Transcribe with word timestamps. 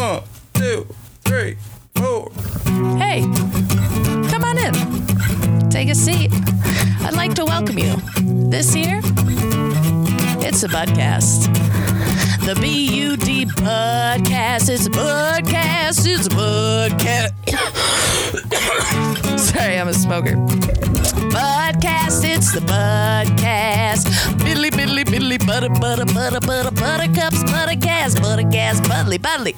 One, 0.00 0.22
two, 0.54 0.86
three, 1.20 1.58
four. 1.94 2.32
Hey, 2.96 3.20
come 4.30 4.44
on 4.44 4.56
in. 4.56 5.68
Take 5.68 5.90
a 5.90 5.94
seat. 5.94 6.30
I'd 7.02 7.12
like 7.12 7.34
to 7.34 7.44
welcome 7.44 7.78
you. 7.78 7.96
This 8.48 8.74
year, 8.74 9.02
it's 10.40 10.62
the 10.62 10.68
Budcast. 10.68 11.52
The 12.46 12.54
B 12.62 12.86
U 12.96 13.18
D 13.18 13.44
Budcast. 13.44 14.70
It's 14.70 14.86
a 14.86 14.90
Budcast. 14.90 16.06
It's 16.06 16.28
a 16.28 16.30
Budcast. 16.30 17.34
Sorry, 19.38 19.78
I'm 19.78 19.88
a 19.88 19.92
smoker. 19.92 20.36
Budcast, 21.28 22.24
it's 22.24 22.52
the 22.54 22.60
Budcast. 22.60 24.06
Biddly, 24.38 24.70
biddly, 24.70 25.04
biddly, 25.04 25.38
butter, 25.46 25.68
butter, 25.68 26.06
butter, 26.06 26.40
butter, 26.40 26.70
buttercups, 26.70 27.44
buttercast, 27.44 28.16
buttercast, 28.16 28.88
buddly, 28.88 29.18
buddly. 29.18 29.54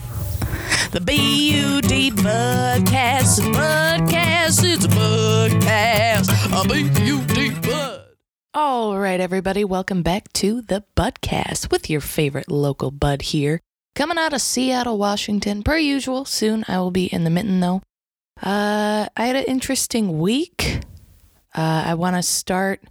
The 0.93 1.00
B-U-D 1.00 2.10
Budcast, 2.10 3.41
Budcast, 3.55 4.62
it's 4.62 4.84
a 4.84 4.88
Budcast, 4.88 6.28
a 6.52 6.69
B-U-D 6.69 7.60
Bud. 7.66 8.05
All 8.52 8.98
right, 8.98 9.19
everybody, 9.19 9.64
welcome 9.64 10.02
back 10.02 10.30
to 10.34 10.60
the 10.60 10.84
Budcast 10.95 11.70
with 11.70 11.88
your 11.88 12.02
favorite 12.02 12.50
local 12.50 12.91
bud 12.91 13.23
here. 13.23 13.62
Coming 13.95 14.19
out 14.19 14.34
of 14.34 14.42
Seattle, 14.42 14.98
Washington, 14.98 15.62
per 15.62 15.78
usual. 15.78 16.27
Soon 16.27 16.62
I 16.69 16.78
will 16.80 16.91
be 16.91 17.06
in 17.06 17.24
the 17.24 17.30
mitten, 17.30 17.61
though. 17.61 17.80
Uh, 18.42 19.09
I 19.16 19.24
had 19.24 19.36
an 19.36 19.45
interesting 19.45 20.19
week. 20.19 20.80
Uh, 21.55 21.84
I 21.86 21.95
want 21.95 22.16
to 22.16 22.22
start 22.22 22.83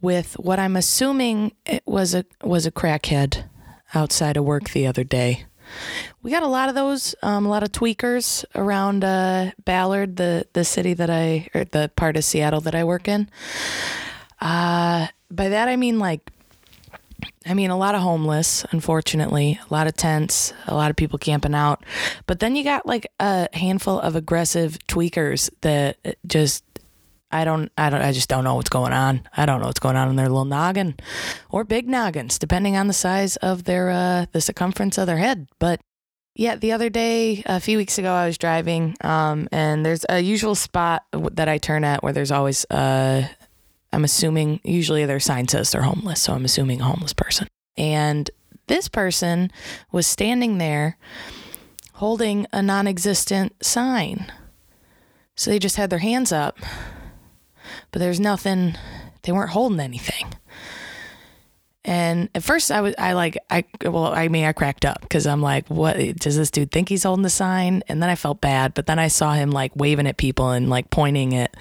with 0.00 0.34
what 0.34 0.60
I'm 0.60 0.76
assuming 0.76 1.50
it 1.66 1.82
was 1.84 2.14
a 2.14 2.26
was 2.44 2.64
a 2.64 2.70
crackhead 2.70 3.48
outside 3.92 4.36
of 4.36 4.44
work 4.44 4.70
the 4.70 4.86
other 4.86 5.02
day. 5.02 5.46
We 6.22 6.30
got 6.30 6.42
a 6.42 6.48
lot 6.48 6.68
of 6.68 6.74
those, 6.74 7.14
um, 7.22 7.46
a 7.46 7.48
lot 7.48 7.62
of 7.62 7.70
tweakers 7.72 8.44
around 8.54 9.04
uh, 9.04 9.52
Ballard, 9.64 10.16
the 10.16 10.46
the 10.52 10.64
city 10.64 10.94
that 10.94 11.10
I 11.10 11.48
or 11.54 11.64
the 11.64 11.90
part 11.96 12.16
of 12.16 12.24
Seattle 12.24 12.60
that 12.62 12.74
I 12.74 12.84
work 12.84 13.08
in. 13.08 13.28
Uh, 14.40 15.08
by 15.30 15.48
that 15.48 15.68
I 15.68 15.76
mean 15.76 15.98
like, 15.98 16.30
I 17.46 17.54
mean 17.54 17.70
a 17.70 17.76
lot 17.76 17.94
of 17.94 18.02
homeless, 18.02 18.64
unfortunately, 18.70 19.58
a 19.70 19.72
lot 19.72 19.86
of 19.86 19.96
tents, 19.96 20.52
a 20.66 20.74
lot 20.74 20.90
of 20.90 20.96
people 20.96 21.18
camping 21.18 21.54
out. 21.54 21.84
But 22.26 22.40
then 22.40 22.56
you 22.56 22.64
got 22.64 22.86
like 22.86 23.06
a 23.20 23.48
handful 23.52 24.00
of 24.00 24.16
aggressive 24.16 24.78
tweakers 24.88 25.50
that 25.60 25.98
just 26.26 26.64
I 27.34 27.44
don't, 27.44 27.72
I 27.76 27.90
don't, 27.90 28.00
I 28.00 28.12
just 28.12 28.28
don't 28.28 28.44
know 28.44 28.54
what's 28.54 28.70
going 28.70 28.92
on. 28.92 29.28
I 29.36 29.44
don't 29.44 29.60
know 29.60 29.66
what's 29.66 29.80
going 29.80 29.96
on 29.96 30.08
in 30.08 30.14
their 30.14 30.28
little 30.28 30.44
noggin 30.44 30.94
or 31.50 31.64
big 31.64 31.88
noggins, 31.88 32.38
depending 32.38 32.76
on 32.76 32.86
the 32.86 32.92
size 32.92 33.34
of 33.36 33.64
their, 33.64 33.90
uh, 33.90 34.26
the 34.30 34.40
circumference 34.40 34.98
of 34.98 35.06
their 35.06 35.16
head. 35.16 35.48
But 35.58 35.80
yeah, 36.36 36.54
the 36.54 36.70
other 36.70 36.90
day, 36.90 37.42
a 37.44 37.58
few 37.58 37.76
weeks 37.76 37.98
ago, 37.98 38.12
I 38.12 38.26
was 38.26 38.38
driving, 38.38 38.96
um, 39.00 39.48
and 39.50 39.84
there's 39.84 40.06
a 40.08 40.20
usual 40.20 40.54
spot 40.54 41.04
that 41.12 41.48
I 41.48 41.58
turn 41.58 41.82
at 41.82 42.04
where 42.04 42.12
there's 42.12 42.30
always, 42.30 42.64
uh, 42.70 43.26
I'm 43.92 44.04
assuming, 44.04 44.60
usually 44.62 45.04
their 45.04 45.20
sign 45.20 45.48
says 45.48 45.72
they're 45.72 45.82
homeless, 45.82 46.22
so 46.22 46.34
I'm 46.34 46.44
assuming 46.44 46.80
a 46.80 46.84
homeless 46.84 47.12
person. 47.12 47.48
And 47.76 48.30
this 48.68 48.88
person 48.88 49.50
was 49.90 50.06
standing 50.06 50.58
there 50.58 50.98
holding 51.94 52.46
a 52.52 52.62
non 52.62 52.86
existent 52.86 53.52
sign. 53.64 54.32
So 55.36 55.50
they 55.50 55.58
just 55.58 55.76
had 55.76 55.90
their 55.90 55.98
hands 55.98 56.30
up 56.30 56.58
but 57.94 58.00
there's 58.00 58.18
nothing 58.18 58.76
they 59.22 59.30
weren't 59.30 59.50
holding 59.50 59.78
anything 59.78 60.34
and 61.84 62.28
at 62.34 62.42
first 62.42 62.72
i 62.72 62.80
was 62.80 62.92
i 62.98 63.12
like 63.12 63.38
i 63.50 63.64
well 63.84 64.06
i 64.06 64.26
mean 64.26 64.44
i 64.44 64.52
cracked 64.52 64.84
up 64.84 65.00
because 65.02 65.28
i'm 65.28 65.40
like 65.40 65.64
what 65.68 65.96
does 66.16 66.36
this 66.36 66.50
dude 66.50 66.72
think 66.72 66.88
he's 66.88 67.04
holding 67.04 67.22
the 67.22 67.30
sign 67.30 67.84
and 67.86 68.02
then 68.02 68.10
i 68.10 68.16
felt 68.16 68.40
bad 68.40 68.74
but 68.74 68.86
then 68.86 68.98
i 68.98 69.06
saw 69.06 69.32
him 69.32 69.52
like 69.52 69.70
waving 69.76 70.08
at 70.08 70.16
people 70.16 70.50
and 70.50 70.68
like 70.68 70.90
pointing 70.90 71.36
at 71.36 71.56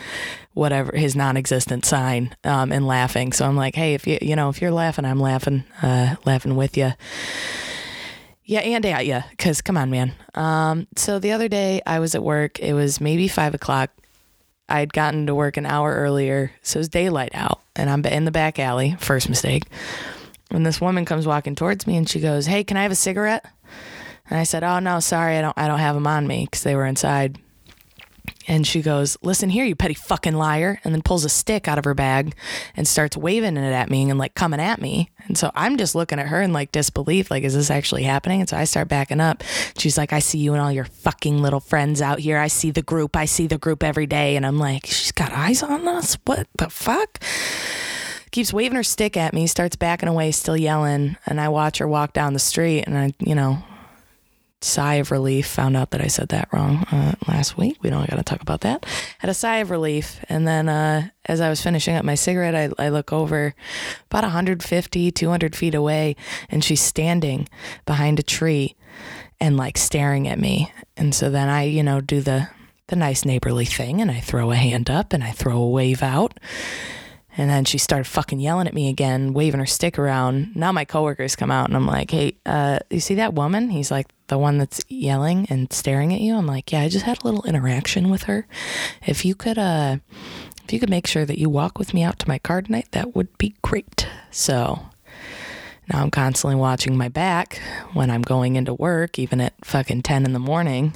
whatever 0.56 0.98
his 0.98 1.16
non-existent 1.16 1.86
sign 1.86 2.36
um, 2.45 2.72
and 2.72 2.88
laughing 2.88 3.32
so 3.32 3.45
i'm 3.45 3.55
like 3.55 3.76
hey 3.76 3.94
if 3.94 4.08
you 4.08 4.17
you 4.20 4.36
know 4.36 4.50
if 4.50 4.60
you're 4.60 4.71
laughing 4.71 5.05
i'm 5.05 5.20
laughing 5.20 5.64
uh, 5.83 6.15
laughing 6.26 6.55
with 6.55 6.76
you 6.76 6.94
yeah, 8.45 8.60
and 8.60 8.86
at 8.86 9.05
you, 9.05 9.23
because 9.30 9.61
come 9.61 9.77
on, 9.77 9.89
man. 9.89 10.11
Um, 10.36 10.86
so 10.98 11.17
the 11.17 11.32
other 11.32 11.48
day 11.48 11.82
I 11.86 12.00
was 12.00 12.14
at 12.14 12.21
work. 12.21 12.60
It 12.60 12.73
was 12.73 13.00
maybe 13.00 13.30
five 13.30 13.54
o'clock. 13.54 13.89
I'd 14.70 14.94
gotten 14.94 15.28
to 15.28 15.36
work 15.36 15.58
an 15.58 15.66
hour 15.66 15.94
earlier, 15.94 16.52
so 16.62 16.80
it's 16.80 16.88
daylight 16.88 17.32
out, 17.34 17.62
and 17.76 17.90
I'm 17.90 18.04
in 18.06 18.26
the 18.26 18.32
back 18.32 18.60
alley. 18.60 18.96
First 19.00 19.30
mistake. 19.30 19.64
And 20.52 20.66
this 20.66 20.80
woman 20.80 21.06
comes 21.06 21.28
walking 21.28 21.56
towards 21.56 21.86
me, 21.86 21.98
and 21.98 22.08
she 22.08 22.20
goes, 22.20 22.46
"Hey, 22.46 22.64
can 22.64 22.78
I 22.78 22.84
have 22.84 22.92
a 22.92 22.96
cigarette?" 22.96 23.46
And 24.30 24.40
I 24.40 24.44
said, 24.44 24.64
"Oh 24.64 24.80
no, 24.80 25.00
sorry, 25.00 25.38
I 25.38 25.42
don't. 25.42 25.58
I 25.58 25.68
don't 25.68 25.80
have 25.80 25.96
them 25.96 26.08
on 26.08 26.28
me 26.28 26.46
because 26.46 26.64
they 26.64 26.76
were 26.76 26.86
inside." 26.86 27.38
And 28.48 28.65
she 28.67 28.81
goes, 28.81 29.17
Listen 29.21 29.49
here, 29.49 29.65
you 29.65 29.76
petty 29.76 29.93
fucking 29.93 30.36
liar. 30.36 30.80
And 30.83 30.93
then 30.93 31.02
pulls 31.02 31.26
a 31.26 31.30
stick 31.30 31.67
out 31.67 31.77
of 31.77 31.86
her 31.86 31.93
bag 31.93 32.36
and 32.76 32.87
starts 32.87 33.17
waving 33.17 33.58
it 33.58 33.73
at 33.73 33.89
me 33.89 34.09
and 34.09 34.20
like 34.20 34.36
coming 34.36 34.59
at 34.59 34.81
me. 34.81 35.09
And 35.27 35.37
so 35.37 35.52
I'm 35.55 35.77
just 35.77 35.95
looking 35.95 36.20
at 36.20 36.27
her 36.27 36.42
in 36.42 36.53
like 36.53 36.71
disbelief, 36.71 37.32
like, 37.32 37.43
is 37.43 37.53
this 37.53 37.71
actually 37.71 38.03
happening? 38.03 38.42
And 38.42 38.49
so 38.49 38.58
I 38.58 38.65
start 38.65 38.89
backing 38.89 39.21
up. 39.21 39.43
She's 39.77 39.98
like, 39.98 40.11
I 40.11 40.20
see 40.20 40.39
you 40.39 40.53
and 40.53 40.61
all 40.61 40.71
your 40.71 40.86
fucking 40.86 41.42
little 41.42 41.59
friends 41.59 42.02
out 42.02 42.20
here. 42.20 42.37
I 42.37 42.48
see 42.48 42.71
the 42.71 42.82
group. 42.82 43.15
I 43.15 43.26
see 43.26 43.48
the 43.48 43.58
group 43.58 43.83
every 43.83 44.05
day. 44.05 44.36
And 44.36 44.45
I'm 44.45 44.59
like, 44.59 44.86
she's 44.86 45.11
got 45.11 45.32
eyes 45.32 45.64
on 45.64 45.87
us? 45.87 46.17
What 46.26 46.48
the 46.58 46.70
fuck? 46.70 47.20
Keeps 48.32 48.52
waving 48.52 48.76
her 48.76 48.83
stick 48.83 49.15
at 49.15 49.33
me, 49.33 49.45
starts 49.45 49.76
backing 49.76 50.09
away, 50.09 50.32
still 50.32 50.58
yelling. 50.58 51.17
And 51.26 51.39
I 51.39 51.49
watch 51.49 51.77
her 51.77 51.87
walk 51.87 52.14
down 52.14 52.33
the 52.33 52.39
street 52.39 52.83
and 52.83 52.98
I, 52.98 53.14
you 53.20 53.36
know, 53.36 53.64
sigh 54.64 54.96
of 54.96 55.12
relief. 55.12 55.48
Found 55.48 55.78
out 55.78 55.92
that 55.92 56.02
I 56.02 56.08
said 56.08 56.30
that 56.30 56.50
wrong 56.52 56.86
uh, 56.92 57.16
last 57.28 57.58
week. 57.58 57.78
We 57.82 57.90
don't 57.90 58.10
got 58.10 58.18
to 58.18 58.24
talk 58.24 58.42
about 58.42 58.62
that. 58.62 58.86
Had 59.20 59.30
a 59.30 59.34
sigh 59.34 59.58
of 59.58 59.70
relief, 59.72 60.24
and 60.30 60.48
then 60.48 60.70
uh, 60.70 61.10
as 61.26 61.42
I 61.42 61.50
was 61.50 61.62
finishing 61.62 61.96
up 61.96 62.06
my 62.06 62.16
cigarette, 62.16 62.56
I, 62.56 62.86
I 62.86 62.90
look 62.90 63.14
over 63.14 63.56
about 64.10 64.24
150, 64.24 65.12
200 65.12 65.56
feet 65.56 65.76
away, 65.76 66.16
and 66.50 66.64
she's 66.64 66.82
standing 66.82 67.48
behind 67.86 68.20
a 68.20 68.24
tree 68.24 68.76
and 69.40 69.58
like 69.58 69.78
staring 69.78 70.28
at 70.28 70.40
me. 70.40 70.72
And 70.95 71.14
so 71.14 71.30
then 71.30 71.50
I, 71.50 71.64
you 71.64 71.84
know, 71.84 72.02
do 72.02 72.22
the 72.22 72.50
the 72.88 72.95
nice 72.98 73.26
neighborly 73.26 73.66
thing, 73.66 74.02
and 74.02 74.12
I 74.12 74.20
throw 74.20 74.52
a 74.52 74.56
hand 74.56 74.90
up 74.90 75.14
and 75.14 75.24
I 75.24 75.32
throw 75.32 75.58
a 75.58 75.70
wave 75.70 76.04
out. 76.04 76.40
And 77.36 77.49
then 77.49 77.66
she 77.66 77.77
started 77.77 78.05
fucking 78.05 78.39
yelling 78.39 78.67
at 78.67 78.73
me 78.73 78.89
again, 78.89 79.33
waving 79.33 79.60
her 79.60 79.66
stick 79.66 79.98
around. 79.98 80.55
Now 80.55 80.71
my 80.71 80.86
coworkers 80.86 81.36
come 81.36 81.49
out 81.49 81.67
and 81.67 81.76
I'm 81.76 81.88
like, 81.88 82.11
hey, 82.11 82.38
uh, 82.45 82.80
you 82.89 82.99
see 82.99 83.16
that 83.16 83.33
woman? 83.33 83.70
He's 83.70 83.89
like, 83.89 84.08
the 84.27 84.38
one 84.38 84.58
that's 84.58 84.82
yelling 84.88 85.48
and 85.49 85.71
staring 85.73 86.14
at 86.14 86.21
you. 86.21 86.36
I'm 86.36 86.48
like, 86.48 86.71
yeah, 86.71 86.82
I 86.82 86.89
just 86.89 87.05
had 87.05 87.21
a 87.21 87.26
little 87.26 87.44
interaction 87.44 88.10
with 88.10 88.23
her. 88.23 88.48
If 89.05 89.26
you 89.26 89.36
could, 89.36 89.58
uh, 89.58 89.98
if 90.64 90.73
you 90.73 90.80
could 90.80 90.89
make 90.89 91.08
sure 91.08 91.26
that 91.26 91.39
you 91.39 91.49
walk 91.49 91.77
with 91.77 91.94
me 91.94 92.04
out 92.04 92.20
to 92.20 92.27
my 92.27 92.39
car 92.39 92.61
tonight, 92.61 92.88
that 92.92 93.16
would 93.16 93.38
be 93.38 93.55
great. 93.61 94.08
So 94.32 94.88
now 95.92 96.02
I'm 96.02 96.11
constantly 96.11 96.55
watching 96.55 96.98
my 96.98 97.10
back 97.10 97.60
when 97.94 98.10
I'm 98.10 98.21
going 98.21 98.55
into 98.55 98.73
work, 98.73 99.20
even 99.20 99.42
at 99.42 99.54
fucking 99.64 100.04
10 100.04 100.26
in 100.26 100.33
the 100.33 100.39
morning. 100.39 100.95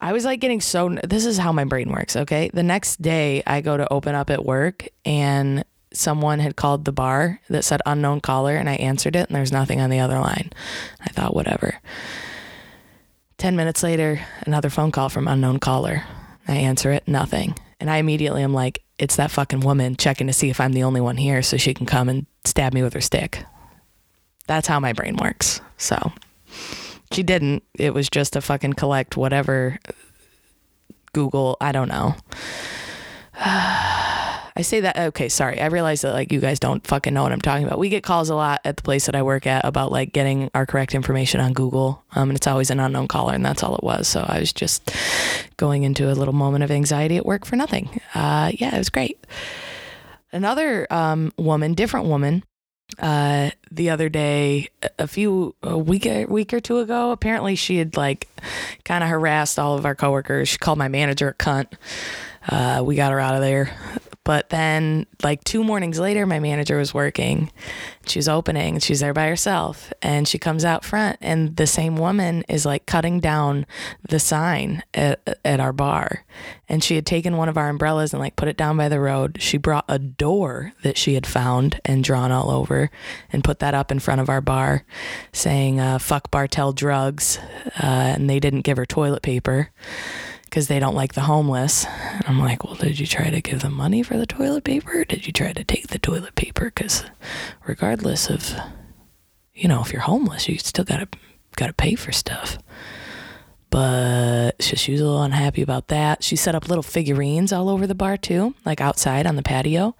I 0.00 0.12
was 0.12 0.24
like 0.24 0.40
getting 0.40 0.60
so. 0.60 0.96
This 1.04 1.26
is 1.26 1.38
how 1.38 1.52
my 1.52 1.64
brain 1.64 1.90
works, 1.90 2.16
okay? 2.16 2.50
The 2.52 2.62
next 2.62 3.02
day, 3.02 3.42
I 3.46 3.60
go 3.60 3.76
to 3.76 3.92
open 3.92 4.14
up 4.14 4.30
at 4.30 4.44
work 4.44 4.88
and 5.04 5.64
someone 5.92 6.38
had 6.38 6.54
called 6.54 6.84
the 6.84 6.92
bar 6.92 7.40
that 7.48 7.64
said 7.64 7.80
unknown 7.86 8.20
caller 8.20 8.56
and 8.56 8.68
I 8.68 8.74
answered 8.74 9.16
it 9.16 9.28
and 9.28 9.36
there's 9.36 9.52
nothing 9.52 9.80
on 9.80 9.90
the 9.90 10.00
other 10.00 10.18
line. 10.18 10.52
I 11.00 11.08
thought, 11.08 11.34
whatever. 11.34 11.80
10 13.38 13.56
minutes 13.56 13.82
later, 13.82 14.20
another 14.46 14.70
phone 14.70 14.92
call 14.92 15.08
from 15.08 15.28
unknown 15.28 15.58
caller. 15.58 16.04
I 16.46 16.56
answer 16.56 16.92
it, 16.92 17.06
nothing. 17.06 17.56
And 17.80 17.90
I 17.90 17.98
immediately 17.98 18.42
am 18.42 18.52
like, 18.52 18.82
it's 18.98 19.16
that 19.16 19.30
fucking 19.30 19.60
woman 19.60 19.96
checking 19.96 20.26
to 20.26 20.32
see 20.32 20.50
if 20.50 20.60
I'm 20.60 20.72
the 20.72 20.82
only 20.82 21.00
one 21.00 21.16
here 21.16 21.42
so 21.42 21.56
she 21.56 21.74
can 21.74 21.86
come 21.86 22.08
and 22.08 22.26
stab 22.44 22.74
me 22.74 22.82
with 22.82 22.94
her 22.94 23.00
stick. 23.00 23.44
That's 24.46 24.66
how 24.66 24.80
my 24.80 24.92
brain 24.92 25.16
works. 25.16 25.60
So 25.76 26.12
she 27.12 27.22
didn't. 27.22 27.62
It 27.78 27.94
was 27.94 28.08
just 28.08 28.34
to 28.34 28.40
fucking 28.40 28.74
collect 28.74 29.16
whatever 29.16 29.78
Google, 31.12 31.56
I 31.60 31.72
don't 31.72 31.88
know. 31.88 32.14
I 33.40 34.62
say 34.62 34.80
that 34.80 34.98
okay, 34.98 35.28
sorry. 35.28 35.60
I 35.60 35.66
realize 35.66 36.00
that 36.00 36.12
like 36.12 36.32
you 36.32 36.40
guys 36.40 36.58
don't 36.58 36.84
fucking 36.84 37.14
know 37.14 37.22
what 37.22 37.30
I'm 37.30 37.40
talking 37.40 37.64
about. 37.64 37.78
We 37.78 37.88
get 37.88 38.02
calls 38.02 38.28
a 38.28 38.34
lot 38.34 38.60
at 38.64 38.76
the 38.76 38.82
place 38.82 39.06
that 39.06 39.14
I 39.14 39.22
work 39.22 39.46
at 39.46 39.64
about 39.64 39.92
like 39.92 40.12
getting 40.12 40.50
our 40.52 40.66
correct 40.66 40.96
information 40.96 41.40
on 41.40 41.52
Google. 41.52 42.02
Um, 42.16 42.30
and 42.30 42.36
it's 42.36 42.48
always 42.48 42.70
an 42.70 42.80
unknown 42.80 43.06
caller 43.06 43.34
and 43.34 43.46
that's 43.46 43.62
all 43.62 43.76
it 43.76 43.84
was. 43.84 44.08
So 44.08 44.24
I 44.28 44.40
was 44.40 44.52
just 44.52 44.90
going 45.58 45.84
into 45.84 46.10
a 46.10 46.14
little 46.14 46.34
moment 46.34 46.64
of 46.64 46.72
anxiety 46.72 47.16
at 47.16 47.24
work 47.24 47.44
for 47.44 47.54
nothing. 47.54 48.00
Uh, 48.16 48.50
yeah, 48.54 48.74
it 48.74 48.78
was 48.78 48.90
great. 48.90 49.24
Another 50.32 50.88
um, 50.90 51.32
woman, 51.38 51.74
different 51.74 52.06
woman, 52.06 52.42
uh, 52.98 53.50
the 53.70 53.90
other 53.90 54.08
day, 54.08 54.68
a 54.98 55.06
few 55.06 55.54
a 55.62 55.76
week 55.78 56.06
a 56.06 56.24
week 56.24 56.52
or 56.52 56.60
two 56.60 56.78
ago. 56.78 57.10
Apparently, 57.10 57.54
she 57.54 57.76
had 57.76 57.96
like 57.96 58.28
kind 58.84 59.04
of 59.04 59.10
harassed 59.10 59.58
all 59.58 59.76
of 59.76 59.84
our 59.84 59.94
coworkers. 59.94 60.48
She 60.48 60.58
called 60.58 60.78
my 60.78 60.88
manager 60.88 61.28
a 61.28 61.34
cunt. 61.34 61.72
Uh, 62.48 62.82
we 62.84 62.96
got 62.96 63.12
her 63.12 63.20
out 63.20 63.34
of 63.34 63.40
there 63.40 63.76
But 64.28 64.50
then, 64.50 65.06
like 65.22 65.42
two 65.42 65.64
mornings 65.64 65.98
later, 65.98 66.26
my 66.26 66.38
manager 66.38 66.76
was 66.76 66.92
working. 66.92 67.50
She 68.06 68.18
was 68.18 68.28
opening 68.28 68.78
she's 68.78 69.00
there 69.00 69.14
by 69.14 69.26
herself. 69.26 69.90
And 70.02 70.28
she 70.28 70.38
comes 70.38 70.66
out 70.66 70.84
front, 70.84 71.16
and 71.22 71.56
the 71.56 71.66
same 71.66 71.96
woman 71.96 72.44
is 72.46 72.66
like 72.66 72.84
cutting 72.84 73.20
down 73.20 73.64
the 74.06 74.18
sign 74.18 74.82
at, 74.92 75.38
at 75.46 75.60
our 75.60 75.72
bar. 75.72 76.26
And 76.68 76.84
she 76.84 76.96
had 76.96 77.06
taken 77.06 77.38
one 77.38 77.48
of 77.48 77.56
our 77.56 77.70
umbrellas 77.70 78.12
and 78.12 78.20
like 78.20 78.36
put 78.36 78.48
it 78.48 78.58
down 78.58 78.76
by 78.76 78.90
the 78.90 79.00
road. 79.00 79.38
She 79.40 79.56
brought 79.56 79.86
a 79.88 79.98
door 79.98 80.74
that 80.82 80.98
she 80.98 81.14
had 81.14 81.26
found 81.26 81.80
and 81.86 82.04
drawn 82.04 82.30
all 82.30 82.50
over 82.50 82.90
and 83.32 83.42
put 83.42 83.60
that 83.60 83.72
up 83.72 83.90
in 83.90 83.98
front 83.98 84.20
of 84.20 84.28
our 84.28 84.42
bar 84.42 84.84
saying, 85.32 85.80
uh, 85.80 85.98
fuck 85.98 86.30
Bartell 86.30 86.74
drugs. 86.74 87.38
Uh, 87.82 88.12
and 88.12 88.28
they 88.28 88.40
didn't 88.40 88.60
give 88.60 88.76
her 88.76 88.84
toilet 88.84 89.22
paper 89.22 89.70
because 90.48 90.68
they 90.68 90.78
don't 90.78 90.94
like 90.94 91.12
the 91.12 91.22
homeless. 91.22 91.84
And 91.86 92.24
I'm 92.26 92.40
like, 92.40 92.64
well, 92.64 92.74
did 92.74 92.98
you 92.98 93.06
try 93.06 93.30
to 93.30 93.40
give 93.40 93.60
them 93.60 93.74
money 93.74 94.02
for 94.02 94.16
the 94.16 94.26
toilet 94.26 94.64
paper? 94.64 95.04
Did 95.04 95.26
you 95.26 95.32
try 95.32 95.52
to 95.52 95.64
take 95.64 95.88
the 95.88 95.98
toilet 95.98 96.34
paper? 96.34 96.66
Because 96.66 97.04
regardless 97.66 98.30
of, 98.30 98.54
you 99.54 99.68
know, 99.68 99.82
if 99.82 99.92
you're 99.92 100.02
homeless, 100.02 100.48
you 100.48 100.58
still 100.58 100.84
gotta 100.84 101.08
gotta 101.56 101.74
pay 101.74 101.94
for 101.94 102.12
stuff. 102.12 102.58
But 103.70 104.62
she, 104.62 104.92
was 104.92 105.00
a 105.00 105.04
little 105.04 105.22
unhappy 105.22 105.60
about 105.60 105.88
that. 105.88 106.24
She 106.24 106.36
set 106.36 106.54
up 106.54 106.68
little 106.68 106.82
figurines 106.82 107.52
all 107.52 107.68
over 107.68 107.86
the 107.86 107.94
bar 107.94 108.16
too, 108.16 108.54
like 108.64 108.80
outside 108.80 109.26
on 109.26 109.36
the 109.36 109.42
patio. 109.42 109.94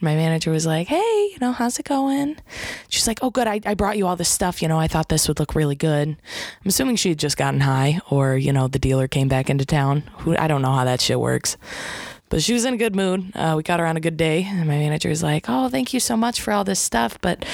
My 0.00 0.14
manager 0.14 0.52
was 0.52 0.66
like, 0.66 0.86
"Hey, 0.86 1.28
you 1.32 1.38
know, 1.40 1.52
how's 1.52 1.78
it 1.78 1.86
going?" 1.86 2.36
She's 2.88 3.08
like, 3.08 3.18
"Oh, 3.20 3.30
good. 3.30 3.48
I, 3.48 3.60
I 3.66 3.74
brought 3.74 3.98
you 3.98 4.06
all 4.06 4.16
this 4.16 4.28
stuff. 4.28 4.62
You 4.62 4.68
know, 4.68 4.78
I 4.78 4.86
thought 4.86 5.08
this 5.08 5.26
would 5.26 5.40
look 5.40 5.54
really 5.54 5.74
good." 5.74 6.08
I'm 6.08 6.16
assuming 6.68 6.96
she 6.96 7.08
had 7.08 7.18
just 7.18 7.36
gotten 7.36 7.60
high, 7.60 8.00
or 8.08 8.36
you 8.36 8.52
know, 8.52 8.68
the 8.68 8.78
dealer 8.78 9.08
came 9.08 9.28
back 9.28 9.50
into 9.50 9.66
town. 9.66 10.04
Who 10.18 10.36
I 10.36 10.46
don't 10.46 10.62
know 10.62 10.72
how 10.72 10.84
that 10.84 11.00
shit 11.00 11.18
works. 11.18 11.56
But 12.32 12.42
she 12.42 12.54
was 12.54 12.64
in 12.64 12.72
a 12.72 12.78
good 12.78 12.96
mood. 12.96 13.30
Uh, 13.34 13.52
we 13.58 13.62
got 13.62 13.78
her 13.78 13.84
on 13.84 13.98
a 13.98 14.00
good 14.00 14.16
day. 14.16 14.44
And 14.48 14.60
my 14.60 14.78
manager 14.78 15.10
was 15.10 15.22
like, 15.22 15.46
Oh, 15.50 15.68
thank 15.68 15.92
you 15.92 16.00
so 16.00 16.16
much 16.16 16.40
for 16.40 16.50
all 16.50 16.64
this 16.64 16.80
stuff. 16.80 17.18
But, 17.20 17.44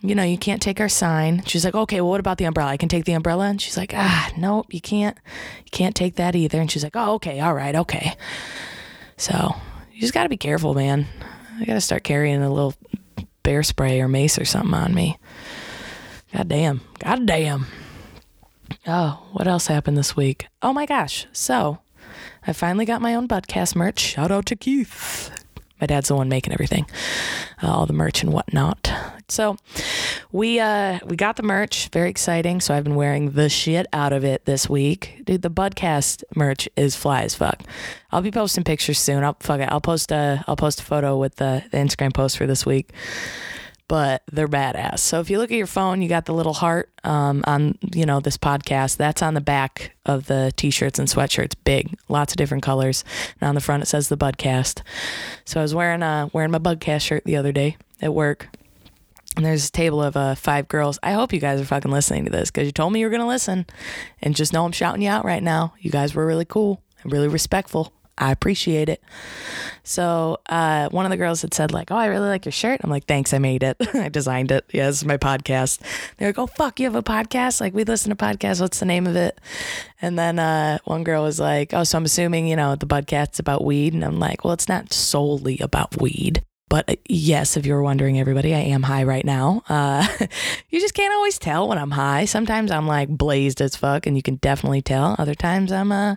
you 0.00 0.14
know, 0.14 0.22
you 0.22 0.38
can't 0.38 0.62
take 0.62 0.80
our 0.80 0.88
sign. 0.88 1.42
She's 1.44 1.64
like, 1.64 1.74
Okay, 1.74 2.00
well, 2.00 2.10
what 2.10 2.20
about 2.20 2.38
the 2.38 2.44
umbrella? 2.44 2.70
I 2.70 2.76
can 2.76 2.88
take 2.88 3.04
the 3.04 3.12
umbrella. 3.12 3.46
And 3.46 3.60
she's 3.60 3.76
like, 3.76 3.92
Ah, 3.94 4.30
nope, 4.36 4.72
you 4.72 4.80
can't. 4.80 5.16
You 5.58 5.70
can't 5.70 5.94
take 5.94 6.16
that 6.16 6.34
either. 6.34 6.60
And 6.60 6.70
she's 6.70 6.84
like, 6.84 6.96
Oh, 6.96 7.14
okay, 7.14 7.40
all 7.40 7.54
right, 7.54 7.74
okay. 7.74 8.14
So 9.16 9.54
you 9.92 10.00
just 10.00 10.14
got 10.14 10.22
to 10.22 10.28
be 10.28 10.36
careful, 10.36 10.74
man. 10.74 11.06
I 11.58 11.64
got 11.64 11.74
to 11.74 11.80
start 11.80 12.04
carrying 12.04 12.42
a 12.42 12.52
little 12.52 12.74
bear 13.42 13.62
spray 13.62 14.00
or 14.00 14.08
mace 14.08 14.38
or 14.38 14.44
something 14.44 14.74
on 14.74 14.94
me. 14.94 15.18
God 16.32 16.48
damn. 16.48 16.80
God 16.98 17.26
damn. 17.26 17.66
Oh, 18.86 19.26
what 19.32 19.46
else 19.46 19.66
happened 19.66 19.98
this 19.98 20.16
week? 20.16 20.46
Oh 20.62 20.72
my 20.72 20.86
gosh. 20.86 21.26
So, 21.32 21.80
I 22.46 22.52
finally 22.52 22.84
got 22.86 23.02
my 23.02 23.14
own 23.14 23.28
Budcast 23.28 23.76
merch. 23.76 24.00
Shout 24.00 24.30
out 24.30 24.46
to 24.46 24.56
Keith. 24.56 25.30
My 25.80 25.86
dad's 25.86 26.08
the 26.08 26.14
one 26.16 26.28
making 26.28 26.52
everything, 26.52 26.86
uh, 27.62 27.68
all 27.68 27.86
the 27.86 27.92
merch 27.92 28.22
and 28.22 28.32
whatnot. 28.32 28.92
So 29.30 29.56
we 30.32 30.60
uh 30.60 30.98
we 31.04 31.16
got 31.16 31.36
the 31.36 31.42
merch, 31.42 31.88
very 31.88 32.10
exciting. 32.10 32.60
So 32.60 32.74
I've 32.74 32.84
been 32.84 32.94
wearing 32.94 33.30
the 33.32 33.48
shit 33.48 33.86
out 33.92 34.12
of 34.12 34.24
it 34.24 34.44
this 34.44 34.68
week, 34.68 35.22
dude. 35.24 35.42
The 35.42 35.50
Budcast 35.50 36.24
merch 36.34 36.68
is 36.76 36.96
fly 36.96 37.22
as 37.22 37.34
fuck. 37.34 37.62
I'll 38.10 38.22
be 38.22 38.30
posting 38.30 38.64
pictures 38.64 38.98
soon. 38.98 39.24
I'll 39.24 39.36
fuck 39.40 39.60
it. 39.60 39.68
I'll 39.70 39.80
post 39.80 40.12
a 40.12 40.44
I'll 40.46 40.56
post 40.56 40.80
a 40.80 40.84
photo 40.84 41.18
with 41.18 41.36
the, 41.36 41.62
the 41.70 41.78
Instagram 41.78 42.12
post 42.12 42.36
for 42.36 42.46
this 42.46 42.66
week 42.66 42.92
but 43.90 44.22
they're 44.30 44.46
badass. 44.46 45.00
So 45.00 45.18
if 45.18 45.30
you 45.30 45.38
look 45.38 45.50
at 45.50 45.56
your 45.56 45.66
phone, 45.66 46.00
you 46.00 46.08
got 46.08 46.24
the 46.24 46.32
little 46.32 46.52
heart 46.52 46.90
um, 47.02 47.42
on 47.44 47.76
you 47.92 48.06
know 48.06 48.20
this 48.20 48.36
podcast. 48.36 48.98
That's 48.98 49.20
on 49.20 49.34
the 49.34 49.40
back 49.40 49.96
of 50.06 50.26
the 50.26 50.52
t-shirts 50.54 51.00
and 51.00 51.08
sweatshirts, 51.08 51.54
big, 51.64 51.98
lots 52.08 52.32
of 52.32 52.36
different 52.36 52.62
colors. 52.62 53.02
And 53.40 53.48
on 53.48 53.56
the 53.56 53.60
front 53.60 53.82
it 53.82 53.86
says 53.86 54.08
the 54.08 54.16
Budcast. 54.16 54.82
So 55.44 55.58
I 55.58 55.62
was 55.64 55.74
wearing 55.74 56.04
uh 56.04 56.28
wearing 56.32 56.52
my 56.52 56.60
Budcast 56.60 57.00
shirt 57.00 57.24
the 57.24 57.36
other 57.36 57.50
day 57.50 57.78
at 58.00 58.14
work. 58.14 58.48
And 59.36 59.46
there's 59.46 59.68
a 59.68 59.72
table 59.72 60.02
of 60.02 60.16
uh, 60.16 60.34
five 60.34 60.66
girls. 60.68 60.98
I 61.02 61.12
hope 61.12 61.32
you 61.32 61.40
guys 61.40 61.60
are 61.60 61.64
fucking 61.64 61.90
listening 61.90 62.24
to 62.24 62.30
this 62.30 62.50
because 62.50 62.66
you 62.66 62.72
told 62.72 62.92
me 62.92 63.00
you 63.00 63.06
were 63.06 63.10
gonna 63.10 63.28
listen, 63.28 63.66
and 64.20 64.34
just 64.34 64.52
know 64.52 64.64
I'm 64.64 64.72
shouting 64.72 65.02
you 65.02 65.08
out 65.08 65.24
right 65.24 65.42
now. 65.42 65.74
You 65.78 65.90
guys 65.90 66.14
were 66.14 66.26
really 66.26 66.44
cool 66.44 66.82
and 67.02 67.12
really 67.12 67.28
respectful. 67.28 67.92
I 68.18 68.32
appreciate 68.32 68.90
it. 68.90 69.02
So 69.82 70.38
uh, 70.46 70.90
one 70.90 71.06
of 71.06 71.10
the 71.10 71.16
girls 71.16 71.40
had 71.40 71.54
said 71.54 71.72
like, 71.72 71.90
"Oh, 71.90 71.96
I 71.96 72.06
really 72.06 72.28
like 72.28 72.44
your 72.44 72.52
shirt." 72.52 72.80
I'm 72.84 72.90
like, 72.90 73.06
"Thanks, 73.06 73.32
I 73.32 73.38
made 73.38 73.62
it. 73.62 73.76
I 73.94 74.10
designed 74.10 74.52
it. 74.52 74.64
Yeah, 74.72 74.86
this 74.88 74.96
is 74.96 75.04
my 75.06 75.16
podcast." 75.16 75.80
They're 76.18 76.28
like, 76.28 76.38
"Oh, 76.38 76.46
fuck, 76.46 76.78
you 76.78 76.84
have 76.84 76.96
a 76.96 77.02
podcast? 77.02 77.60
Like, 77.60 77.72
we 77.72 77.84
listen 77.84 78.10
to 78.10 78.16
podcasts. 78.16 78.60
What's 78.60 78.80
the 78.80 78.86
name 78.86 79.06
of 79.06 79.16
it?" 79.16 79.40
And 80.02 80.18
then 80.18 80.38
uh, 80.38 80.78
one 80.84 81.02
girl 81.02 81.22
was 81.22 81.40
like, 81.40 81.72
"Oh, 81.72 81.84
so 81.84 81.96
I'm 81.96 82.04
assuming 82.04 82.46
you 82.46 82.56
know 82.56 82.76
the 82.76 82.86
podcast's 82.86 83.38
about 83.38 83.64
weed?" 83.64 83.94
And 83.94 84.04
I'm 84.04 84.18
like, 84.18 84.44
"Well, 84.44 84.52
it's 84.52 84.68
not 84.68 84.92
solely 84.92 85.58
about 85.60 85.98
weed." 86.00 86.44
But 86.70 86.88
uh, 86.88 86.94
yes, 87.06 87.58
if 87.58 87.66
you're 87.66 87.82
wondering, 87.82 88.18
everybody, 88.18 88.54
I 88.54 88.60
am 88.60 88.84
high 88.84 89.02
right 89.02 89.24
now. 89.24 89.62
Uh, 89.68 90.06
you 90.70 90.80
just 90.80 90.94
can't 90.94 91.12
always 91.12 91.38
tell 91.38 91.68
when 91.68 91.76
I'm 91.76 91.90
high. 91.90 92.24
Sometimes 92.24 92.70
I'm 92.70 92.86
like 92.86 93.10
blazed 93.10 93.60
as 93.60 93.76
fuck, 93.76 94.06
and 94.06 94.16
you 94.16 94.22
can 94.22 94.36
definitely 94.36 94.80
tell. 94.80 95.16
Other 95.18 95.34
times 95.34 95.72
I'm 95.72 95.92
uh, 95.92 96.14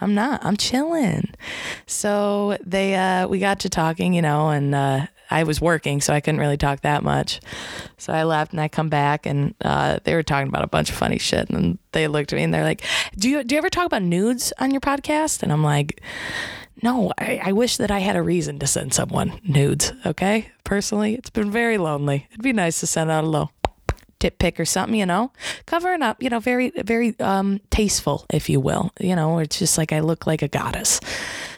I'm 0.00 0.14
not. 0.14 0.44
I'm 0.44 0.56
chilling. 0.56 1.30
So 1.86 2.58
they 2.64 2.94
uh, 2.94 3.26
we 3.26 3.40
got 3.40 3.60
to 3.60 3.68
talking, 3.68 4.12
you 4.14 4.22
know, 4.22 4.50
and 4.50 4.74
uh, 4.74 5.06
I 5.30 5.44
was 5.44 5.58
working, 5.58 6.02
so 6.02 6.12
I 6.12 6.20
couldn't 6.20 6.40
really 6.40 6.58
talk 6.58 6.82
that 6.82 7.02
much. 7.02 7.40
So 7.96 8.12
I 8.12 8.24
left, 8.24 8.52
and 8.52 8.60
I 8.60 8.68
come 8.68 8.90
back, 8.90 9.24
and 9.24 9.54
uh, 9.64 10.00
they 10.04 10.14
were 10.14 10.22
talking 10.22 10.48
about 10.48 10.64
a 10.64 10.68
bunch 10.68 10.90
of 10.90 10.96
funny 10.96 11.18
shit, 11.18 11.48
and 11.48 11.78
they 11.92 12.08
looked 12.08 12.30
at 12.32 12.36
me, 12.36 12.42
and 12.42 12.52
they're 12.52 12.62
like, 12.62 12.82
"Do 13.16 13.30
you 13.30 13.42
do 13.42 13.54
you 13.54 13.58
ever 13.58 13.70
talk 13.70 13.86
about 13.86 14.02
nudes 14.02 14.52
on 14.58 14.70
your 14.70 14.82
podcast?" 14.82 15.42
And 15.42 15.50
I'm 15.50 15.64
like 15.64 16.02
no, 16.84 17.12
I, 17.18 17.40
I, 17.42 17.52
wish 17.52 17.78
that 17.78 17.90
I 17.90 18.00
had 18.00 18.14
a 18.14 18.22
reason 18.22 18.58
to 18.58 18.66
send 18.66 18.92
someone 18.92 19.40
nudes, 19.42 19.90
okay? 20.04 20.50
Personally, 20.64 21.14
it's 21.14 21.30
been 21.30 21.50
very 21.50 21.78
lonely. 21.78 22.28
It'd 22.30 22.42
be 22.42 22.52
nice 22.52 22.78
to 22.80 22.86
send 22.86 23.10
out 23.10 23.24
a 23.24 23.26
little 23.26 23.50
tip 24.20 24.38
pic 24.38 24.60
or 24.60 24.66
something, 24.66 24.94
you 24.94 25.06
know? 25.06 25.32
Covering 25.64 26.02
up, 26.02 26.22
you 26.22 26.28
know, 26.28 26.40
very, 26.40 26.72
very 26.76 27.18
um, 27.20 27.58
tasteful, 27.70 28.26
if 28.30 28.50
you 28.50 28.60
will. 28.60 28.90
You 29.00 29.16
know, 29.16 29.38
it's 29.38 29.58
just 29.58 29.78
like 29.78 29.94
I 29.94 30.00
look 30.00 30.26
like 30.26 30.42
a 30.42 30.48
goddess. 30.48 31.00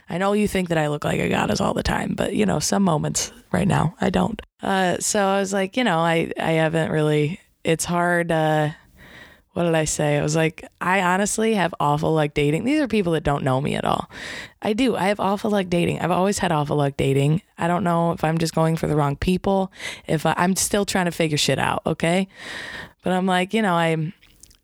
I 0.09 0.19
know 0.19 0.33
you 0.33 0.47
think 0.47 0.69
that 0.69 0.79
I 0.79 0.87
look 0.87 1.05
like 1.05 1.19
a 1.19 1.29
goddess 1.29 1.61
all 1.61 1.75
the 1.75 1.83
time, 1.83 2.15
but, 2.15 2.33
you 2.33 2.47
know, 2.47 2.61
some 2.61 2.85
moments 2.85 3.33
right 3.51 3.67
now 3.67 3.97
I 4.01 4.11
don't. 4.11 4.41
Uh, 4.63 4.99
so 5.01 5.27
I 5.27 5.41
was 5.41 5.53
like, 5.53 5.77
you 5.77 5.83
know, 5.83 5.99
I, 5.99 6.31
I 6.41 6.53
haven't 6.53 6.93
really, 6.93 7.41
it's 7.65 7.85
hard. 7.85 8.31
Uh, 8.31 8.71
what 9.57 9.63
did 9.63 9.75
I 9.75 9.87
say? 9.87 10.19
I 10.19 10.23
was 10.23 10.37
like, 10.37 10.69
I 10.83 11.01
honestly 11.01 11.55
have 11.55 11.75
awful 11.81 12.13
luck 12.13 12.35
dating. 12.35 12.65
These 12.65 12.79
are 12.79 12.87
people 12.87 13.15
that 13.15 13.23
don't 13.23 13.43
know 13.43 13.59
me 13.59 13.75
at 13.75 13.87
all. 13.87 14.11
I 14.61 14.75
do. 14.75 14.95
I 14.95 15.05
have 15.05 15.19
awful 15.19 15.51
luck 15.51 15.69
dating. 15.71 16.01
I've 16.01 16.11
always 16.11 16.37
had 16.37 16.53
awful 16.53 16.77
luck 16.77 16.99
dating. 16.99 17.41
I 17.57 17.67
don't 17.67 17.83
know 17.83 18.13
if 18.13 18.23
I'm 18.23 18.37
just 18.37 18.55
going 18.55 18.77
for 18.77 18.87
the 18.87 18.95
wrong 18.95 19.17
people, 19.17 19.73
if 20.07 20.27
I, 20.27 20.35
I'm 20.37 20.57
still 20.57 20.85
trying 20.85 21.07
to 21.07 21.11
figure 21.11 21.39
shit 21.39 21.59
out, 21.59 21.81
okay? 21.87 22.29
But 23.03 23.15
I'm 23.15 23.25
like, 23.25 23.55
you 23.55 23.63
know, 23.63 23.73
I 23.73 24.13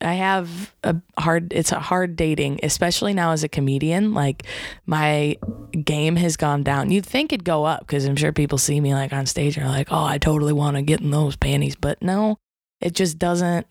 I 0.02 0.12
have 0.12 0.74
a 0.84 0.96
hard 1.16 1.54
it's 1.54 1.72
a 1.72 1.80
hard 1.80 2.14
dating, 2.14 2.60
especially 2.62 3.14
now 3.14 3.32
as 3.32 3.42
a 3.42 3.48
comedian. 3.48 4.12
Like 4.12 4.42
my 4.84 5.38
game 5.82 6.16
has 6.16 6.36
gone 6.36 6.64
down. 6.64 6.90
You'd 6.90 7.06
think 7.06 7.32
it'd 7.32 7.46
go 7.46 7.64
up 7.64 7.80
because 7.80 8.04
I'm 8.04 8.16
sure 8.16 8.32
people 8.32 8.58
see 8.58 8.78
me 8.78 8.92
like 8.92 9.14
on 9.14 9.24
stage 9.24 9.56
and 9.56 9.64
are 9.64 9.70
like, 9.70 9.88
"Oh, 9.90 10.04
I 10.04 10.18
totally 10.18 10.52
want 10.52 10.76
to 10.76 10.82
get 10.82 11.00
in 11.00 11.12
those 11.12 11.36
panties." 11.36 11.76
But 11.76 12.02
no, 12.02 12.36
it 12.78 12.94
just 12.94 13.18
doesn't 13.18 13.66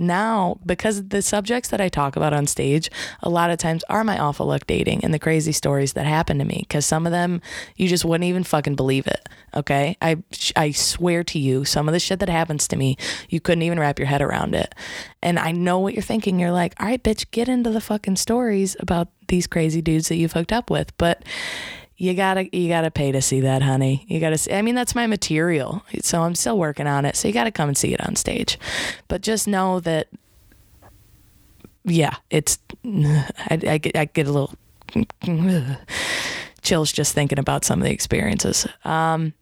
now 0.00 0.58
because 0.64 1.08
the 1.08 1.22
subjects 1.22 1.68
that 1.70 1.80
I 1.80 1.88
talk 1.88 2.16
about 2.16 2.32
on 2.32 2.46
stage 2.46 2.90
a 3.22 3.28
lot 3.28 3.50
of 3.50 3.58
times 3.58 3.84
are 3.88 4.04
my 4.04 4.18
awful 4.18 4.46
luck 4.46 4.66
dating 4.66 5.04
and 5.04 5.12
the 5.12 5.18
crazy 5.18 5.52
stories 5.52 5.92
that 5.92 6.06
happen 6.06 6.38
to 6.38 6.44
me 6.44 6.64
because 6.68 6.86
some 6.86 7.06
of 7.06 7.12
them 7.12 7.40
you 7.76 7.88
just 7.88 8.04
wouldn't 8.04 8.28
even 8.28 8.44
fucking 8.44 8.76
believe 8.76 9.06
it 9.06 9.28
okay? 9.54 9.96
I 10.00 10.18
I 10.56 10.70
swear 10.72 11.24
to 11.24 11.38
you 11.38 11.64
some 11.64 11.88
of 11.88 11.92
the 11.92 12.00
shit 12.00 12.20
that 12.20 12.28
happens 12.28 12.66
to 12.68 12.76
me 12.76 12.96
you 13.28 13.40
couldn't 13.40 13.62
even 13.62 13.78
wrap 13.78 13.98
your 13.98 14.06
head 14.06 14.22
around 14.22 14.54
it. 14.54 14.74
And 15.22 15.38
I 15.38 15.52
know 15.52 15.78
what 15.78 15.94
you're 15.94 16.02
thinking. 16.02 16.38
You're 16.38 16.52
like 16.52 16.74
all 16.80 16.86
right 16.86 17.02
bitch 17.02 17.30
get 17.30 17.48
into 17.48 17.70
the 17.70 17.80
fucking 17.80 18.16
stories 18.16 18.76
about 18.80 19.08
these 19.28 19.46
crazy 19.46 19.82
dudes 19.82 20.08
that 20.08 20.16
you've 20.16 20.32
hooked 20.32 20.52
up 20.52 20.70
with. 20.70 20.96
But 20.98 21.24
you 22.00 22.14
gotta 22.14 22.48
you 22.56 22.66
gotta 22.70 22.90
pay 22.90 23.12
to 23.12 23.20
see 23.20 23.40
that 23.40 23.60
honey. 23.60 24.06
You 24.08 24.20
gotta 24.20 24.38
see 24.38 24.54
i 24.54 24.62
mean 24.62 24.74
that's 24.74 24.94
my 24.94 25.06
material 25.06 25.84
so 26.00 26.22
i'm 26.22 26.34
still 26.34 26.56
working 26.56 26.86
on 26.86 27.04
it 27.04 27.14
so 27.14 27.28
you 27.28 27.34
gotta 27.34 27.50
come 27.50 27.68
and 27.68 27.76
see 27.76 27.92
it 27.92 28.00
on 28.00 28.16
stage. 28.16 28.58
But 29.06 29.20
just 29.20 29.46
know 29.46 29.80
that 29.80 30.08
yeah 31.84 32.16
it's 32.30 32.58
i, 32.84 33.60
I, 33.66 33.78
get, 33.78 33.96
I 33.96 34.06
get 34.06 34.26
a 34.26 34.32
little 34.32 34.54
chills 36.62 36.90
just 36.90 37.14
thinking 37.14 37.38
about 37.38 37.66
some 37.66 37.80
of 37.80 37.84
the 37.84 37.92
experiences. 37.92 38.66
Um, 38.84 39.34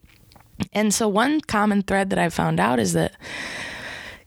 and 0.73 0.93
so 0.93 1.07
one 1.07 1.41
common 1.41 1.83
thread 1.83 2.11
that 2.11 2.19
i 2.19 2.29
found 2.29 2.59
out 2.59 2.81
is 2.81 2.93
that 2.95 3.13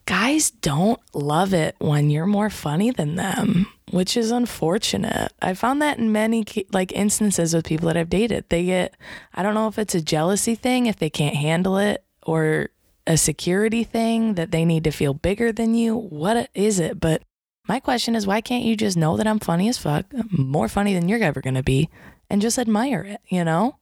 guys 0.05 0.51
don't 0.51 1.00
love 1.13 1.53
it 1.53 1.75
when 1.79 2.10
you're 2.10 2.25
more 2.25 2.50
funny 2.50 2.91
than 2.91 3.15
them, 3.15 3.67
which 3.91 4.17
is 4.17 4.31
unfortunate. 4.31 5.31
I 5.41 5.53
found 5.53 5.81
that 5.81 5.98
in 5.98 6.12
many 6.12 6.46
like 6.72 6.91
instances 6.91 7.53
with 7.53 7.65
people 7.65 7.88
that 7.88 7.98
I've 7.98 8.10
dated. 8.10 8.46
They 8.50 8.65
get 8.65 8.96
I 9.34 9.43
don't 9.43 9.53
know 9.53 9.67
if 9.67 9.79
it's 9.79 9.96
a 9.96 10.01
jealousy 10.01 10.55
thing 10.55 10.86
if 10.86 10.98
they 10.98 11.10
can't 11.10 11.36
handle 11.36 11.77
it 11.77 12.03
or 12.24 12.70
a 13.08 13.17
security 13.17 13.84
thing 13.84 14.36
that 14.36 14.51
they 14.51 14.65
need 14.65 14.84
to 14.84 14.91
feel 14.91 15.13
bigger 15.13 15.51
than 15.51 15.74
you. 15.74 15.96
What 15.96 16.50
is 16.53 16.79
it? 16.79 17.00
But 17.00 17.24
my 17.67 17.79
question 17.79 18.15
is 18.15 18.27
why 18.27 18.41
can't 18.41 18.65
you 18.65 18.75
just 18.75 18.98
know 18.98 19.17
that 19.17 19.27
I'm 19.27 19.39
funny 19.39 19.70
as 19.70 19.77
fuck, 19.77 20.05
more 20.31 20.67
funny 20.67 20.93
than 20.93 21.10
you're 21.10 21.24
ever 21.24 21.41
going 21.41 21.55
to 21.55 21.63
be 21.63 21.89
and 22.29 22.41
just 22.41 22.60
admire 22.60 23.03
it, 23.03 23.22
you 23.27 23.43
know? 23.43 23.77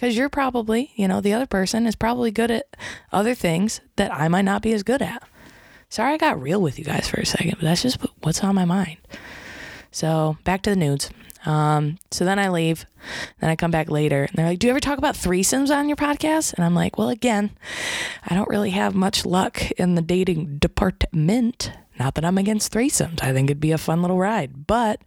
because 0.00 0.16
you're 0.16 0.30
probably, 0.30 0.92
you 0.96 1.06
know, 1.06 1.20
the 1.20 1.34
other 1.34 1.46
person 1.46 1.86
is 1.86 1.94
probably 1.94 2.30
good 2.30 2.50
at 2.50 2.74
other 3.12 3.34
things 3.34 3.82
that 3.96 4.10
I 4.10 4.28
might 4.28 4.46
not 4.46 4.62
be 4.62 4.72
as 4.72 4.82
good 4.82 5.02
at. 5.02 5.22
Sorry 5.90 6.14
I 6.14 6.18
got 6.18 6.40
real 6.40 6.62
with 6.62 6.78
you 6.78 6.84
guys 6.84 7.08
for 7.08 7.20
a 7.20 7.26
second, 7.26 7.56
but 7.58 7.62
that's 7.62 7.82
just 7.82 7.98
what's 8.22 8.44
on 8.44 8.54
my 8.54 8.64
mind. 8.64 8.98
So 9.90 10.38
back 10.44 10.62
to 10.62 10.70
the 10.70 10.76
nudes. 10.76 11.10
Um, 11.44 11.98
so 12.12 12.24
then 12.24 12.38
I 12.38 12.48
leave. 12.48 12.86
Then 13.40 13.50
I 13.50 13.56
come 13.56 13.72
back 13.72 13.90
later 13.90 14.22
and 14.22 14.30
they're 14.34 14.46
like, 14.46 14.60
Do 14.60 14.68
you 14.68 14.70
ever 14.70 14.78
talk 14.78 14.98
about 14.98 15.16
threesomes 15.16 15.74
on 15.74 15.88
your 15.88 15.96
podcast? 15.96 16.54
And 16.54 16.64
I'm 16.64 16.76
like, 16.76 16.96
Well, 16.96 17.08
again, 17.08 17.50
I 18.24 18.36
don't 18.36 18.48
really 18.48 18.70
have 18.70 18.94
much 18.94 19.26
luck 19.26 19.68
in 19.72 19.96
the 19.96 20.02
dating 20.02 20.58
department. 20.58 21.72
Not 21.98 22.14
that 22.14 22.24
I'm 22.24 22.38
against 22.38 22.72
threesomes. 22.72 23.22
I 23.22 23.32
think 23.32 23.50
it'd 23.50 23.60
be 23.60 23.72
a 23.72 23.78
fun 23.78 24.00
little 24.00 24.18
ride, 24.18 24.66
but 24.68 25.02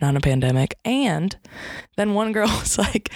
not 0.00 0.10
in 0.10 0.16
a 0.16 0.20
pandemic. 0.20 0.76
And 0.84 1.36
then 1.96 2.14
one 2.14 2.32
girl 2.32 2.48
was 2.60 2.76
like, 2.76 3.10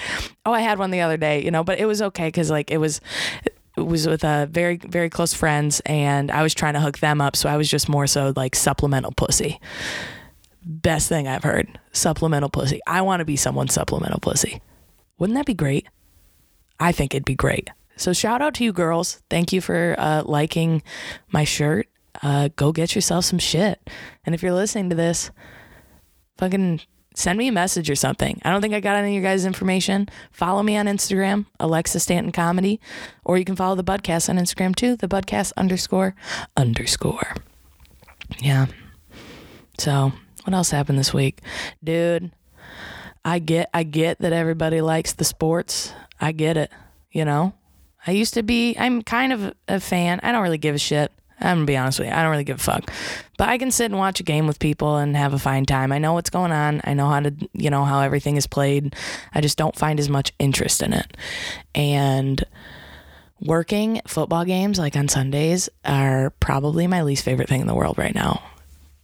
Oh, 0.46 0.52
I 0.52 0.60
had 0.60 0.78
one 0.78 0.92
the 0.92 1.00
other 1.00 1.16
day, 1.16 1.42
you 1.42 1.50
know, 1.50 1.64
but 1.64 1.80
it 1.80 1.86
was 1.86 2.00
okay 2.00 2.28
because 2.28 2.48
like 2.48 2.70
it 2.70 2.78
was 2.78 3.00
was 3.84 4.06
with 4.06 4.24
a 4.24 4.28
uh, 4.28 4.46
very 4.46 4.76
very 4.76 5.10
close 5.10 5.34
friends 5.34 5.80
and 5.86 6.30
I 6.30 6.42
was 6.42 6.54
trying 6.54 6.74
to 6.74 6.80
hook 6.80 6.98
them 6.98 7.20
up 7.20 7.36
so 7.36 7.48
I 7.48 7.56
was 7.56 7.68
just 7.68 7.88
more 7.88 8.06
so 8.06 8.32
like 8.36 8.54
supplemental 8.54 9.12
pussy 9.12 9.60
best 10.68 11.08
thing 11.08 11.26
I've 11.26 11.42
heard. 11.42 11.78
Supplemental 11.92 12.50
pussy. 12.50 12.80
I 12.86 13.00
want 13.00 13.20
to 13.20 13.24
be 13.24 13.36
someone's 13.36 13.74
supplemental 13.74 14.20
pussy. 14.20 14.60
Wouldn't 15.18 15.36
that 15.36 15.46
be 15.46 15.54
great? 15.54 15.88
I 16.78 16.92
think 16.92 17.14
it'd 17.14 17.24
be 17.24 17.34
great. 17.34 17.70
So 17.96 18.12
shout 18.12 18.42
out 18.42 18.54
to 18.54 18.64
you 18.64 18.72
girls. 18.72 19.22
Thank 19.28 19.52
you 19.52 19.60
for 19.60 19.96
uh, 19.98 20.22
liking 20.24 20.82
my 21.32 21.44
shirt. 21.44 21.88
Uh, 22.22 22.50
go 22.54 22.70
get 22.70 22.94
yourself 22.94 23.24
some 23.24 23.38
shit. 23.38 23.80
And 24.24 24.34
if 24.34 24.42
you're 24.42 24.52
listening 24.52 24.90
to 24.90 24.96
this, 24.96 25.30
fucking 26.36 26.82
send 27.18 27.36
me 27.36 27.48
a 27.48 27.52
message 27.52 27.90
or 27.90 27.96
something. 27.96 28.40
I 28.44 28.50
don't 28.50 28.60
think 28.60 28.74
I 28.74 28.80
got 28.80 28.96
any 28.96 29.08
of 29.08 29.22
your 29.22 29.30
guys' 29.30 29.44
information. 29.44 30.08
Follow 30.30 30.62
me 30.62 30.76
on 30.76 30.86
Instagram, 30.86 31.46
Alexa 31.58 31.98
Stanton 31.98 32.30
Comedy, 32.30 32.80
or 33.24 33.36
you 33.36 33.44
can 33.44 33.56
follow 33.56 33.74
the 33.74 33.84
Budcast 33.84 34.28
on 34.28 34.36
Instagram 34.36 34.74
too, 34.74 34.94
the 34.94 35.08
Budcast 35.08 35.52
underscore 35.56 36.14
underscore. 36.56 37.34
Yeah. 38.40 38.66
So 39.78 40.12
what 40.44 40.54
else 40.54 40.70
happened 40.70 40.98
this 40.98 41.12
week? 41.12 41.40
Dude, 41.82 42.30
I 43.24 43.40
get 43.40 43.68
I 43.74 43.82
get 43.82 44.20
that 44.20 44.32
everybody 44.32 44.80
likes 44.80 45.12
the 45.12 45.24
sports. 45.24 45.92
I 46.20 46.32
get 46.32 46.56
it, 46.56 46.70
you 47.10 47.24
know? 47.24 47.52
I 48.06 48.12
used 48.12 48.34
to 48.34 48.44
be 48.44 48.76
I'm 48.78 49.02
kind 49.02 49.32
of 49.32 49.54
a 49.66 49.80
fan. 49.80 50.20
I 50.22 50.30
don't 50.30 50.42
really 50.42 50.58
give 50.58 50.76
a 50.76 50.78
shit. 50.78 51.10
I'm 51.40 51.58
gonna 51.58 51.66
be 51.66 51.76
honest 51.76 51.98
with 51.98 52.08
you. 52.08 52.14
I 52.14 52.22
don't 52.22 52.30
really 52.30 52.44
give 52.44 52.56
a 52.56 52.62
fuck. 52.62 52.90
But 53.36 53.48
I 53.48 53.58
can 53.58 53.70
sit 53.70 53.86
and 53.86 53.98
watch 53.98 54.20
a 54.20 54.24
game 54.24 54.46
with 54.46 54.58
people 54.58 54.96
and 54.96 55.16
have 55.16 55.32
a 55.32 55.38
fine 55.38 55.64
time. 55.64 55.92
I 55.92 55.98
know 55.98 56.12
what's 56.14 56.30
going 56.30 56.52
on. 56.52 56.80
I 56.84 56.94
know 56.94 57.08
how 57.08 57.20
to, 57.20 57.34
you 57.52 57.70
know, 57.70 57.84
how 57.84 58.00
everything 58.00 58.36
is 58.36 58.46
played. 58.46 58.96
I 59.32 59.40
just 59.40 59.56
don't 59.56 59.76
find 59.76 60.00
as 60.00 60.08
much 60.08 60.32
interest 60.38 60.82
in 60.82 60.92
it. 60.92 61.16
And 61.74 62.44
working 63.40 64.00
football 64.06 64.44
games 64.44 64.78
like 64.78 64.96
on 64.96 65.08
Sundays 65.08 65.68
are 65.84 66.30
probably 66.40 66.86
my 66.86 67.02
least 67.02 67.24
favorite 67.24 67.48
thing 67.48 67.60
in 67.60 67.66
the 67.66 67.74
world 67.74 67.98
right 67.98 68.14
now. 68.14 68.42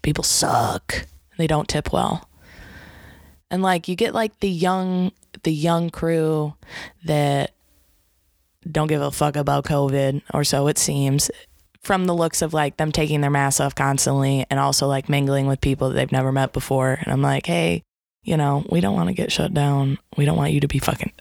People 0.03 0.25
suck. 0.25 1.07
They 1.39 1.47
don't 1.47 1.69
tip 1.69 1.93
well. 1.93 2.29
And 3.51 3.63
like 3.63 3.87
you 3.89 3.95
get 3.95 4.15
like 4.15 4.41
the 4.41 4.51
young 4.51 5.13
the 5.43 5.53
young 5.53 5.91
crew 5.91 6.55
that 7.05 7.53
don't 8.71 8.89
give 8.89 9.03
a 9.03 9.11
fuck 9.11 9.37
about 9.37 9.65
COVID 9.65 10.23
or 10.33 10.43
so 10.43 10.69
it 10.69 10.79
seems 10.79 11.31
from 11.85 12.07
the 12.07 12.15
looks 12.15 12.43
of 12.43 12.55
like 12.55 12.77
them 12.77 12.91
taking 12.91 13.21
their 13.21 13.31
mask 13.31 13.61
off 13.61 13.75
constantly 13.75 14.47
and 14.51 14.59
also 14.59 14.87
like 14.87 15.09
mingling 15.09 15.47
with 15.47 15.61
people 15.61 15.89
that 15.89 15.95
they've 15.95 16.13
never 16.13 16.33
met 16.33 16.53
before. 16.53 16.99
And 17.01 17.13
I'm 17.13 17.23
like, 17.23 17.47
hey, 17.47 17.83
you 18.23 18.37
know, 18.37 18.65
we 18.71 18.81
don't 18.81 18.95
want 18.95 19.09
to 19.09 19.15
get 19.15 19.31
shut 19.31 19.53
down. 19.53 19.99
We 20.17 20.25
don't 20.25 20.39
want 20.39 20.53
you 20.53 20.61
to 20.61 20.69
be 20.69 20.79
fucking 20.79 21.13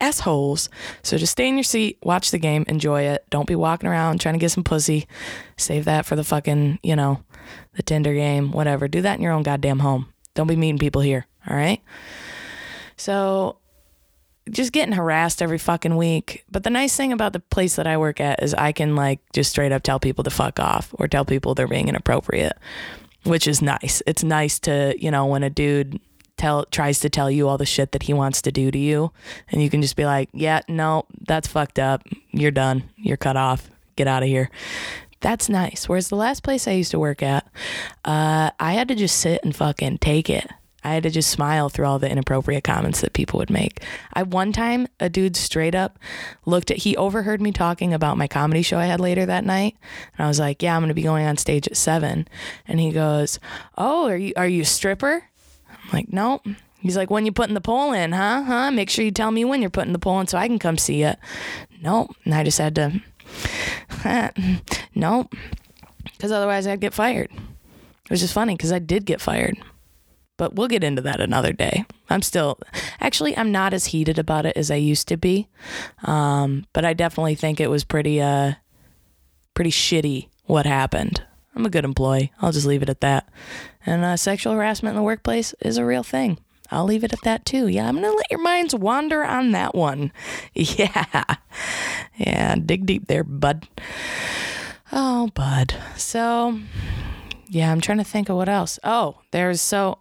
assholes. 0.00 0.70
So 1.02 1.18
just 1.18 1.32
stay 1.32 1.48
in 1.48 1.56
your 1.56 1.64
seat, 1.64 1.98
watch 2.02 2.30
the 2.30 2.38
game, 2.38 2.64
enjoy 2.68 3.02
it. 3.02 3.24
Don't 3.30 3.46
be 3.46 3.56
walking 3.56 3.88
around 3.88 4.20
trying 4.20 4.34
to 4.34 4.40
get 4.40 4.50
some 4.50 4.64
pussy. 4.64 5.06
Save 5.56 5.84
that 5.84 6.06
for 6.06 6.16
the 6.16 6.24
fucking, 6.24 6.78
you 6.82 6.96
know, 6.96 7.22
the 7.74 7.82
Tinder 7.82 8.14
game, 8.14 8.52
whatever. 8.52 8.88
Do 8.88 9.02
that 9.02 9.16
in 9.16 9.22
your 9.22 9.32
own 9.32 9.42
goddamn 9.42 9.80
home. 9.80 10.12
Don't 10.34 10.46
be 10.46 10.56
meeting 10.56 10.78
people 10.78 11.02
here, 11.02 11.26
all 11.48 11.56
right? 11.56 11.82
So 12.96 13.57
just 14.50 14.72
getting 14.72 14.94
harassed 14.94 15.42
every 15.42 15.58
fucking 15.58 15.96
week. 15.96 16.44
But 16.50 16.64
the 16.64 16.70
nice 16.70 16.96
thing 16.96 17.12
about 17.12 17.32
the 17.32 17.40
place 17.40 17.76
that 17.76 17.86
I 17.86 17.96
work 17.96 18.20
at 18.20 18.42
is 18.42 18.54
I 18.54 18.72
can 18.72 18.96
like 18.96 19.20
just 19.32 19.50
straight 19.50 19.72
up 19.72 19.82
tell 19.82 20.00
people 20.00 20.24
to 20.24 20.30
fuck 20.30 20.58
off 20.58 20.94
or 20.98 21.08
tell 21.08 21.24
people 21.24 21.54
they're 21.54 21.68
being 21.68 21.88
inappropriate, 21.88 22.56
which 23.24 23.46
is 23.46 23.62
nice. 23.62 24.02
It's 24.06 24.24
nice 24.24 24.58
to, 24.60 24.94
you 24.98 25.10
know, 25.10 25.26
when 25.26 25.42
a 25.42 25.50
dude 25.50 26.00
tell 26.36 26.64
tries 26.66 27.00
to 27.00 27.10
tell 27.10 27.30
you 27.30 27.48
all 27.48 27.58
the 27.58 27.66
shit 27.66 27.92
that 27.92 28.04
he 28.04 28.12
wants 28.12 28.40
to 28.42 28.52
do 28.52 28.70
to 28.70 28.78
you 28.78 29.10
and 29.50 29.62
you 29.62 29.68
can 29.68 29.82
just 29.82 29.96
be 29.96 30.04
like, 30.04 30.28
"Yeah, 30.32 30.60
no, 30.68 31.04
that's 31.26 31.48
fucked 31.48 31.78
up. 31.78 32.02
You're 32.30 32.50
done. 32.50 32.84
You're 32.96 33.16
cut 33.16 33.36
off. 33.36 33.70
Get 33.96 34.06
out 34.06 34.22
of 34.22 34.28
here." 34.28 34.50
That's 35.20 35.48
nice. 35.48 35.88
Whereas 35.88 36.08
the 36.08 36.16
last 36.16 36.42
place 36.42 36.68
I 36.68 36.72
used 36.72 36.92
to 36.92 36.98
work 36.98 37.22
at, 37.22 37.44
uh, 38.04 38.50
I 38.60 38.72
had 38.74 38.88
to 38.88 38.94
just 38.94 39.18
sit 39.18 39.40
and 39.42 39.54
fucking 39.54 39.98
take 39.98 40.30
it. 40.30 40.48
I 40.84 40.94
had 40.94 41.02
to 41.02 41.10
just 41.10 41.30
smile 41.30 41.68
through 41.68 41.86
all 41.86 41.98
the 41.98 42.10
inappropriate 42.10 42.64
comments 42.64 43.00
that 43.00 43.12
people 43.12 43.38
would 43.38 43.50
make. 43.50 43.82
I 44.12 44.22
one 44.22 44.52
time 44.52 44.86
a 45.00 45.08
dude 45.08 45.36
straight 45.36 45.74
up 45.74 45.98
looked 46.46 46.70
at 46.70 46.78
he 46.78 46.96
overheard 46.96 47.40
me 47.40 47.52
talking 47.52 47.92
about 47.92 48.16
my 48.16 48.28
comedy 48.28 48.62
show 48.62 48.78
I 48.78 48.86
had 48.86 49.00
later 49.00 49.26
that 49.26 49.44
night. 49.44 49.76
And 50.16 50.24
I 50.24 50.28
was 50.28 50.38
like, 50.38 50.62
"Yeah, 50.62 50.76
I'm 50.76 50.82
going 50.82 50.88
to 50.88 50.94
be 50.94 51.02
going 51.02 51.26
on 51.26 51.36
stage 51.36 51.66
at 51.66 51.76
7." 51.76 52.28
And 52.66 52.80
he 52.80 52.92
goes, 52.92 53.38
"Oh, 53.76 54.06
are 54.06 54.16
you 54.16 54.32
are 54.36 54.48
you 54.48 54.62
a 54.62 54.66
stripper?" 54.66 55.24
I'm 55.68 55.90
like, 55.92 56.12
"Nope." 56.12 56.46
He's 56.80 56.96
like, 56.96 57.10
"When 57.10 57.26
you 57.26 57.32
putting 57.32 57.54
the 57.54 57.60
pole 57.60 57.92
in, 57.92 58.12
huh? 58.12 58.44
Huh? 58.44 58.70
Make 58.70 58.88
sure 58.88 59.04
you 59.04 59.10
tell 59.10 59.32
me 59.32 59.44
when 59.44 59.60
you're 59.60 59.70
putting 59.70 59.92
the 59.92 59.98
pole 59.98 60.20
in 60.20 60.28
so 60.28 60.38
I 60.38 60.46
can 60.46 60.58
come 60.58 60.78
see 60.78 61.02
it." 61.02 61.18
Nope. 61.82 62.14
And 62.24 62.34
I 62.34 62.44
just 62.44 62.58
had 62.58 62.74
to 62.76 63.00
nope. 64.94 65.34
Because 66.04 66.32
otherwise 66.32 66.66
I'd 66.66 66.80
get 66.80 66.94
fired. 66.94 67.30
It 67.32 68.10
was 68.10 68.20
just 68.20 68.34
funny 68.34 68.54
because 68.54 68.72
I 68.72 68.78
did 68.78 69.04
get 69.04 69.20
fired. 69.20 69.58
But 70.38 70.54
we'll 70.54 70.68
get 70.68 70.82
into 70.82 71.02
that 71.02 71.20
another 71.20 71.52
day. 71.52 71.84
I'm 72.08 72.22
still, 72.22 72.58
actually, 73.00 73.36
I'm 73.36 73.52
not 73.52 73.74
as 73.74 73.86
heated 73.86 74.18
about 74.18 74.46
it 74.46 74.56
as 74.56 74.70
I 74.70 74.76
used 74.76 75.06
to 75.08 75.18
be. 75.18 75.48
Um, 76.04 76.64
but 76.72 76.86
I 76.86 76.94
definitely 76.94 77.34
think 77.34 77.60
it 77.60 77.68
was 77.68 77.84
pretty, 77.84 78.22
uh, 78.22 78.54
pretty 79.52 79.70
shitty 79.70 80.28
what 80.46 80.64
happened. 80.64 81.22
I'm 81.54 81.66
a 81.66 81.70
good 81.70 81.84
employee. 81.84 82.32
I'll 82.40 82.52
just 82.52 82.66
leave 82.66 82.82
it 82.82 82.88
at 82.88 83.02
that. 83.02 83.28
And 83.84 84.04
uh, 84.04 84.16
sexual 84.16 84.54
harassment 84.54 84.94
in 84.94 84.96
the 84.96 85.02
workplace 85.02 85.54
is 85.60 85.76
a 85.76 85.84
real 85.84 86.02
thing. 86.04 86.38
I'll 86.70 86.84
leave 86.84 87.02
it 87.02 87.12
at 87.12 87.22
that 87.22 87.44
too. 87.44 87.66
Yeah, 87.66 87.88
I'm 87.88 87.96
going 87.96 88.10
to 88.10 88.16
let 88.16 88.30
your 88.30 88.42
minds 88.42 88.74
wander 88.74 89.24
on 89.24 89.52
that 89.52 89.74
one. 89.74 90.12
Yeah. 90.54 91.24
Yeah, 92.16 92.56
dig 92.56 92.84
deep 92.84 93.06
there, 93.06 93.22
bud. 93.22 93.68
Oh, 94.90 95.28
bud. 95.34 95.74
So, 95.96 96.58
yeah, 97.48 97.70
I'm 97.70 97.80
trying 97.80 97.98
to 97.98 98.04
think 98.04 98.28
of 98.28 98.36
what 98.36 98.48
else. 98.48 98.78
Oh, 98.82 99.20
there's 99.30 99.60
so 99.60 99.98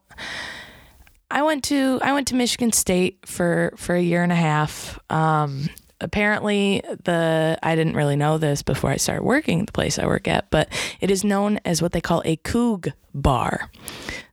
I 1.30 1.44
went 1.44 1.64
to 1.66 2.00
I 2.02 2.14
went 2.14 2.28
to 2.30 2.36
Michigan 2.36 2.72
State 2.72 3.26
for 3.26 3.74
for 3.78 3.96
a 3.96 4.02
year 4.02 4.24
and 4.24 4.32
a 4.32 4.36
half. 4.36 5.00
Um, 5.10 5.70
apparently 6.00 6.82
the 7.04 7.58
I 7.62 7.76
didn't 7.76 7.96
really 7.96 8.16
know 8.16 8.38
this 8.38 8.62
before 8.62 8.92
I 8.92 8.98
started 8.98 9.24
working 9.24 9.62
at 9.62 9.68
the 9.68 9.74
place 9.74 10.00
I 10.00 10.06
work 10.06 10.28
at, 10.28 10.50
but 10.50 10.70
it 11.02 11.12
is 11.12 11.24
known 11.24 11.60
as 11.66 11.82
what 11.82 11.92
they 11.92 12.02
call 12.02 12.22
a 12.24 12.38
Coug 12.38 12.94
bar. 13.14 13.70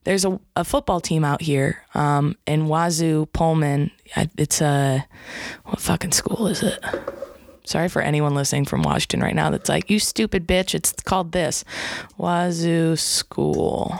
There's 0.03 0.23
a, 0.25 0.39
a 0.55 0.63
football 0.63 1.01
team 1.01 1.25
out 1.25 1.41
here 1.41 1.83
um, 1.95 2.37
in 2.45 2.67
Wazzu 2.67 3.31
Pullman. 3.33 3.91
It's 4.37 4.61
a 4.61 5.05
what 5.65 5.81
fucking 5.81 6.11
school 6.11 6.47
is 6.47 6.61
it? 6.63 6.79
Sorry 7.65 7.89
for 7.89 8.01
anyone 8.01 8.35
listening 8.35 8.65
from 8.65 8.83
Washington 8.83 9.21
right 9.21 9.33
now 9.35 9.49
that's 9.49 9.69
like, 9.69 9.89
you 9.89 9.97
stupid 9.97 10.47
bitch. 10.47 10.75
It's 10.75 10.91
called 10.91 11.31
this 11.31 11.65
Wazzu 12.19 12.97
School. 12.97 13.99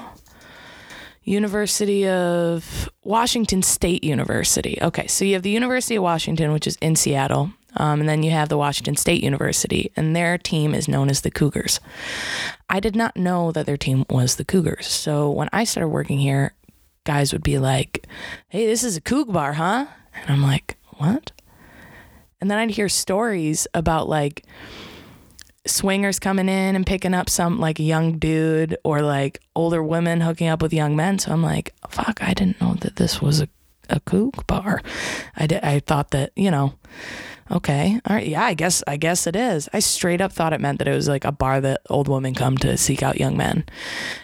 University 1.26 2.08
of 2.08 2.90
Washington 3.04 3.64
State 3.64 4.04
University. 4.04 4.78
Okay, 4.82 5.08
so 5.08 5.26
you 5.26 5.34
have 5.34 5.42
the 5.42 5.50
University 5.50 5.96
of 5.96 6.04
Washington, 6.04 6.54
which 6.54 6.68
is 6.68 6.78
in 6.82 6.96
Seattle, 6.96 7.52
um, 7.78 8.00
and 8.00 8.08
then 8.08 8.22
you 8.22 8.30
have 8.30 8.48
the 8.48 8.58
Washington 8.58 8.96
State 8.96 9.24
University, 9.24 9.92
and 9.96 10.16
their 10.16 10.38
team 10.38 10.76
is 10.76 10.88
known 10.88 11.10
as 11.10 11.22
the 11.22 11.32
Cougars. 11.32 11.80
I 12.70 12.80
did 12.80 12.96
not 12.96 13.18
know 13.18 13.52
that 13.52 13.66
their 13.66 13.76
team 13.76 14.06
was 14.08 14.36
the 14.36 14.46
Cougars. 14.46 14.86
So 14.86 15.30
when 15.32 15.50
I 15.52 15.64
started 15.64 15.90
working 15.90 16.20
here, 16.20 16.54
guys 17.06 17.34
would 17.34 17.44
be 17.44 17.58
like, 17.58 18.08
hey, 18.50 18.68
this 18.68 18.84
is 18.84 18.96
a 18.96 19.02
Coug 19.02 19.34
bar, 19.34 19.54
huh? 19.54 19.88
And 20.14 20.30
I'm 20.30 20.44
like, 20.44 20.78
what? 20.98 21.32
And 22.40 22.52
then 22.52 22.60
I'd 22.60 22.72
hear 22.72 22.88
stories 22.88 23.68
about 23.74 24.08
like, 24.08 24.46
swingers 25.66 26.20
coming 26.20 26.48
in 26.48 26.76
and 26.76 26.86
picking 26.86 27.14
up 27.14 27.30
some 27.30 27.60
like 27.60 27.80
young 27.80 28.18
dude 28.18 28.78
or 28.84 29.02
like 29.02 29.40
older 29.56 29.84
women 29.84 30.22
hooking 30.22 30.48
up 30.48 30.62
with 30.62 30.74
young 30.74 30.96
men. 30.96 31.20
So 31.20 31.32
I'm 31.32 31.42
like, 31.42 31.74
fuck, 31.90 32.22
I 32.22 32.34
didn't 32.34 32.62
know 32.62 32.76
that 32.76 32.98
this 32.98 33.22
was 33.22 33.42
a, 33.42 33.50
a 33.90 34.00
Coug 34.02 34.46
bar. 34.48 34.82
I 35.36 35.48
did, 35.48 35.64
I 35.64 35.80
thought 35.80 36.12
that, 36.12 36.32
you 36.36 36.52
know, 36.52 36.76
okay, 37.50 38.00
all 38.06 38.16
right, 38.16 38.28
yeah, 38.28 38.44
I 38.44 38.54
guess, 38.54 38.84
I 38.88 38.98
guess 38.98 39.28
it 39.28 39.36
is. 39.36 39.70
I 39.74 39.80
straight 39.80 40.22
up 40.22 40.32
thought 40.32 40.54
it 40.54 40.62
meant 40.62 40.80
that 40.80 40.88
it 40.88 40.96
was 40.96 41.08
like 41.08 41.26
a 41.26 41.32
bar 41.32 41.62
that 41.62 41.82
old 41.90 42.08
women 42.08 42.34
come 42.36 42.58
to 42.60 42.78
seek 42.78 43.02
out 43.04 43.20
young 43.20 43.38
men. 43.38 43.66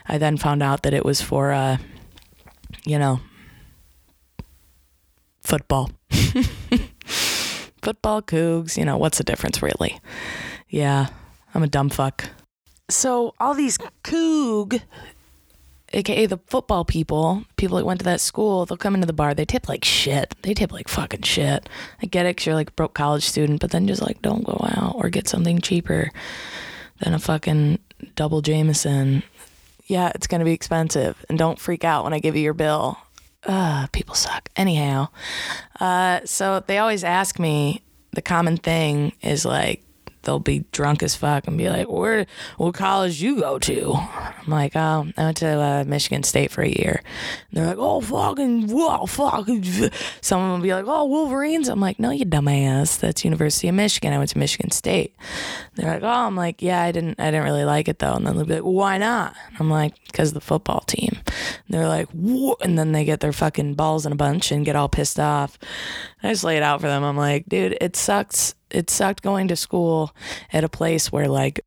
I 0.08 0.18
then 0.18 0.38
found 0.38 0.62
out 0.64 0.84
that 0.84 0.94
it 0.94 1.06
was 1.06 1.22
for, 1.22 1.52
uh, 1.52 1.78
you 2.86 3.00
know, 3.00 3.20
football. 5.42 5.92
football 7.82 8.22
cougs. 8.22 8.78
You 8.78 8.86
know, 8.86 8.98
what's 8.98 9.18
the 9.18 9.24
difference 9.24 9.62
really? 9.62 10.00
Yeah, 10.70 11.08
I'm 11.54 11.64
a 11.64 11.68
dumb 11.68 11.90
fuck. 11.90 12.26
So 12.90 13.34
all 13.40 13.54
these 13.54 13.78
coug, 14.04 14.82
aka 15.94 16.26
the 16.26 16.40
football 16.48 16.86
people, 16.86 17.44
people 17.58 17.78
that 17.78 17.86
went 17.86 18.00
to 18.00 18.06
that 18.06 18.22
school, 18.22 18.66
they'll 18.66 18.78
come 18.78 18.96
into 18.96 19.08
the 19.08 19.14
bar. 19.14 19.34
They 19.34 19.46
tip 19.46 19.70
like 19.70 19.86
shit. 19.86 20.36
They 20.42 20.54
tip 20.54 20.72
like 20.72 20.88
fucking 20.88 21.24
shit. 21.24 21.70
I 22.02 22.06
get 22.06 22.26
it, 22.26 22.38
cause 22.38 22.46
you're 22.46 22.56
like 22.56 22.70
a 22.70 22.74
broke 22.74 22.94
college 22.94 23.24
student, 23.24 23.62
but 23.62 23.72
then 23.72 23.88
just 23.88 24.02
like 24.02 24.22
don't 24.22 24.44
go 24.44 24.58
out 24.76 24.96
or 24.96 25.10
get 25.10 25.28
something 25.28 25.60
cheaper 25.60 26.12
than 27.00 27.14
a 27.14 27.20
fucking 27.20 27.80
double 28.16 28.42
Jameson. 28.42 29.24
Yeah, 29.86 30.12
it's 30.16 30.28
gonna 30.28 30.46
be 30.46 30.54
expensive, 30.54 31.26
and 31.30 31.38
don't 31.38 31.60
freak 31.60 31.84
out 31.84 32.04
when 32.04 32.14
I 32.14 32.20
give 32.20 32.36
you 32.36 32.42
your 32.42 32.54
bill. 32.54 32.98
Uh, 33.44 33.88
people 33.88 34.16
suck. 34.16 34.50
Anyhow, 34.56 35.08
uh, 35.80 36.22
so 36.26 36.64
they 36.66 36.78
always 36.78 37.04
ask 37.04 37.40
me. 37.40 37.84
The 38.14 38.22
common 38.22 38.58
thing 38.58 39.14
is 39.22 39.46
like 39.46 39.84
they'll 40.24 40.40
be 40.40 40.66
drunk 40.72 41.04
as 41.04 41.16
fuck 41.16 41.48
and 41.48 41.58
be 41.58 41.70
like, 41.70 41.90
"Where, 41.90 42.26
what 42.58 42.74
college 42.74 43.22
you 43.22 43.40
go 43.40 43.60
to?" 43.60 43.94
I'm 43.96 44.50
like, 44.50 44.76
"Oh, 44.76 45.08
I 45.18 45.24
went 45.24 45.38
to 45.38 45.48
uh, 45.48 45.84
Michigan 45.88 46.24
State 46.24 46.52
for 46.52 46.62
a 46.62 46.70
year." 46.70 47.02
And 47.50 47.58
they're 47.58 47.68
like, 47.68 47.78
"Oh, 47.80 48.02
fucking, 48.02 48.68
whoa, 48.68 49.06
fucking." 49.06 49.64
Some 50.22 50.42
of 50.42 50.46
them 50.46 50.52
will 50.52 50.60
be 50.60 50.74
like, 50.74 50.86
"Oh, 50.88 51.06
Wolverines." 51.06 51.68
I'm 51.68 51.80
like, 51.80 52.00
"No, 52.00 52.12
you 52.12 52.26
dumbass. 52.26 53.00
That's 53.00 53.24
University 53.24 53.68
of 53.68 53.76
Michigan. 53.76 54.14
I 54.14 54.18
went 54.18 54.30
to 54.32 54.38
Michigan 54.38 54.72
State." 54.72 55.16
They're 55.76 55.94
like, 55.94 56.04
"Oh," 56.04 56.08
I'm 56.08 56.36
like, 56.36 56.62
"Yeah, 56.62 56.82
I 56.82 56.92
didn't, 56.92 57.20
I 57.20 57.26
didn't 57.26 57.44
really 57.44 57.66
like 57.66 57.88
it 57.88 58.00
though." 58.00 58.14
And 58.14 58.26
then 58.26 58.36
they'll 58.36 58.46
be 58.46 58.56
like, 58.56 58.64
"Why 58.64 58.98
not?" 58.98 59.36
I'm 59.60 59.70
like, 59.70 59.96
"Because 60.06 60.34
the 60.34 60.42
football 60.42 60.82
team." 60.82 61.12
And 61.16 61.70
they're 61.70 61.88
like, 61.88 62.10
"What?" 62.12 62.64
And 62.64 62.78
then 62.78 62.92
they 62.92 63.06
get 63.06 63.20
their 63.20 63.34
fucking 63.34 63.76
balls 63.76 64.06
in 64.06 64.12
a 64.12 64.16
bunch 64.16 64.52
and 64.52 64.66
get 64.66 64.76
all 64.76 64.90
pissed 64.90 65.20
off. 65.20 65.58
I 66.24 66.30
just 66.30 66.44
lay 66.44 66.58
it 66.58 66.64
out 66.64 66.82
for 66.82 66.88
them. 66.88 67.04
I'm 67.04 67.18
like, 67.18 67.48
dude, 67.48 67.78
it 67.82 67.96
sucks. 67.96 68.56
It 68.72 68.90
sucked 68.90 69.22
going 69.22 69.48
to 69.50 69.56
school 69.56 70.16
at 70.52 70.64
a 70.64 70.70
place 70.70 71.12
where 71.12 71.28
like 71.28 71.62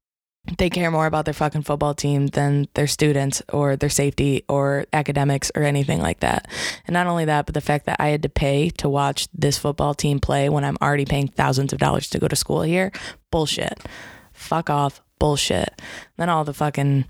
they 0.58 0.68
care 0.68 0.90
more 0.90 1.06
about 1.06 1.24
their 1.24 1.34
fucking 1.34 1.62
football 1.62 1.94
team 1.94 2.26
than 2.28 2.68
their 2.74 2.86
students 2.86 3.42
or 3.50 3.76
their 3.76 3.88
safety 3.88 4.44
or 4.48 4.84
academics 4.92 5.50
or 5.54 5.62
anything 5.62 6.00
like 6.00 6.20
that. 6.20 6.48
And 6.86 6.92
not 6.92 7.06
only 7.06 7.24
that, 7.24 7.46
but 7.46 7.54
the 7.54 7.62
fact 7.62 7.86
that 7.86 7.96
I 7.98 8.08
had 8.08 8.22
to 8.22 8.28
pay 8.28 8.68
to 8.70 8.88
watch 8.88 9.26
this 9.32 9.56
football 9.56 9.94
team 9.94 10.20
play 10.20 10.48
when 10.50 10.64
I'm 10.64 10.76
already 10.82 11.06
paying 11.06 11.28
thousands 11.28 11.72
of 11.72 11.78
dollars 11.78 12.10
to 12.10 12.18
go 12.18 12.28
to 12.28 12.36
school 12.36 12.62
here, 12.62 12.92
bullshit. 13.30 13.78
Fuck 14.32 14.68
off, 14.68 15.00
bullshit. 15.18 15.80
Then 16.18 16.28
all 16.28 16.44
the 16.44 16.52
fucking 16.52 17.06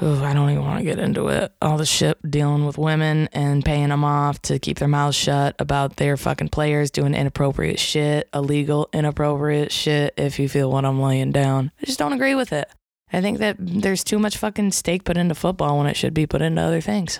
Ooh, 0.00 0.22
I 0.22 0.32
don't 0.32 0.50
even 0.50 0.64
want 0.64 0.78
to 0.78 0.84
get 0.84 1.00
into 1.00 1.26
it. 1.26 1.52
All 1.60 1.76
the 1.76 1.84
shit 1.84 2.18
dealing 2.30 2.64
with 2.64 2.78
women 2.78 3.28
and 3.32 3.64
paying 3.64 3.88
them 3.88 4.04
off 4.04 4.40
to 4.42 4.60
keep 4.60 4.78
their 4.78 4.86
mouths 4.86 5.16
shut 5.16 5.56
about 5.58 5.96
their 5.96 6.16
fucking 6.16 6.50
players 6.50 6.92
doing 6.92 7.14
inappropriate 7.14 7.80
shit, 7.80 8.28
illegal, 8.32 8.88
inappropriate 8.92 9.72
shit, 9.72 10.14
if 10.16 10.38
you 10.38 10.48
feel 10.48 10.70
what 10.70 10.84
I'm 10.84 11.02
laying 11.02 11.32
down. 11.32 11.72
I 11.82 11.86
just 11.86 11.98
don't 11.98 12.12
agree 12.12 12.36
with 12.36 12.52
it. 12.52 12.68
I 13.12 13.20
think 13.20 13.38
that 13.38 13.56
there's 13.58 14.04
too 14.04 14.20
much 14.20 14.36
fucking 14.36 14.70
stake 14.70 15.02
put 15.02 15.16
into 15.16 15.34
football 15.34 15.78
when 15.78 15.88
it 15.88 15.96
should 15.96 16.14
be 16.14 16.26
put 16.26 16.42
into 16.42 16.62
other 16.62 16.80
things. 16.80 17.18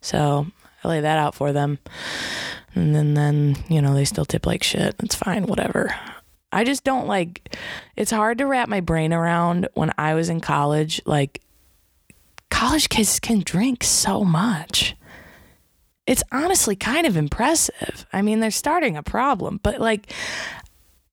So 0.00 0.46
I 0.82 0.88
lay 0.88 1.00
that 1.00 1.18
out 1.18 1.34
for 1.34 1.52
them. 1.52 1.78
And 2.74 2.94
then, 2.94 3.12
then, 3.12 3.56
you 3.68 3.82
know, 3.82 3.92
they 3.92 4.06
still 4.06 4.24
tip 4.24 4.46
like 4.46 4.62
shit. 4.62 4.94
It's 5.00 5.14
fine, 5.14 5.46
whatever. 5.46 5.94
I 6.52 6.64
just 6.64 6.84
don't 6.84 7.06
like, 7.06 7.56
it's 7.96 8.10
hard 8.10 8.38
to 8.38 8.46
wrap 8.46 8.68
my 8.68 8.80
brain 8.80 9.12
around 9.12 9.68
when 9.74 9.92
I 9.98 10.14
was 10.14 10.30
in 10.30 10.40
college, 10.40 11.02
like, 11.04 11.42
college 12.50 12.88
kids 12.88 13.20
can 13.20 13.40
drink 13.40 13.84
so 13.84 14.24
much. 14.24 14.96
It's 16.06 16.22
honestly 16.30 16.76
kind 16.76 17.06
of 17.06 17.16
impressive. 17.16 18.06
I 18.12 18.22
mean, 18.22 18.40
they're 18.40 18.50
starting 18.50 18.96
a 18.96 19.02
problem, 19.02 19.58
but 19.62 19.80
like, 19.80 20.12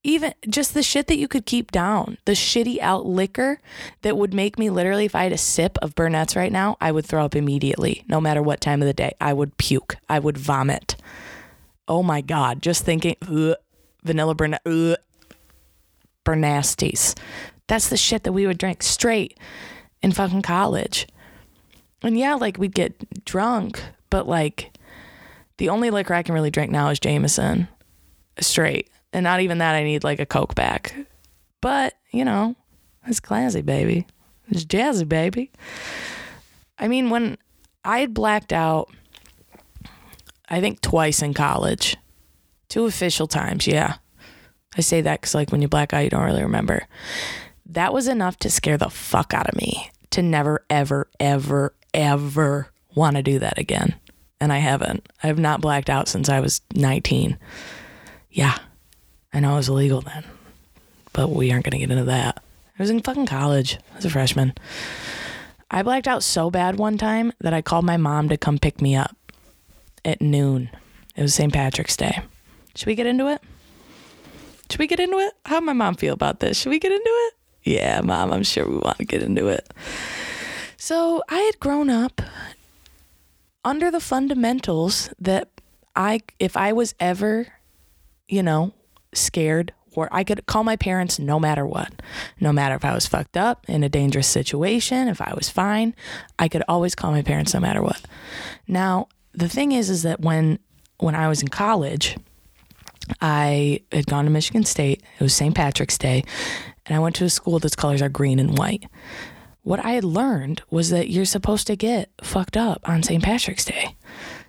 even 0.04 0.34
just 0.50 0.74
the 0.74 0.84
shit 0.84 1.08
that 1.08 1.18
you 1.18 1.28
could 1.28 1.46
keep 1.46 1.72
down, 1.72 2.18
the 2.26 2.34
shitty 2.34 2.80
out 2.80 3.06
liquor 3.06 3.60
that 4.02 4.18
would 4.18 4.34
make 4.34 4.60
me 4.60 4.70
literally, 4.70 5.06
if 5.06 5.16
I 5.16 5.24
had 5.24 5.32
a 5.32 5.38
sip 5.38 5.78
of 5.82 5.96
Burnett's 5.96 6.36
right 6.36 6.52
now, 6.52 6.76
I 6.82 6.92
would 6.92 7.06
throw 7.06 7.24
up 7.24 7.36
immediately, 7.36 8.04
no 8.08 8.20
matter 8.20 8.42
what 8.42 8.60
time 8.60 8.82
of 8.82 8.86
the 8.86 8.94
day. 8.94 9.14
I 9.22 9.34
would 9.34 9.58
puke. 9.58 9.96
I 10.10 10.20
would 10.20 10.38
vomit. 10.38 10.98
Oh 11.88 12.04
my 12.04 12.22
God. 12.22 12.62
Just 12.62 12.84
thinking, 12.84 13.16
ugh, 13.22 13.56
vanilla 14.04 14.36
Burnett, 14.36 14.62
ugh, 14.66 14.98
Burnasties. 16.26 17.18
That's 17.68 17.90
the 17.90 17.98
shit 17.98 18.24
that 18.24 18.34
we 18.34 18.46
would 18.46 18.58
drink 18.58 18.84
straight 18.84 19.38
in 20.02 20.12
fucking 20.12 20.42
college. 20.42 21.08
And 22.04 22.18
yeah, 22.18 22.36
like 22.36 22.58
we'd 22.58 22.76
get 22.76 23.26
drunk, 23.26 23.82
but 24.10 24.28
like 24.28 24.78
the 25.58 25.70
only 25.70 25.90
liquor 25.90 26.14
I 26.14 26.24
can 26.24 26.36
really 26.36 26.52
drink 26.52 26.72
now 26.72 26.90
is 26.90 27.00
Jameson 27.00 27.68
straight. 28.40 28.90
And 29.14 29.24
not 29.24 29.42
even 29.42 29.60
that, 29.60 29.76
I 29.76 29.84
need 29.84 30.04
like 30.04 30.20
a 30.20 30.26
Coke 30.26 30.56
back. 30.56 30.96
But, 31.62 31.94
you 32.12 32.26
know, 32.26 32.56
it's 33.06 33.20
classy, 33.20 33.62
baby. 33.62 34.08
It's 34.50 34.66
jazzy, 34.66 35.08
baby. 35.08 35.52
I 36.78 36.88
mean, 36.88 37.10
when 37.10 37.38
I 37.86 38.00
had 38.00 38.14
blacked 38.14 38.52
out, 38.52 38.90
I 40.50 40.60
think 40.60 40.82
twice 40.82 41.22
in 41.22 41.34
college, 41.34 41.96
two 42.68 42.86
official 42.86 43.28
times, 43.28 43.68
yeah. 43.68 43.96
I 44.76 44.82
say 44.82 45.02
that 45.02 45.22
because, 45.22 45.36
like, 45.36 45.52
when 45.52 45.62
you 45.62 45.68
black 45.68 45.94
out, 45.94 46.04
you 46.04 46.10
don't 46.10 46.26
really 46.26 46.44
remember. 46.44 46.88
That 47.68 47.94
was 47.94 48.08
enough 48.08 48.38
to 48.40 48.50
scare 48.50 48.78
the 48.78 48.90
fuck 48.90 49.34
out 49.34 49.48
of 49.48 49.56
me 49.56 49.92
to 50.10 50.22
never, 50.22 50.66
ever, 50.70 51.10
ever, 51.20 51.76
ever 51.94 52.70
want 52.96 53.16
to 53.16 53.24
do 53.24 53.40
that 53.40 53.58
again. 53.58 53.96
And 54.40 54.52
I 54.52 54.58
haven't. 54.58 55.08
I 55.22 55.28
have 55.28 55.40
not 55.40 55.62
blacked 55.62 55.90
out 55.90 56.08
since 56.08 56.28
I 56.30 56.40
was 56.40 56.62
19. 56.76 57.38
Yeah, 58.32 58.58
I 59.34 59.40
know 59.40 59.54
it 59.54 59.58
was 59.58 59.70
illegal 59.70 60.02
then, 60.02 60.24
but 61.14 61.30
we 61.30 61.52
aren't 61.52 61.66
going 61.66 61.72
to 61.72 61.78
get 61.78 61.92
into 61.92 62.06
that. 62.06 62.44
I 62.78 62.84
was 62.84 62.90
in 62.90 63.02
fucking 63.02 63.28
college. 63.28 63.78
as 63.96 64.06
a 64.06 64.10
freshman. 64.10 64.54
I 65.72 65.82
blacked 65.82 66.08
out 66.08 66.24
so 66.24 66.52
bad 66.52 66.78
one 66.78 66.98
time 66.98 67.32
that 67.40 67.54
I 67.54 67.62
called 67.62 67.86
my 67.86 67.98
mom 67.98 68.30
to 68.30 68.38
come 68.38 68.58
pick 68.58 68.82
me 68.82 68.96
up 68.96 69.16
at 70.04 70.22
noon. 70.22 70.70
It 71.16 71.22
was 71.22 71.34
St. 71.34 71.54
Patrick's 71.54 71.96
Day. 71.96 72.22
Should 72.76 72.88
we 72.88 72.96
get 72.96 73.06
into 73.06 73.28
it? 73.28 73.42
Should 74.70 74.80
we 74.80 74.88
get 74.88 75.00
into 75.00 75.18
it? 75.20 75.34
How'd 75.46 75.64
my 75.64 75.74
mom 75.74 75.96
feel 75.96 76.14
about 76.14 76.40
this? 76.40 76.58
Should 76.58 76.70
we 76.72 76.80
get 76.80 76.92
into 76.92 77.04
it? 77.06 77.34
Yeah, 77.64 78.02
mom, 78.02 78.34
I'm 78.34 78.44
sure 78.44 78.68
we 78.68 78.78
want 78.78 78.98
to 78.98 79.06
get 79.06 79.22
into 79.22 79.48
it. 79.48 79.72
So 80.86 81.24
I 81.30 81.40
had 81.40 81.62
grown 81.62 81.90
up 81.90 82.22
under 83.64 83.90
the 83.90 84.02
fundamentals 84.02 85.10
that 85.18 85.48
I, 85.96 86.20
if 86.40 86.58
I 86.58 86.74
was 86.74 86.94
ever, 87.00 87.48
you 88.28 88.44
know, 88.44 88.74
scared, 89.14 89.74
or 89.96 90.10
I 90.12 90.26
could 90.26 90.46
call 90.46 90.66
my 90.66 90.76
parents 90.76 91.20
no 91.20 91.40
matter 91.40 91.66
what, 91.66 92.02
no 92.42 92.52
matter 92.52 92.76
if 92.76 92.84
I 92.84 92.94
was 92.94 93.08
fucked 93.08 93.38
up 93.38 93.66
in 93.70 93.82
a 93.86 93.88
dangerous 93.88 94.28
situation, 94.28 95.08
if 95.08 95.22
I 95.22 95.34
was 95.34 95.50
fine, 95.50 95.96
I 96.38 96.50
could 96.50 96.64
always 96.68 96.96
call 96.96 97.12
my 97.12 97.22
parents 97.22 97.54
no 97.54 97.62
matter 97.62 97.82
what. 97.82 98.02
Now, 98.68 99.08
the 99.32 99.48
thing 99.48 99.72
is, 99.72 99.90
is 99.90 100.04
that 100.04 100.20
when 100.20 100.60
when 100.98 101.16
I 101.16 101.30
was 101.30 101.42
in 101.42 101.48
college, 101.48 102.18
I 103.22 103.84
had 103.94 104.08
gone 104.08 104.26
to 104.26 104.32
Michigan 104.32 104.66
State. 104.66 105.02
It 105.18 105.24
was 105.24 105.34
St. 105.34 105.56
Patrick's 105.56 105.98
Day, 105.98 106.26
and 106.86 106.94
I 106.94 107.00
went 107.00 107.16
to 107.16 107.24
a 107.24 107.30
school 107.30 107.60
that's 107.60 107.74
colors 107.74 108.02
are 108.02 108.10
green 108.10 108.38
and 108.38 108.58
white. 108.58 108.84
What 109.64 109.84
I 109.86 109.92
had 109.92 110.04
learned 110.04 110.62
was 110.70 110.90
that 110.90 111.10
you're 111.10 111.24
supposed 111.24 111.68
to 111.68 111.78
get 111.78 112.10
fucked 112.22 112.58
up 112.58 112.82
on 112.84 113.02
St. 113.02 113.24
Patrick's 113.24 113.64
Day. 113.64 113.96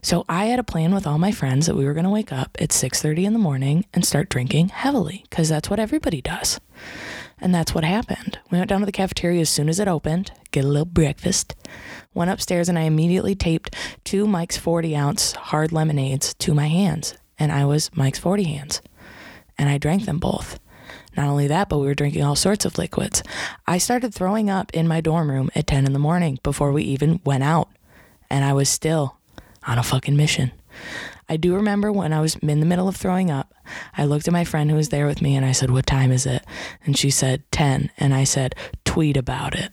So 0.02 0.24
I 0.28 0.46
had 0.46 0.58
a 0.58 0.64
plan 0.64 0.92
with 0.92 1.06
all 1.06 1.18
my 1.18 1.30
friends 1.30 1.66
that 1.66 1.76
we 1.76 1.84
were 1.84 1.94
going 1.94 2.04
to 2.04 2.10
wake 2.10 2.32
up 2.32 2.56
at 2.60 2.70
6:30 2.70 3.24
in 3.24 3.32
the 3.32 3.38
morning 3.38 3.86
and 3.94 4.04
start 4.04 4.28
drinking 4.28 4.70
heavily 4.70 5.24
cuz 5.30 5.48
that's 5.48 5.70
what 5.70 5.78
everybody 5.78 6.20
does. 6.20 6.58
And 7.40 7.54
that's 7.54 7.72
what 7.72 7.84
happened. 7.84 8.40
We 8.50 8.58
went 8.58 8.68
down 8.68 8.80
to 8.80 8.86
the 8.86 8.92
cafeteria 8.92 9.42
as 9.42 9.50
soon 9.50 9.68
as 9.68 9.78
it 9.78 9.86
opened, 9.86 10.32
get 10.50 10.64
a 10.64 10.68
little 10.68 10.84
breakfast, 10.84 11.54
went 12.12 12.32
upstairs, 12.32 12.68
and 12.68 12.76
I 12.76 12.82
immediately 12.82 13.36
taped 13.36 13.76
two 14.02 14.26
Mike's 14.26 14.56
40 14.56 14.96
ounce 14.96 15.32
hard 15.32 15.70
lemonades 15.70 16.34
to 16.34 16.54
my 16.54 16.66
hands. 16.66 17.14
And 17.38 17.52
I 17.52 17.64
was 17.66 17.88
Mike's 17.94 18.18
40 18.18 18.44
hands. 18.44 18.82
And 19.56 19.68
I 19.68 19.78
drank 19.78 20.06
them 20.06 20.18
both. 20.18 20.58
Not 21.16 21.28
only 21.28 21.46
that, 21.46 21.68
but 21.68 21.78
we 21.78 21.86
were 21.86 21.94
drinking 21.94 22.24
all 22.24 22.36
sorts 22.36 22.64
of 22.64 22.78
liquids. 22.78 23.22
I 23.66 23.78
started 23.78 24.12
throwing 24.12 24.50
up 24.50 24.72
in 24.74 24.88
my 24.88 25.00
dorm 25.00 25.30
room 25.30 25.50
at 25.54 25.66
10 25.66 25.86
in 25.86 25.92
the 25.92 25.98
morning 25.98 26.38
before 26.42 26.72
we 26.72 26.82
even 26.82 27.20
went 27.24 27.44
out. 27.44 27.68
And 28.30 28.44
I 28.44 28.52
was 28.52 28.68
still 28.68 29.16
on 29.66 29.78
a 29.78 29.82
fucking 29.82 30.16
mission. 30.16 30.52
I 31.28 31.36
do 31.36 31.54
remember 31.54 31.90
when 31.90 32.12
I 32.12 32.20
was 32.20 32.36
in 32.36 32.60
the 32.60 32.66
middle 32.66 32.88
of 32.88 32.96
throwing 32.96 33.30
up, 33.30 33.54
I 33.96 34.04
looked 34.04 34.28
at 34.28 34.32
my 34.32 34.44
friend 34.44 34.70
who 34.70 34.76
was 34.76 34.90
there 34.90 35.06
with 35.06 35.22
me 35.22 35.36
and 35.36 35.46
I 35.46 35.52
said, 35.52 35.70
What 35.70 35.86
time 35.86 36.12
is 36.12 36.26
it? 36.26 36.44
And 36.84 36.96
she 36.98 37.10
said, 37.10 37.42
10. 37.52 37.90
And 37.96 38.12
I 38.12 38.24
said, 38.24 38.54
Tweet 38.84 39.16
about 39.16 39.54
it. 39.54 39.72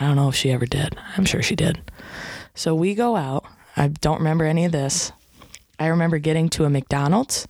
I 0.00 0.06
don't 0.06 0.16
know 0.16 0.28
if 0.28 0.34
she 0.34 0.50
ever 0.50 0.66
did. 0.66 0.96
I'm 1.16 1.24
sure 1.24 1.42
she 1.42 1.54
did. 1.54 1.80
So 2.54 2.74
we 2.74 2.94
go 2.94 3.16
out. 3.16 3.44
I 3.76 3.88
don't 3.88 4.18
remember 4.18 4.44
any 4.44 4.64
of 4.64 4.72
this. 4.72 5.12
I 5.78 5.86
remember 5.88 6.18
getting 6.18 6.48
to 6.50 6.64
a 6.64 6.70
McDonald's. 6.70 7.48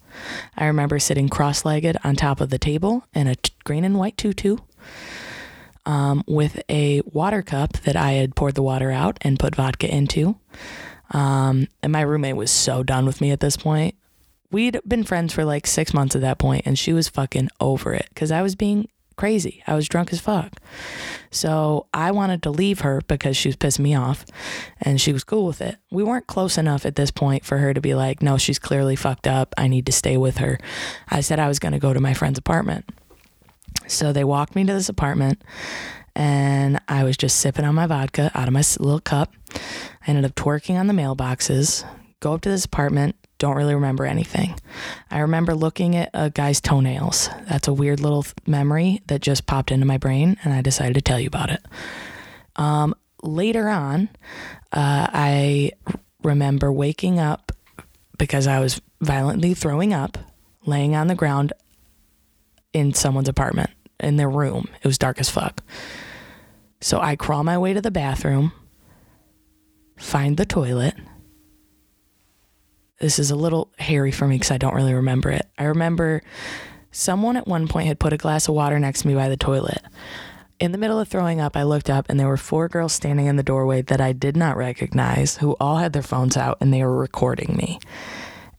I 0.57 0.67
remember 0.67 0.99
sitting 0.99 1.29
cross 1.29 1.65
legged 1.65 1.97
on 2.05 2.17
top 2.17 2.41
of 2.41 2.51
the 2.51 2.59
table 2.59 3.05
in 3.15 3.27
a 3.27 3.35
t- 3.37 3.53
green 3.65 3.85
and 3.85 3.99
white 3.99 4.17
tutu 4.17 4.57
um, 5.87 6.25
with 6.27 6.63
a 6.69 7.03
water 7.05 7.43
cup 7.43 7.75
that 7.85 7.97
I 7.97 8.13
had 8.13 8.35
poured 8.35 8.55
the 8.55 8.63
water 8.63 8.91
out 8.91 9.19
and 9.23 9.39
put 9.39 9.55
vodka 9.55 9.93
into. 9.93 10.37
Um, 11.11 11.69
and 11.83 11.93
my 11.93 12.01
roommate 12.01 12.37
was 12.37 12.51
so 12.51 12.83
done 12.83 13.05
with 13.07 13.21
me 13.21 13.31
at 13.31 13.41
this 13.41 13.57
point. 13.57 13.95
we'd 14.51 14.81
been 14.87 15.05
friends 15.05 15.35
for 15.35 15.45
like 15.45 15.67
six 15.67 15.93
months 15.93 16.15
at 16.15 16.23
that 16.23 16.39
point, 16.39 16.63
and 16.65 16.79
she 16.79 16.93
was 16.93 17.09
fucking 17.09 17.51
over 17.61 17.93
it 17.93 18.07
because 18.11 18.31
I 18.31 18.41
was 18.41 18.55
being 18.55 18.89
crazy. 19.17 19.63
I 19.67 19.75
was 19.75 19.89
drunk 19.89 20.13
as 20.13 20.21
fuck. 20.21 20.61
So 21.31 21.87
I 21.93 22.11
wanted 22.11 22.43
to 22.45 22.51
leave 22.51 22.81
her 22.81 23.01
because 23.07 23.37
she 23.37 23.49
was 23.49 23.57
pissing 23.57 23.81
me 23.81 23.95
off 23.95 24.25
and 24.81 25.01
she 25.01 25.13
was 25.13 25.25
cool 25.25 25.47
with 25.47 25.61
it. 25.61 25.77
We 25.91 26.03
weren't 26.03 26.27
close 26.27 26.59
enough 26.59 26.87
at 26.87 26.95
this 26.95 27.11
point 27.11 27.45
for 27.45 27.59
her 27.59 27.75
to 27.75 27.81
be 27.81 27.95
like, 27.95 28.23
no, 28.23 28.39
she's 28.39 28.59
clearly 28.59 28.97
fucked 28.97 29.27
up. 29.27 29.55
I 29.57 29.69
need 29.69 29.87
to 29.87 29.93
stay 29.93 30.17
with 30.17 30.39
her. 30.39 30.59
I 31.09 31.21
said 31.21 31.39
I 31.39 31.49
was 31.49 31.59
going 31.59 31.73
to 31.73 31.79
go 31.79 31.93
to 31.93 32.01
my 32.01 32.15
friend's 32.15 32.39
apartment. 32.39 32.89
So 33.87 34.13
they 34.13 34.25
walked 34.25 34.55
me 34.55 34.65
to 34.65 34.73
this 34.73 34.89
apartment 34.89 35.43
and 36.15 36.81
I 36.89 37.05
was 37.05 37.17
just 37.17 37.41
sipping 37.41 37.65
on 37.65 37.75
my 37.75 37.87
vodka 37.87 38.31
out 38.35 38.49
of 38.49 38.55
my 38.55 38.63
little 38.79 39.01
cup. 39.01 39.33
I 39.55 39.59
ended 40.11 40.25
up 40.25 40.35
twerking 40.35 40.79
on 40.79 40.87
the 40.87 40.95
mailboxes, 40.95 41.85
go 42.21 42.35
up 42.35 42.43
to 42.43 42.51
this 42.51 42.65
apartment, 42.65 43.17
don't 43.45 43.57
really 43.57 43.75
remember 43.75 44.07
anything. 44.07 44.59
I 45.11 45.19
remember 45.19 45.55
looking 45.55 45.97
at 45.97 46.09
a 46.15 46.31
guy's 46.31 46.63
toenails. 46.63 47.29
That's 47.47 47.69
a 47.69 47.75
weird 47.75 48.01
little 48.01 48.25
memory 48.47 49.03
that 49.09 49.21
just 49.21 49.45
popped 49.45 49.71
into 49.71 49.85
my 49.85 49.99
brain, 49.99 50.39
and 50.43 50.55
I 50.55 50.63
decided 50.63 50.95
to 50.95 51.03
tell 51.03 51.21
you 51.21 51.27
about 51.27 51.51
it. 51.51 51.63
Um, 52.57 52.95
later 53.23 53.69
on, 53.69 54.09
uh, 54.73 55.09
I 55.13 55.73
remember 56.23 56.73
waking 56.73 57.21
up 57.21 57.53
because 58.17 58.47
I 58.47 58.61
was 58.61 58.81
violently 59.03 59.53
throwing 59.53 59.93
up, 59.93 60.17
laying 60.65 60.97
on 60.97 61.09
the 61.09 61.15
ground 61.15 61.53
in 62.73 62.95
someone's 62.95 63.29
apartment, 63.29 63.69
in 64.01 64.17
their 64.17 64.31
room. 64.31 64.69
It 64.83 64.87
was 64.87 64.97
dark 64.97 65.21
as 65.21 65.29
fuck. 65.29 65.63
So 66.81 66.99
I 66.99 67.15
crawl 67.15 67.45
my 67.45 67.59
way 67.59 67.75
to 67.75 67.83
the 67.83 67.91
bathroom, 67.91 68.53
find 69.99 70.39
the 70.39 70.47
toilet. 70.47 70.95
This 73.05 73.19
is 73.19 73.31
a 73.31 73.37
little 73.37 73.71
hairy 73.79 74.13
for 74.13 74.27
me 74.27 74.37
because 74.37 74.51
I 74.51 74.57
don't 74.57 74.75
really 74.75 74.95
remember 74.95 75.29
it. 75.29 75.47
I 75.59 75.65
remember 75.65 76.23
someone 76.91 77.37
at 77.37 77.47
one 77.47 77.69
point 77.69 77.87
had 77.87 77.99
put 77.99 78.15
a 78.15 78.17
glass 78.17 78.49
of 78.49 78.55
water 78.55 78.79
next 78.79 79.03
to 79.03 79.09
me 79.09 79.15
by 79.15 79.29
the 79.29 79.37
toilet. 79.37 79.83
In 80.59 80.73
the 80.73 80.79
middle 80.79 80.99
of 80.99 81.07
throwing 81.07 81.39
up, 81.39 81.55
I 81.55 81.65
looked 81.65 81.91
up 81.91 82.07
and 82.09 82.19
there 82.19 82.29
were 82.29 82.39
four 82.39 82.67
girls 82.67 82.95
standing 82.95 83.27
in 83.27 83.37
the 83.37 83.43
doorway 83.43 83.83
that 83.83 84.01
I 84.01 84.15
did 84.15 84.39
not 84.39 84.57
recognize 84.57 85.37
who 85.37 85.55
all 85.61 85.77
had 85.77 85.93
their 85.93 86.01
phones 86.01 86.39
out 86.39 86.57
and 86.63 86.73
they 86.73 86.83
were 86.83 86.97
recording 86.97 87.55
me. 87.59 87.79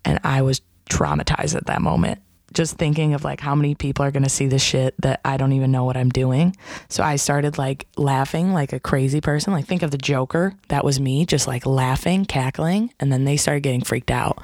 And 0.04 0.20
I 0.24 0.44
was 0.44 0.62
traumatized 0.92 1.56
at 1.56 1.66
that 1.66 1.82
moment. 1.82 2.22
Just 2.54 2.78
thinking 2.78 3.14
of 3.14 3.24
like 3.24 3.42
how 3.42 3.54
many 3.56 3.76
people 3.76 4.06
are 4.06 4.12
going 4.12 4.24
to 4.24 4.30
see 4.30 4.48
this 4.48 4.64
shit 4.64 4.96
that 5.02 5.20
I 5.26 5.36
don't 5.38 5.52
even 5.54 5.72
know 5.72 5.84
what 5.84 5.98
I'm 5.98 6.10
doing. 6.10 6.56
So 6.88 7.04
I 7.04 7.18
started 7.18 7.58
like 7.58 7.88
laughing 7.98 8.54
like 8.54 8.72
a 8.72 8.80
crazy 8.80 9.20
person. 9.20 9.52
Like 9.52 9.66
think 9.66 9.84
of 9.84 9.92
the 9.92 9.98
Joker. 9.98 10.54
That 10.70 10.86
was 10.86 11.00
me, 11.00 11.26
just 11.26 11.48
like 11.48 11.66
laughing, 11.66 12.26
cackling. 12.26 12.94
And 13.00 13.12
then 13.12 13.26
they 13.26 13.36
started 13.36 13.62
getting 13.62 13.82
freaked 13.82 14.12
out, 14.12 14.42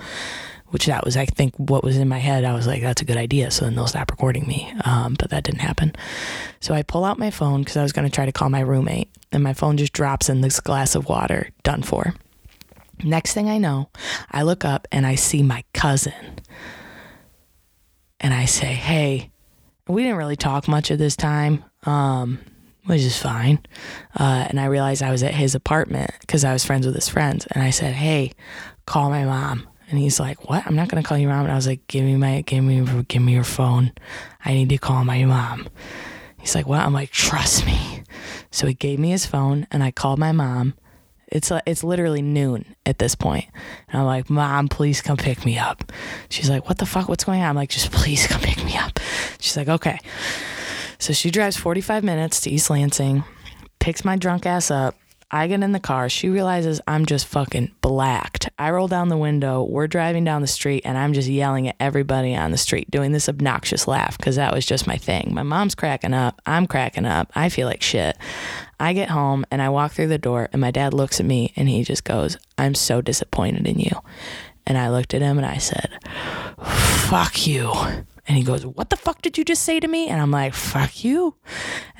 which 0.68 0.88
that 0.88 1.06
was, 1.06 1.16
I 1.16 1.26
think, 1.26 1.56
what 1.56 1.84
was 1.84 1.96
in 1.96 2.10
my 2.10 2.18
head. 2.18 2.44
I 2.44 2.54
was 2.54 2.68
like, 2.68 2.82
that's 2.82 3.02
a 3.02 3.06
good 3.06 3.18
idea. 3.18 3.50
So 3.50 3.66
then 3.66 3.76
they'll 3.76 3.88
stop 3.88 4.12
recording 4.12 4.46
me. 4.46 4.74
Um, 4.84 5.16
but 5.18 5.30
that 5.30 5.44
didn't 5.44 5.62
happen. 5.62 5.96
So 6.60 6.74
I 6.74 6.84
pull 6.84 7.06
out 7.06 7.18
my 7.18 7.32
phone 7.32 7.62
because 7.62 7.78
I 7.78 7.84
was 7.84 7.94
going 7.94 8.08
to 8.10 8.14
try 8.14 8.26
to 8.26 8.32
call 8.34 8.50
my 8.50 8.62
roommate. 8.62 9.10
And 9.32 9.44
my 9.44 9.54
phone 9.54 9.78
just 9.78 9.94
drops 9.94 10.28
in 10.28 10.42
this 10.42 10.60
glass 10.60 10.96
of 10.96 11.08
water. 11.08 11.50
Done 11.64 11.84
for. 11.84 12.14
Next 13.04 13.34
thing 13.34 13.50
I 13.50 13.58
know, 13.58 13.90
I 14.30 14.44
look 14.44 14.64
up 14.64 14.88
and 14.92 15.08
I 15.08 15.16
see 15.16 15.42
my 15.42 15.64
cousin. 15.74 16.40
And 18.22 18.34
I 18.34 18.46
say, 18.46 18.68
hey, 18.68 19.32
we 19.88 20.04
didn't 20.04 20.18
really 20.18 20.38
talk 20.38 20.68
much 20.68 20.92
at 20.92 21.00
this 21.00 21.16
time, 21.16 21.66
um, 21.84 22.40
which 22.86 23.02
is 23.02 23.18
fine. 23.18 23.60
Uh, 24.18 24.46
and 24.48 24.60
I 24.60 24.66
realized 24.66 25.04
I 25.04 25.12
was 25.12 25.24
at 25.24 25.34
his 25.34 25.56
apartment 25.56 26.12
because 26.22 26.46
I 26.46 26.54
was 26.54 26.64
friends 26.64 26.86
with 26.86 26.96
his 26.96 27.10
friends. 27.10 27.46
And 27.52 27.62
I 27.62 27.72
said, 27.72 27.94
hey, 27.94 28.32
call 28.86 29.10
my 29.10 29.26
mom. 29.26 29.68
And 29.92 30.00
he's 30.00 30.22
like, 30.22 30.50
"What? 30.50 30.66
I'm 30.66 30.76
not 30.76 30.88
gonna 30.88 31.04
call 31.04 31.18
your 31.18 31.30
mom." 31.30 31.44
And 31.44 31.52
I 31.52 31.56
was 31.56 31.68
like, 31.68 31.86
"Give 31.88 32.06
me 32.06 32.16
my, 32.16 32.42
give 32.42 32.64
me, 32.64 33.04
give 33.10 33.22
me 33.22 33.34
your 33.34 33.44
phone. 33.44 33.92
I 34.44 34.54
need 34.54 34.70
to 34.70 34.78
call 34.78 35.04
my 35.04 35.26
mom." 35.26 35.68
He's 36.40 36.56
like, 36.56 36.66
"What?" 36.66 36.80
I'm 36.80 36.94
like, 36.94 37.12
"Trust 37.12 37.66
me." 37.66 38.04
So 38.52 38.68
he 38.68 38.74
gave 38.74 39.00
me 39.00 39.10
his 39.10 39.26
phone, 39.26 39.68
and 39.70 39.84
I 39.84 39.92
called 39.92 40.18
my 40.18 40.32
mom. 40.32 40.76
It's 41.32 41.50
like 41.50 41.64
it's 41.66 41.84
literally 41.84 42.22
noon 42.22 42.76
at 42.86 43.00
this 43.00 43.16
point, 43.16 43.46
and 43.90 44.02
I'm 44.02 44.06
like, 44.06 44.30
"Mom, 44.30 44.68
please 44.68 45.02
come 45.02 45.18
pick 45.18 45.46
me 45.46 45.58
up." 45.58 45.92
She's 46.30 46.50
like, 46.50 46.68
"What 46.68 46.78
the 46.78 46.86
fuck? 46.86 47.08
What's 47.08 47.24
going 47.24 47.42
on?" 47.42 47.50
I'm 47.50 47.56
like, 47.56 47.70
"Just 47.70 47.92
please 47.92 48.28
come 48.28 48.42
pick 48.42 48.64
me 48.66 48.78
up." 48.78 49.00
She's 49.40 49.56
like, 49.56 49.70
"Okay." 49.70 50.00
So 51.00 51.14
she 51.14 51.32
drives 51.32 51.58
45 51.58 52.04
minutes 52.04 52.42
to 52.42 52.52
East 52.52 52.70
Lansing, 52.70 53.24
picks 53.80 54.06
my 54.06 54.18
drunk 54.18 54.46
ass 54.46 54.70
up. 54.70 54.96
I 55.34 55.48
get 55.48 55.64
in 55.64 55.72
the 55.72 55.80
car. 55.80 56.10
She 56.10 56.28
realizes 56.28 56.82
I'm 56.88 57.06
just 57.06 57.26
fucking 57.26 57.72
blacked. 57.80 58.50
I 58.60 58.70
roll 58.72 58.90
down 58.90 59.08
the 59.08 59.18
window. 59.18 59.64
We're 59.64 59.88
driving 59.88 60.26
down 60.26 60.42
the 60.42 60.48
street, 60.48 60.82
and 60.84 60.98
I'm 60.98 61.14
just 61.14 61.30
yelling 61.30 61.70
at 61.70 61.78
everybody 61.80 62.36
on 62.36 62.52
the 62.52 62.58
street, 62.58 62.92
doing 62.92 63.14
this 63.14 63.30
obnoxious 63.30 63.88
laugh 63.88 64.18
because 64.18 64.36
that 64.36 64.54
was 64.54 64.66
just 64.66 64.88
my 64.88 64.98
thing. 64.98 65.34
My 65.34 65.44
mom's 65.44 65.74
cracking 65.74 66.14
up. 66.14 66.42
I'm 66.46 66.68
cracking 66.68 67.06
up. 67.06 67.32
I 67.34 67.48
feel 67.48 67.66
like 67.66 67.82
shit. 67.82 68.18
I 68.82 68.94
get 68.94 69.10
home 69.10 69.46
and 69.52 69.62
I 69.62 69.70
walk 69.70 69.92
through 69.92 70.08
the 70.08 70.18
door, 70.18 70.50
and 70.52 70.60
my 70.60 70.72
dad 70.72 70.92
looks 70.92 71.20
at 71.20 71.26
me 71.28 71.54
and 71.56 71.70
he 71.70 71.84
just 71.84 72.04
goes, 72.04 72.38
I'm 72.58 72.74
so 72.74 73.00
disappointed 73.00 73.68
in 73.68 73.80
you. 73.80 73.92
And 74.66 74.76
I 74.76 74.90
looked 74.90 75.14
at 75.14 75.22
him 75.22 75.38
and 75.38 75.46
I 75.46 75.58
said, 75.58 76.00
Fuck 76.60 77.46
you. 77.46 77.72
And 78.28 78.38
he 78.38 78.44
goes, 78.44 78.66
What 78.66 78.90
the 78.90 78.98
fuck 78.98 79.22
did 79.22 79.38
you 79.38 79.44
just 79.44 79.64
say 79.64 79.80
to 79.80 79.88
me? 79.88 80.08
And 80.08 80.22
I'm 80.22 80.32
like, 80.32 80.54
Fuck 80.54 81.04
you. 81.04 81.36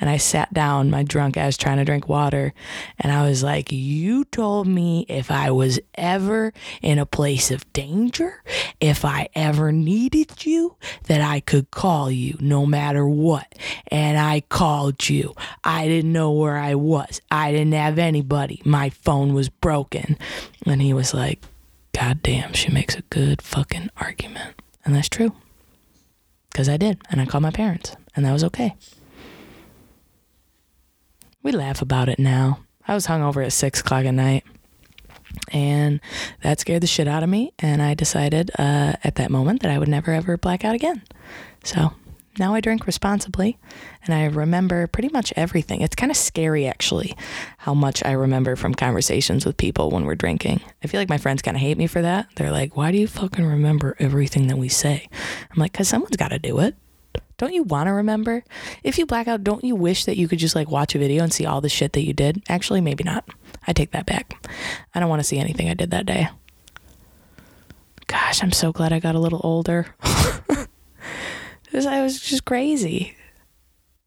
And 0.00 0.08
I 0.08 0.16
sat 0.16 0.52
down, 0.54 0.90
my 0.90 1.02
drunk 1.02 1.36
ass 1.36 1.56
trying 1.56 1.78
to 1.78 1.84
drink 1.84 2.08
water. 2.08 2.54
And 2.98 3.12
I 3.12 3.26
was 3.26 3.42
like, 3.42 3.72
You 3.72 4.24
told 4.24 4.66
me 4.66 5.04
if 5.08 5.30
I 5.30 5.50
was 5.50 5.80
ever 5.94 6.52
in 6.80 6.98
a 6.98 7.06
place 7.06 7.50
of 7.50 7.70
danger, 7.72 8.42
if 8.80 9.04
I 9.04 9.28
ever 9.34 9.72
needed 9.72 10.46
you, 10.46 10.76
that 11.04 11.20
I 11.20 11.40
could 11.40 11.70
call 11.70 12.10
you 12.10 12.36
no 12.40 12.66
matter 12.66 13.06
what. 13.06 13.52
And 13.88 14.18
I 14.18 14.40
called 14.42 15.08
you. 15.08 15.34
I 15.64 15.88
didn't 15.88 16.12
know 16.12 16.30
where 16.32 16.56
I 16.56 16.74
was. 16.74 17.20
I 17.30 17.50
didn't 17.50 17.72
have 17.72 17.98
anybody. 17.98 18.62
My 18.64 18.90
phone 18.90 19.34
was 19.34 19.48
broken. 19.48 20.16
And 20.64 20.80
he 20.80 20.94
was 20.94 21.12
like, 21.12 21.40
God 21.92 22.22
damn, 22.22 22.52
she 22.52 22.70
makes 22.70 22.94
a 22.94 23.02
good 23.02 23.42
fucking 23.42 23.90
argument. 23.96 24.62
And 24.84 24.94
that's 24.94 25.08
true. 25.08 25.32
Because 26.52 26.68
I 26.68 26.76
did. 26.76 27.00
And 27.10 27.20
I 27.20 27.26
called 27.26 27.42
my 27.42 27.50
parents. 27.50 27.96
And 28.14 28.24
that 28.24 28.32
was 28.32 28.44
okay. 28.44 28.74
We 31.42 31.52
laugh 31.52 31.82
about 31.82 32.08
it 32.08 32.18
now. 32.18 32.60
I 32.86 32.94
was 32.94 33.06
hungover 33.06 33.44
at 33.44 33.52
six 33.52 33.80
o'clock 33.80 34.04
at 34.04 34.14
night. 34.14 34.44
And 35.48 36.00
that 36.42 36.60
scared 36.60 36.82
the 36.82 36.86
shit 36.86 37.08
out 37.08 37.22
of 37.22 37.28
me. 37.28 37.52
And 37.58 37.80
I 37.80 37.94
decided 37.94 38.50
uh, 38.58 38.94
at 39.02 39.14
that 39.14 39.30
moment 39.30 39.62
that 39.62 39.70
I 39.70 39.78
would 39.78 39.88
never 39.88 40.12
ever 40.12 40.36
black 40.36 40.64
out 40.64 40.74
again. 40.74 41.02
So 41.64 41.92
now 42.38 42.54
I 42.54 42.60
drink 42.60 42.86
responsibly 42.86 43.58
and 44.04 44.14
I 44.14 44.24
remember 44.24 44.86
pretty 44.86 45.10
much 45.10 45.32
everything. 45.36 45.80
It's 45.82 45.94
kind 45.94 46.10
of 46.10 46.16
scary 46.16 46.66
actually 46.66 47.14
how 47.58 47.74
much 47.74 48.02
I 48.04 48.12
remember 48.12 48.56
from 48.56 48.74
conversations 48.74 49.44
with 49.44 49.56
people 49.56 49.90
when 49.90 50.04
we're 50.04 50.14
drinking. 50.14 50.60
I 50.82 50.86
feel 50.86 51.00
like 51.00 51.10
my 51.10 51.18
friends 51.18 51.42
kind 51.42 51.56
of 51.56 51.60
hate 51.60 51.78
me 51.78 51.86
for 51.86 52.02
that. 52.02 52.28
They're 52.36 52.50
like, 52.50 52.76
why 52.76 52.90
do 52.90 52.98
you 52.98 53.06
fucking 53.06 53.44
remember 53.44 53.96
everything 53.98 54.46
that 54.46 54.56
we 54.56 54.68
say? 54.68 55.08
I'm 55.50 55.60
like, 55.60 55.72
because 55.72 55.88
someone's 55.88 56.16
got 56.16 56.28
to 56.28 56.38
do 56.38 56.60
it. 56.60 56.74
Don't 57.36 57.52
you 57.52 57.64
want 57.64 57.88
to 57.88 57.92
remember? 57.92 58.44
If 58.82 58.98
you 58.98 59.06
black 59.06 59.26
out, 59.26 59.42
don't 59.44 59.64
you 59.64 59.74
wish 59.74 60.04
that 60.04 60.16
you 60.16 60.28
could 60.28 60.38
just 60.38 60.54
like 60.54 60.70
watch 60.70 60.94
a 60.94 60.98
video 60.98 61.22
and 61.22 61.32
see 61.32 61.44
all 61.44 61.60
the 61.60 61.68
shit 61.68 61.92
that 61.94 62.06
you 62.06 62.12
did? 62.12 62.42
Actually, 62.48 62.80
maybe 62.80 63.04
not. 63.04 63.28
I 63.66 63.72
take 63.72 63.90
that 63.90 64.06
back. 64.06 64.46
I 64.94 65.00
don't 65.00 65.08
want 65.08 65.20
to 65.20 65.24
see 65.24 65.38
anything 65.38 65.68
I 65.68 65.74
did 65.74 65.90
that 65.90 66.06
day. 66.06 66.28
Gosh, 68.06 68.42
I'm 68.42 68.52
so 68.52 68.72
glad 68.72 68.92
I 68.92 69.00
got 69.00 69.14
a 69.14 69.18
little 69.18 69.40
older. 69.42 69.94
Because 71.72 71.86
I 71.86 72.02
was 72.02 72.20
just 72.20 72.44
crazy. 72.44 73.16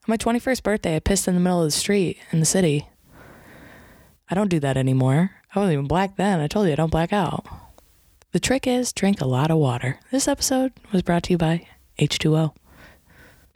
On 0.08 0.10
my 0.10 0.18
21st 0.18 0.62
birthday, 0.62 0.98
I 0.98 1.00
pissed 1.00 1.28
in 1.28 1.34
the 1.34 1.40
middle 1.40 1.64
of 1.64 1.66
the 1.66 1.72
street 1.72 2.20
in 2.32 2.40
the 2.40 2.46
city. 2.46 2.88
I 4.30 4.36
don't 4.36 4.50
do 4.52 4.60
that 4.60 4.78
anymore. 4.78 5.32
I 5.56 5.60
wasn't 5.60 5.74
even 5.74 5.88
black 5.88 6.16
then. 6.16 6.40
I 6.40 6.46
told 6.46 6.68
you 6.68 6.74
I 6.74 6.76
don't 6.76 6.92
black 6.92 7.12
out. 7.12 7.44
The 8.34 8.40
trick 8.40 8.68
is 8.68 8.94
drink 8.94 9.20
a 9.20 9.26
lot 9.26 9.50
of 9.50 9.58
water. 9.58 10.00
This 10.12 10.28
episode 10.28 10.74
was 10.92 11.02
brought 11.02 11.24
to 11.24 11.34
you 11.34 11.40
by 11.40 11.66
H2O. 11.98 12.54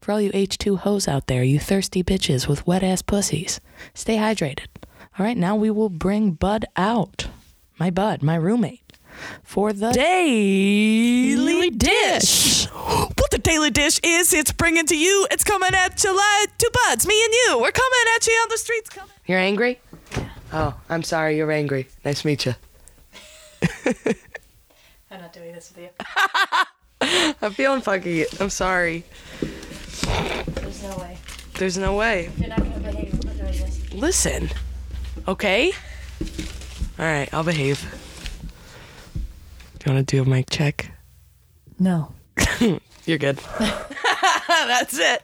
For 0.02 0.12
all 0.12 0.22
you 0.22 0.32
H2 0.32 0.80
hoes 0.80 1.08
out 1.08 1.28
there, 1.28 1.43
you 1.43 1.60
thirsty 1.60 2.04
bitches 2.04 2.48
with 2.48 2.65
wet 2.65 2.82
ass 2.82 3.04
pussies, 3.04 3.62
stay 3.93 4.17
hydrated. 4.17 4.69
All 5.19 5.26
right, 5.26 5.38
now 5.38 5.56
we 5.56 5.69
will 5.69 5.89
bring 5.89 6.32
Bud 6.32 6.65
out. 6.76 7.28
My 7.78 7.91
Bud, 7.91 8.24
my 8.24 8.38
roommate, 8.38 8.82
for 9.43 9.73
the 9.73 9.91
Daily 9.91 11.69
Dish. 11.69 12.67
What 13.29 13.32
the 13.32 13.38
daily 13.38 13.69
dish 13.69 13.99
is, 14.03 14.34
it's 14.34 14.51
bringing 14.51 14.88
to 14.88 14.97
you. 14.97 15.27
It's 15.29 15.43
coming 15.43 15.69
at 15.73 16.03
you 16.03 16.15
like 16.15 16.58
two 16.58 16.69
buds, 16.73 17.05
me 17.05 17.23
and 17.23 17.34
you. 17.34 17.60
We're 17.62 17.71
coming 17.71 17.99
at 18.15 18.25
you 18.25 18.34
on 18.34 18.49
the 18.49 18.58
streets. 18.58 18.89
Coming. 18.89 19.12
You're 19.27 19.38
angry? 19.38 19.79
Oh, 20.51 20.73
I'm 20.89 21.03
sorry 21.03 21.38
you're 21.38 21.51
angry. 21.51 21.88
Nice 22.03 22.21
to 22.21 22.27
meet 22.27 22.45
you. 22.47 22.55
I'm 25.12 25.21
not 25.21 25.32
doing 25.34 25.53
this 25.53 25.71
with 25.75 25.84
you. 25.84 27.36
I'm 27.41 27.53
feeling 27.53 27.82
funky. 27.82 28.25
I'm 28.39 28.49
sorry. 28.49 29.03
There's 29.41 30.82
no 30.82 30.97
way. 30.97 31.17
There's 31.55 31.77
no 31.77 31.95
way. 31.95 32.29
You're 32.39 32.49
not 32.49 32.60
gonna 32.60 32.79
behave 32.79 33.23
when 33.23 33.38
doing 33.38 33.51
this. 33.51 33.93
Listen, 33.93 34.49
okay? 35.27 35.71
All 36.97 37.05
right, 37.05 37.29
I'll 37.34 37.43
behave. 37.43 38.09
Do 39.80 39.89
you 39.89 39.96
want 39.96 40.08
to 40.08 40.15
do 40.18 40.22
a 40.22 40.26
mic 40.26 40.50
check? 40.50 40.92
No. 41.80 42.13
You're 43.06 43.18
good. 43.18 43.38
That's 44.48 45.00
it. 45.00 45.24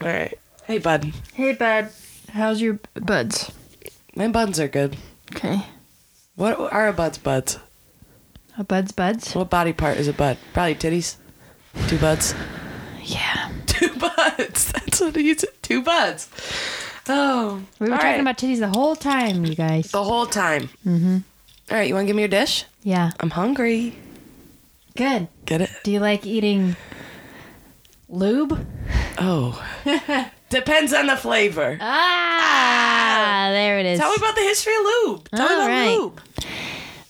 All 0.02 0.08
right. 0.08 0.36
Hey, 0.64 0.78
bud. 0.78 1.12
Hey, 1.34 1.52
bud. 1.52 1.90
How's 2.32 2.60
your 2.60 2.80
buds? 2.94 3.52
My 4.16 4.26
buds 4.28 4.58
are 4.58 4.68
good. 4.68 4.96
Okay. 5.34 5.64
What 6.34 6.58
are 6.58 6.88
a 6.88 6.92
bud's 6.92 7.18
buds? 7.18 7.58
A 8.58 8.64
bud's 8.64 8.90
buds? 8.92 9.34
What 9.34 9.48
body 9.48 9.72
part 9.72 9.98
is 9.98 10.08
a 10.08 10.12
bud? 10.12 10.38
Probably 10.52 10.74
titties. 10.74 11.16
Two 11.86 11.98
buds. 11.98 12.34
Yeah. 13.02 13.50
Two 13.66 13.94
buds. 13.94 14.72
That's 14.72 15.00
what 15.00 15.14
he 15.14 15.34
said. 15.34 15.50
Two 15.62 15.82
buds. 15.82 16.28
Oh. 17.08 17.62
We 17.78 17.86
were 17.86 17.92
all 17.92 17.98
talking 17.98 18.12
right. 18.12 18.20
about 18.20 18.38
titties 18.38 18.58
the 18.58 18.68
whole 18.68 18.96
time, 18.96 19.44
you 19.44 19.54
guys. 19.54 19.90
the 19.92 20.02
whole 20.02 20.26
time. 20.26 20.68
Mm-hmm. 20.86 21.18
All 21.70 21.76
right. 21.78 21.88
You 21.88 21.94
want 21.94 22.04
to 22.04 22.06
give 22.08 22.16
me 22.16 22.22
your 22.22 22.28
dish? 22.28 22.64
Yeah. 22.82 23.12
I'm 23.20 23.30
hungry. 23.30 23.94
Good. 24.96 25.28
Get 25.46 25.60
it? 25.62 25.70
Do 25.84 25.90
you 25.92 26.00
like 26.00 26.26
eating 26.26 26.76
lube? 28.08 28.66
Oh. 29.18 29.62
Depends 30.50 30.92
on 30.92 31.06
the 31.06 31.16
flavor. 31.16 31.78
Ah, 31.80 33.48
there 33.50 33.78
it 33.78 33.86
is. 33.86 33.98
Tell 33.98 34.10
me 34.10 34.16
about 34.18 34.34
the 34.34 34.42
history 34.42 34.74
of 34.76 34.82
lube. 34.84 35.30
Tell 35.30 35.48
me 35.48 35.54
All 35.54 35.60
about 35.62 35.68
right. 35.68 35.96
lube. 35.98 36.20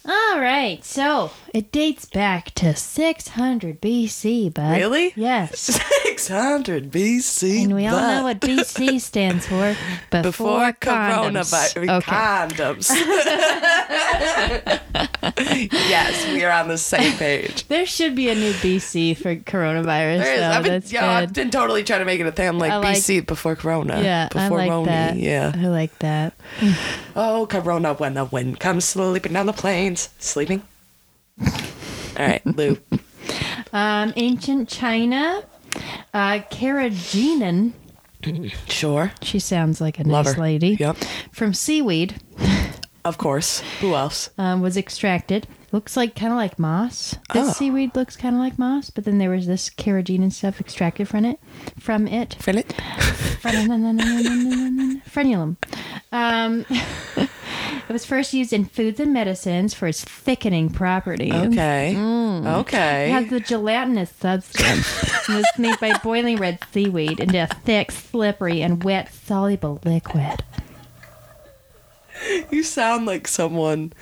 All 0.07 0.41
right. 0.41 0.85
So 0.85 1.31
it 1.53 1.71
dates 1.73 2.05
back 2.07 2.53
to 2.55 2.75
600 2.75 3.81
BC, 3.81 4.53
bud. 4.55 4.77
Really? 4.77 5.12
Yes. 5.17 5.59
600 6.03 6.91
BC. 6.91 7.65
And 7.65 7.75
we 7.75 7.87
all 7.87 8.01
know 8.01 8.23
what 8.25 8.41
BC 8.41 9.01
stands 9.01 9.47
for. 9.47 9.77
Before, 10.11 10.23
Before 10.23 10.73
condoms. 10.73 11.53
coronavirus. 11.53 11.99
Okay. 11.99 12.12
Condoms. 12.12 12.91
yes, 15.88 16.27
we 16.33 16.45
are 16.45 16.53
on 16.53 16.69
the 16.69 16.79
same 16.79 17.12
page. 17.17 17.67
There 17.69 17.87
should 17.87 18.15
be 18.15 18.29
a 18.29 18.35
new 18.35 18.53
BC 18.55 19.17
for 19.17 19.35
coronavirus. 19.37 20.19
There 20.23 20.35
is. 20.35 20.41
though. 20.41 20.51
I've 20.51 20.62
been, 20.65 20.73
That's 20.73 20.93
yeah, 20.93 21.11
I've 21.11 21.33
been 21.33 21.51
totally 21.51 21.83
trying 21.85 22.01
to 22.01 22.05
make 22.07 22.21
it 22.21 22.27
a 22.27 22.33
thing. 22.33 22.49
I'm 22.49 22.59
like, 22.59 22.73
like- 22.83 22.97
BC 22.99 23.27
before 23.27 23.57
Corona. 23.57 24.01
Yeah, 24.03 24.29
I 24.33 24.45
before 24.45 24.59
like 24.59 24.71
Roni, 24.71 24.85
that. 24.87 25.17
Yeah. 25.17 25.53
I 25.55 25.67
like 25.69 25.99
that. 26.01 26.35
Oh, 27.15 27.47
Corona, 27.47 27.93
when 27.93 28.15
the 28.15 28.25
wind 28.25 28.59
comes 28.59 28.87
sleeping 28.87 29.35
down 29.35 29.45
the 29.45 29.53
plains. 29.53 30.09
Sleeping? 30.19 30.62
All 31.40 32.27
right, 32.27 32.45
Lou. 32.47 32.79
Um, 33.73 34.12
ancient 34.16 34.68
China, 34.68 35.42
uh, 36.12 36.40
Carrageenan. 36.51 37.73
Sure. 38.68 39.12
She 39.23 39.38
sounds 39.38 39.81
like 39.81 39.99
a 39.99 40.03
Love 40.05 40.27
nice 40.27 40.35
her. 40.35 40.42
lady. 40.42 40.77
Yep. 40.79 40.97
From 41.33 41.55
seaweed, 41.55 42.14
Of 43.05 43.18
course. 43.18 43.62
Who 43.81 43.95
else? 43.95 44.31
um, 44.38 44.61
was 44.61 44.77
extracted. 44.77 45.49
Looks 45.73 45.97
like 45.97 46.14
kind 46.14 46.33
of 46.33 46.37
like 46.37 46.59
moss. 46.59 47.16
This 47.33 47.49
Oh. 47.49 47.53
seaweed 47.53 47.97
looks 47.97 48.14
kind 48.16 48.35
of 48.37 48.40
like 48.40 48.59
moss, 48.59 48.90
but 48.90 49.05
then 49.05 49.18
there 49.18 49.31
was 49.31 49.47
this 49.47 49.71
carrageenan 49.71 50.31
stuff 50.33 50.61
extracted 50.61 51.09
from 51.09 51.25
it. 51.25 51.40
From 51.81 52.07
it, 52.07 52.37
Finit? 52.38 52.66
frenulum. 55.11 55.57
Um, 56.12 56.64
it 57.93 57.97
was 58.01 58.07
first 58.07 58.33
used 58.33 58.55
in 58.55 58.65
foods 58.65 58.99
and 59.01 59.13
medicines 59.13 59.75
for 59.75 59.87
its 59.87 60.03
thickening 60.03 60.71
properties. 60.71 61.35
Okay. 61.35 61.95
It 61.95 62.47
Okay. 62.47 63.11
It 63.11 63.13
has 63.13 63.29
the 63.29 63.39
gelatinous 63.39 64.09
substance 64.09 65.27
and 65.29 65.37
was 65.37 65.47
made 65.59 65.79
by 65.79 65.93
boiling 65.99 66.39
red 66.39 66.59
seaweed 66.73 67.21
into 67.21 67.43
a 67.43 67.47
thick, 67.47 67.91
slippery, 67.91 68.63
and 68.63 68.83
wet, 68.83 69.13
soluble 69.13 69.79
liquid. 69.85 70.43
You 72.51 72.63
sound 72.63 73.05
like 73.05 73.29
someone 73.29 73.93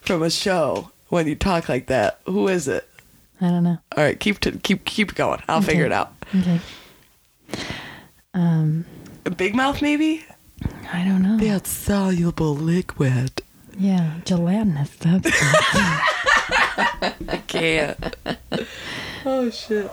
from 0.00 0.24
a 0.24 0.30
show 0.30 0.90
when 1.08 1.28
you 1.28 1.36
talk 1.36 1.68
like 1.68 1.86
that. 1.86 2.18
Who 2.26 2.48
is 2.48 2.66
it? 2.66 2.88
I 3.40 3.50
don't 3.50 3.62
know. 3.62 3.78
All 3.96 4.02
right, 4.02 4.18
keep 4.18 4.40
to, 4.40 4.50
keep 4.58 4.84
keep 4.84 5.14
going. 5.14 5.40
I'll 5.46 5.62
figure 5.62 5.86
it 5.86 5.92
out. 5.92 6.12
Okay. 6.34 6.60
Um, 8.34 8.84
Big 9.36 9.54
mouth, 9.54 9.80
maybe. 9.80 10.24
I 10.92 11.04
don't 11.04 11.22
know. 11.22 11.36
That 11.38 11.66
soluble 11.66 12.54
liquid. 12.54 13.42
Yeah, 13.78 14.20
gelatinous 14.24 14.90
substance. 14.90 15.34
I 17.28 17.42
can't. 17.46 18.16
oh 19.24 19.50
shit. 19.50 19.90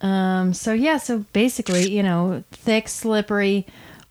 um, 0.00 0.52
so 0.54 0.72
yeah, 0.72 0.98
so 0.98 1.24
basically, 1.32 1.90
you 1.90 2.02
know, 2.02 2.42
thick, 2.50 2.88
slippery, 2.88 3.66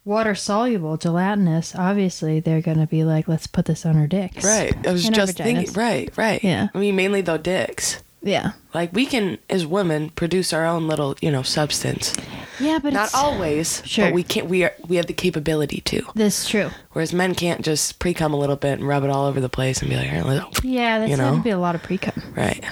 water 0.05 0.35
soluble, 0.35 0.97
gelatinous. 0.97 1.75
Obviously, 1.75 2.39
they're 2.39 2.61
gonna 2.61 2.87
be 2.87 3.03
like, 3.03 3.27
let's 3.27 3.47
put 3.47 3.65
this 3.65 3.85
on 3.85 3.97
our 3.97 4.07
dicks. 4.07 4.43
Right. 4.45 4.73
I 4.87 4.91
was 4.91 5.05
And 5.05 5.17
our 5.17 5.25
just 5.25 5.37
thinking. 5.37 5.73
Right. 5.73 6.15
Right. 6.17 6.43
Yeah. 6.43 6.69
I 6.73 6.77
mean, 6.79 6.95
mainly 6.95 7.21
though 7.21 7.37
dicks. 7.37 8.01
Yeah. 8.21 8.51
Like 8.73 8.93
we 8.93 9.05
can, 9.05 9.37
as 9.49 9.65
women, 9.65 10.09
produce 10.09 10.51
our 10.53 10.65
own 10.65 10.87
little, 10.87 11.15
you 11.21 11.31
know, 11.31 11.41
substance. 11.43 12.15
Yeah, 12.59 12.79
but 12.79 12.93
Not 12.93 13.13
always, 13.13 13.81
Sure. 13.85 14.05
but 14.07 14.13
we 14.13 14.23
can't. 14.23 14.47
We 14.47 14.63
are. 14.65 14.73
We 14.87 14.97
have 14.97 15.07
the 15.07 15.13
capability 15.13 15.81
to. 15.81 16.03
This 16.15 16.43
is 16.43 16.49
true. 16.49 16.69
Whereas 16.91 17.13
men 17.13 17.33
can't 17.35 17.61
just 17.63 17.99
pre 17.99 18.13
cum 18.13 18.33
a 18.33 18.37
little 18.37 18.55
bit 18.57 18.79
and 18.79 18.87
rub 18.87 19.03
it 19.03 19.09
all 19.09 19.25
over 19.27 19.39
the 19.39 19.49
place 19.49 19.81
and 19.81 19.89
be 19.89 19.95
like, 19.95 20.07
"Here, 20.09 20.23
let's-" 20.23 20.63
Yeah, 20.63 20.99
that's 20.99 21.11
You 21.11 21.17
know? 21.17 21.31
gonna 21.31 21.43
be 21.43 21.49
a 21.51 21.57
lot 21.59 21.75
of 21.75 21.83
pre 21.83 21.97
cum. 21.97 22.21
right. 22.35 22.63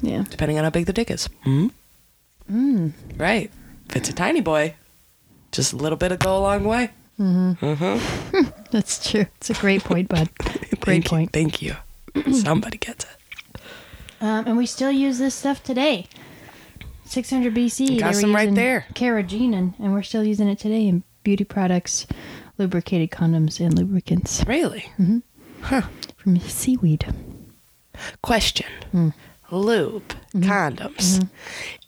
Yeah. 0.00 0.24
Depending 0.30 0.58
on 0.58 0.64
how 0.64 0.70
big 0.70 0.86
the 0.86 0.92
dick 0.92 1.10
is. 1.10 1.28
Hmm. 1.44 1.68
Mm. 2.50 2.92
Right. 3.16 3.50
If 3.88 3.96
it's 3.96 4.08
a 4.08 4.12
tiny 4.12 4.40
boy, 4.40 4.74
just 5.52 5.72
a 5.72 5.76
little 5.76 5.98
bit 5.98 6.12
of 6.12 6.18
go 6.18 6.36
a 6.36 6.40
long 6.40 6.64
way. 6.64 6.90
Mm-hmm. 7.20 7.64
Mm-hmm. 7.64 8.48
that's 8.70 9.08
true. 9.10 9.26
It's 9.36 9.50
a 9.50 9.54
great 9.54 9.84
point, 9.84 10.08
bud. 10.08 10.28
Great 10.38 10.80
Thank 10.80 11.04
you. 11.04 11.10
point. 11.10 11.32
Thank 11.32 11.62
you. 11.62 11.76
Somebody 12.32 12.78
gets 12.78 13.04
it. 13.04 13.60
Um, 14.20 14.46
and 14.46 14.56
we 14.56 14.66
still 14.66 14.90
use 14.90 15.18
this 15.18 15.34
stuff 15.34 15.62
today. 15.62 16.06
600 17.12 17.54
BC. 17.54 17.98
Got 17.98 18.12
they 18.12 18.16
were 18.16 18.20
some 18.20 18.34
right 18.34 18.54
there. 18.54 18.86
Carrageenan, 18.94 19.74
and 19.78 19.92
we're 19.92 20.02
still 20.02 20.24
using 20.24 20.48
it 20.48 20.58
today 20.58 20.86
in 20.88 21.02
beauty 21.22 21.44
products, 21.44 22.06
lubricated 22.58 23.10
condoms, 23.10 23.60
and 23.60 23.76
lubricants 23.78 24.44
Really? 24.46 24.90
Huh. 25.62 25.82
From 26.16 26.40
seaweed. 26.40 27.06
Question. 28.22 28.66
Hmm. 28.90 29.08
Lube, 29.50 30.14
Mm-hmm. 30.34 30.50
condoms. 30.50 31.28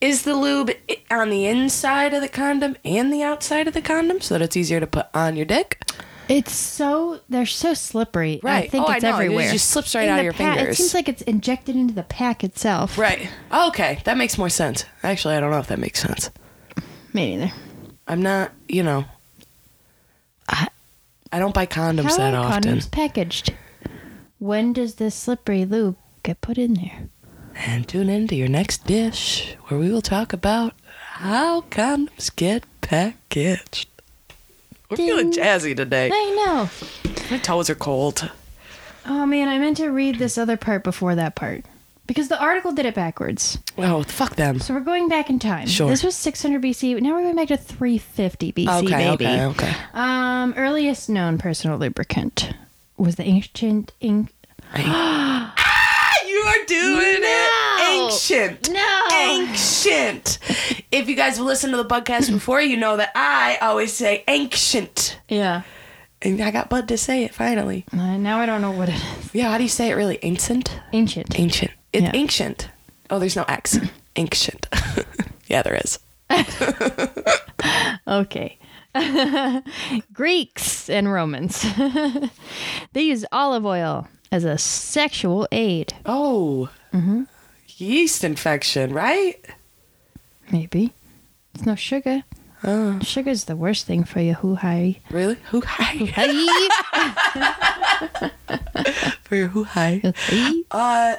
Is 0.03 0.25
the 0.25 0.35
lube 0.35 0.71
on 1.11 1.31
the 1.31 1.47
inside 1.47 2.13
of 2.13 2.21
the 2.21 2.29
condom 2.29 2.77
and 2.85 3.11
the 3.11 3.23
outside 3.23 3.67
of 3.67 3.73
the 3.73 3.81
condom 3.81 4.21
so 4.21 4.35
that 4.35 4.43
it's 4.45 4.57
easier 4.57 4.81
to 4.81 4.87
put 4.87 5.07
on 5.15 5.35
your 5.35 5.47
dick? 5.47 5.81
It's 6.29 6.53
so 6.55 7.21
they're 7.29 7.47
so 7.47 7.75
slippery. 7.75 8.41
Right. 8.43 8.65
I 8.65 8.69
think 8.69 8.85
Oh, 8.87 8.93
I 8.93 8.97
it's 8.97 9.03
know. 9.05 9.19
It 9.19 9.53
just 9.53 9.71
slips 9.71 9.95
right 9.95 10.05
In 10.05 10.11
out 10.11 10.19
of 10.21 10.25
your 10.25 10.33
pack- 10.33 10.59
It 10.59 10.75
seems 10.77 10.95
like 10.95 11.09
it's 11.09 11.23
injected 11.23 11.77
into 11.77 11.93
the 11.95 12.03
pack 12.03 12.43
itself. 12.45 12.97
Right. 12.99 13.29
Oh, 13.51 13.69
okay, 13.69 14.01
that 14.05 14.17
makes 14.17 14.39
more 14.39 14.49
sense. 14.49 14.85
Actually, 15.03 15.37
I 15.37 15.41
don't 15.41 15.51
know 15.51 15.59
if 15.59 15.67
that 15.69 15.79
makes 15.79 16.01
sense. 16.01 16.31
Me 17.13 17.37
neither. 17.37 17.53
I'm 18.09 18.23
not, 18.23 18.53
you 18.69 18.83
know, 18.83 19.05
I- 20.49 20.69
I 21.33 21.39
don't 21.39 21.55
buy 21.55 21.67
condoms 21.67 22.05
How 22.11 22.17
that 22.19 22.35
are 22.35 22.45
often. 22.47 22.63
condoms 22.79 22.91
packaged? 22.91 23.53
When 24.39 24.73
does 24.73 24.97
this 24.97 25.15
slippery 25.15 25.65
lube 25.65 25.97
get 26.23 26.41
put 26.41 26.59
in 26.59 26.75
there? 26.75 27.09
And 27.57 27.87
tune 27.87 28.09
in 28.09 28.27
to 28.29 28.35
your 28.35 28.49
next 28.49 28.85
dish 28.87 29.57
where 29.69 29.79
we 29.79 29.91
will 29.91 30.03
talk 30.03 30.33
about 30.33 30.75
how 31.15 31.63
condoms 31.71 32.35
get 32.35 32.65
packaged. 32.81 33.89
We're 34.91 34.97
feeling 34.97 35.33
jazzy 35.33 35.77
today. 35.77 36.11
I 36.13 36.45
know. 36.47 36.71
My 37.31 37.39
toes 37.39 37.71
are 37.71 37.75
cold. 37.75 38.31
Oh 39.07 39.27
man, 39.27 39.49
I 39.49 39.59
meant 39.59 39.77
to 39.79 39.89
read 39.89 40.19
this 40.19 40.37
other 40.39 40.57
part 40.57 40.85
before 40.85 41.15
that 41.15 41.35
part. 41.35 41.65
Because 42.07 42.29
the 42.29 42.39
article 42.39 42.73
did 42.73 42.85
it 42.85 42.95
backwards. 42.95 43.57
Oh, 43.79 44.03
fuck 44.03 44.37
them. 44.37 44.59
So 44.61 44.75
we're 44.75 44.81
going 44.81 45.09
back 45.09 45.31
in 45.31 45.39
time. 45.39 45.67
Sure. 45.67 45.89
This 45.89 46.03
was 46.03 46.15
600 46.15 46.61
BC. 46.63 47.01
Now 47.01 47.15
we're 47.15 47.23
going 47.23 47.35
back 47.37 47.49
to 47.49 47.57
350 47.57 48.53
BC, 48.53 48.69
Okay, 48.85 49.17
baby. 49.17 49.25
okay, 49.27 49.45
okay. 49.47 49.73
Um, 49.95 50.53
earliest 50.59 51.09
known 51.09 51.39
personal 51.39 51.79
lubricant 51.79 52.51
was 52.99 53.17
the 53.17 53.25
ancient 53.25 53.93
ink. 54.01 54.29
Ah, 54.77 55.55
You 56.27 56.37
are 56.41 56.65
doing 56.67 57.21
No. 57.23 57.29
it. 57.29 57.51
Ancient. 57.95 58.71
No. 58.71 59.01
Ancient. 59.13 60.39
If 60.91 61.09
you 61.09 61.15
guys 61.17 61.37
have 61.37 61.47
listened 61.47 61.73
to 61.73 61.77
the 61.77 61.89
podcast 61.89 62.31
before, 62.33 62.61
you 62.61 62.77
know 62.77 62.97
that 62.97 63.11
I 63.15 63.57
always 63.61 63.93
say 63.93 64.25
ancient. 64.29 65.19
Yeah. 65.29 65.63
And 66.23 66.41
I 66.43 66.51
got 66.51 66.71
Bud 66.71 66.89
to 66.89 66.97
say 66.99 67.25
it 67.25 67.35
finally. 67.35 67.85
Uh, 67.93 68.17
now 68.17 68.39
I 68.41 68.47
don't 68.47 68.61
know 68.63 68.71
what 68.71 68.89
it 68.89 68.95
is. 68.95 69.35
Yeah, 69.35 69.51
how 69.51 69.59
do 69.59 69.63
you 69.65 69.69
say 69.69 69.91
it 69.91 69.95
really? 69.95 70.19
Ancient? 70.23 70.81
Ancient. 70.93 71.39
Ancient. 71.39 71.73
It's 71.93 72.05
Yeah. 72.05 72.11
ancient. 72.15 72.69
Oh, 73.11 73.19
there's 73.19 73.37
no 73.37 73.45
X. 73.49 73.79
ancient. 74.17 74.67
yeah, 75.47 75.63
there 75.63 75.79
is. 75.85 75.99
Okay. 78.07 78.59
Greeks 80.13 80.91
and 80.91 81.11
Romans. 81.13 81.65
they 82.93 83.03
use 83.03 83.25
olive 83.33 83.65
oil 83.65 84.07
as 84.31 84.45
a 84.45 84.59
sexual 84.59 85.49
aid. 85.51 85.95
Oh. 86.05 86.69
Yeast 87.77 88.25
infection, 88.25 88.93
right? 88.93 89.45
Maybe. 90.51 90.93
It's 91.55 91.67
no 91.67 91.75
sugar. 91.75 92.23
Oh. 92.63 92.99
Sugar's 93.01 93.45
the 93.45 93.57
worst 93.57 93.87
thing 93.87 94.05
for 94.05 94.21
you, 94.21 94.35
hoo 94.35 94.55
hi. 94.55 95.01
Really? 95.11 95.37
Who 95.51 95.61
hi? 95.67 95.95
For 99.25 99.37
your 99.37 99.49
who 99.49 99.65
hi? 99.65 100.01
Uh, 100.71 101.17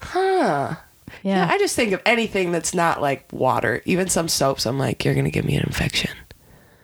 huh. 0.00 0.74
Yeah. 1.22 1.48
I 1.50 1.58
just 1.58 1.76
think 1.76 1.92
of 1.92 2.02
anything 2.04 2.52
that's 2.52 2.74
not 2.74 3.00
like 3.00 3.26
water. 3.32 3.82
Even 3.84 4.08
some 4.08 4.28
soaps, 4.28 4.66
I'm 4.66 4.78
like, 4.78 5.04
you're 5.04 5.14
gonna 5.14 5.30
give 5.30 5.44
me 5.44 5.56
an 5.56 5.64
infection. 5.64 6.10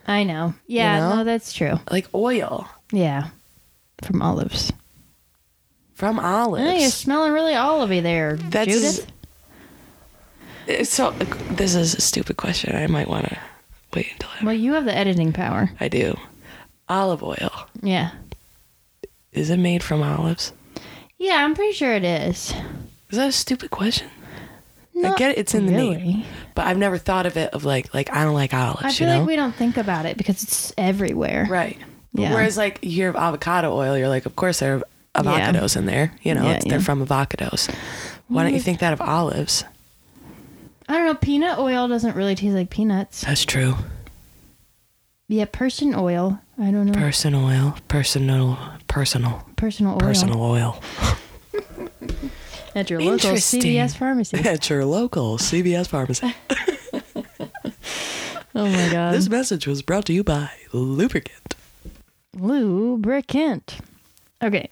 I 0.06 0.24
know. 0.24 0.54
Yeah, 0.66 1.00
know? 1.00 1.16
no, 1.16 1.24
that's 1.24 1.52
true. 1.52 1.78
Like 1.90 2.06
oil 2.14 2.68
Yeah. 2.92 3.28
From 4.02 4.22
olives. 4.22 4.72
From 5.98 6.20
olives. 6.20 6.62
Hey, 6.64 6.82
you're 6.82 6.90
smelling 6.90 7.32
really 7.32 7.54
olivey 7.54 8.00
there, 8.00 8.36
That's- 8.36 8.72
Judith. 8.72 9.10
Uh, 10.68 10.84
so 10.84 11.08
uh, 11.08 11.24
this 11.50 11.74
is 11.74 11.96
a 11.96 12.00
stupid 12.00 12.36
question. 12.36 12.76
I 12.76 12.86
might 12.86 13.08
want 13.08 13.26
to 13.26 13.36
wait 13.94 14.12
until 14.12 14.30
I, 14.40 14.44
Well, 14.44 14.54
you 14.54 14.74
have 14.74 14.84
the 14.84 14.94
editing 14.96 15.32
power. 15.32 15.70
I 15.80 15.88
do. 15.88 16.16
Olive 16.88 17.22
oil 17.24 17.50
Yeah. 17.82 18.12
is 19.32 19.50
it 19.50 19.56
made 19.58 19.82
from 19.82 20.02
olives? 20.02 20.52
Yeah, 21.18 21.44
I'm 21.44 21.54
pretty 21.56 21.72
sure 21.72 21.92
it 21.94 22.04
is. 22.04 22.54
Is 23.10 23.18
that 23.18 23.28
a 23.28 23.32
stupid 23.32 23.70
question? 23.70 24.08
I 25.04 25.14
get 25.16 25.30
it, 25.32 25.38
it's 25.38 25.54
in 25.54 25.66
the 25.66 25.72
name, 25.72 26.24
but 26.56 26.66
I've 26.66 26.78
never 26.78 26.98
thought 26.98 27.24
of 27.26 27.36
it 27.36 27.50
of 27.54 27.64
like 27.64 27.92
like 27.94 28.12
I 28.12 28.24
don't 28.24 28.34
like 28.34 28.52
olives. 28.52 28.82
I 28.84 28.88
you 28.88 28.94
feel 28.94 29.06
know? 29.08 29.18
like 29.20 29.28
we 29.28 29.36
don't 29.36 29.54
think 29.54 29.76
about 29.76 30.06
it 30.06 30.16
because 30.16 30.42
it's 30.42 30.72
everywhere. 30.76 31.46
right. 31.48 31.78
Yeah. 32.14 32.34
Whereas 32.34 32.56
like 32.56 32.80
you 32.82 32.90
hear 32.90 33.08
of 33.08 33.14
avocado 33.16 33.72
oil, 33.76 33.96
you're 33.96 34.08
like, 34.08 34.26
of 34.26 34.34
course 34.34 34.58
there 34.60 34.82
are 35.26 35.38
Yeah. 35.38 35.52
avocados 35.52 35.76
in 35.76 35.86
there. 35.86 36.12
You 36.22 36.34
know, 36.34 36.44
Yeah, 36.44 36.60
they're 36.66 36.80
from 36.80 37.04
avocados. 37.04 37.72
Why 38.28 38.44
don't 38.44 38.54
you 38.54 38.60
mm. 38.60 38.64
think 38.64 38.80
that 38.80 38.92
of 38.92 39.00
olives? 39.00 39.64
I 40.88 40.94
don't 40.94 41.06
know. 41.06 41.14
Peanut 41.14 41.58
oil 41.58 41.88
doesn't 41.88 42.16
really 42.16 42.34
taste 42.34 42.54
like 42.54 42.70
peanuts. 42.70 43.22
That's 43.22 43.44
true. 43.44 43.74
Yeah, 45.28 45.44
person 45.50 45.94
oil. 45.94 46.40
I 46.58 46.70
don't 46.70 46.86
know. 46.86 46.98
Person 46.98 47.34
oil, 47.34 47.76
personal, 47.88 48.58
personal, 48.88 49.46
personal 49.56 49.92
oil. 49.92 49.98
personal 49.98 50.42
oil. 50.42 50.82
At 52.74 52.90
your 52.90 53.00
local 53.00 53.32
CVS 53.32 53.96
pharmacy. 53.96 54.38
At 54.44 54.70
your 54.70 54.84
local 54.84 55.36
CVS 55.36 55.88
pharmacy. 55.88 56.34
Oh 58.54 58.66
my 58.66 58.88
god. 58.90 59.14
This 59.14 59.28
message 59.28 59.68
was 59.68 59.82
brought 59.82 60.06
to 60.06 60.12
you 60.12 60.24
by 60.24 60.50
Lubricant. 60.72 61.54
Lubricant. 62.34 63.78
Okay. 64.42 64.68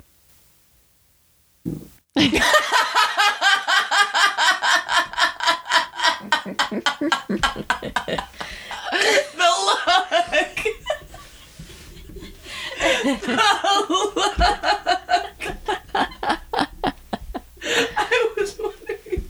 I 17.78 18.32
was 18.36 18.58
wondering. 18.58 19.28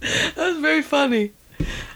That 0.00 0.36
was 0.36 0.58
very 0.58 0.82
funny. 0.82 1.32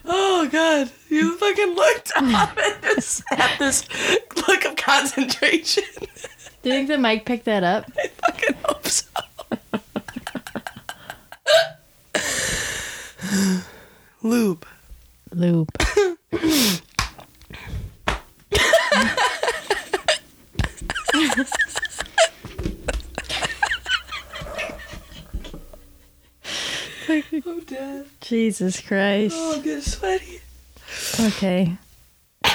Oh 0.05 0.48
god, 0.50 0.90
you 1.09 1.37
fucking 1.37 1.74
looked 1.74 2.12
up 2.16 2.57
and 2.59 2.83
just 2.83 3.22
had 3.31 3.59
this 3.59 3.88
look 4.48 4.64
of 4.64 4.76
concentration. 4.76 5.85
Do 6.62 6.70
you 6.70 6.76
think 6.76 6.88
the 6.88 6.98
mic 6.98 7.24
picked 7.24 7.44
that 7.46 7.64
up? 7.64 7.90
I 8.87 8.90
fucking 8.92 10.22
hope 10.31 10.62
so. 13.33 13.62
Lube. 14.22 14.66
Lube. 15.33 15.70
I'm 27.09 27.61
dead. 27.61 28.07
Jesus 28.20 28.81
Christ. 28.81 29.35
Oh, 29.37 29.55
I'm 29.57 29.62
getting 29.62 29.81
sweaty. 29.83 30.40
Okay. 31.20 31.77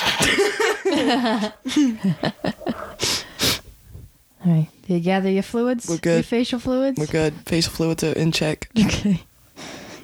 All 4.44 4.52
right. 4.52 4.68
You 4.92 5.00
gather 5.00 5.30
your 5.30 5.44
fluids? 5.44 5.88
We're 5.88 5.98
good. 5.98 6.16
Your 6.16 6.24
facial 6.24 6.60
fluids? 6.60 7.00
We're 7.00 7.06
good. 7.08 7.34
Facial 7.46 7.72
fluids 7.74 8.04
are 8.04 8.12
in 8.14 8.32
check. 8.32 8.70
Okay. 8.78 9.24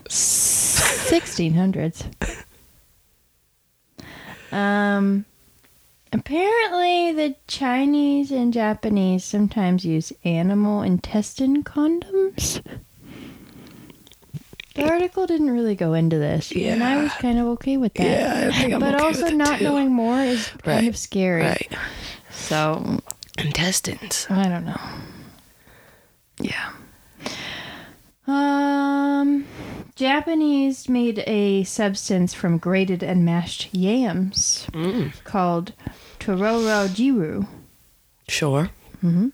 1600s. 0.08 2.06
Um, 4.54 5.26
apparently, 6.14 7.12
the 7.12 7.36
Chinese 7.48 8.32
and 8.32 8.54
Japanese 8.54 9.26
sometimes 9.26 9.84
use 9.84 10.14
animal 10.24 10.82
intestine 10.82 11.64
condoms. 11.66 12.62
The 14.76 14.90
article 14.90 15.28
didn't 15.28 15.50
really 15.50 15.76
go 15.76 15.94
into 15.94 16.18
this, 16.18 16.52
and 16.54 16.82
I 16.84 17.04
was 17.04 17.12
kind 17.14 17.38
of 17.40 17.48
okay 17.48 17.76
with 17.78 17.94
that. 17.96 18.04
Yeah, 18.04 18.48
I 18.48 18.52
think 18.58 18.74
I'm 18.74 18.80
but 18.80 18.96
okay 18.96 19.04
also, 19.04 19.30
not 19.32 19.58
too. 19.60 19.66
knowing 19.66 19.92
more 19.92 20.20
is 20.22 20.48
kind 20.64 20.84
Right, 20.84 20.88
of 20.88 20.96
scary. 20.96 21.42
Right. 21.42 21.70
So, 22.32 23.00
Intestines. 23.38 24.28
I 24.30 24.44
don't 24.48 24.66
know. 24.66 24.80
Yeah. 26.40 26.72
Um, 28.28 29.46
Japanese 29.96 30.90
made 30.90 31.24
a 31.28 31.64
substance 31.64 32.34
from 32.34 32.58
grated 32.58 33.02
and 33.04 33.24
mashed 33.24 33.74
yams 33.74 34.68
Mm. 34.74 35.12
called 35.24 35.74
tororo 36.20 36.88
jiru. 36.90 37.48
Sure. 38.28 38.70
Mm-hmm. 39.04 39.30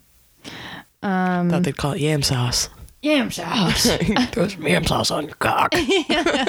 Um, 1.02 1.50
Thought 1.50 1.64
they'd 1.64 1.78
call 1.78 1.94
it 1.94 2.02
yam 2.02 2.22
sauce. 2.22 2.70
yam 3.02 3.32
sauce. 3.32 3.88
Throw 4.32 4.48
some 4.48 4.68
yam 4.68 4.86
sauce 4.86 5.10
on 5.12 5.26
your 5.26 5.36
cock. 5.36 5.70
I 5.76 6.46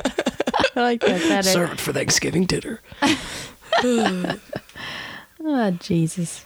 like 0.77 1.01
that 1.01 1.21
better. 1.29 1.43
Serve 1.49 1.73
it 1.73 1.81
for 1.81 1.93
Thanksgiving 1.93 2.45
dinner. 2.47 2.81
Oh 5.47 5.71
Jesus. 5.73 6.45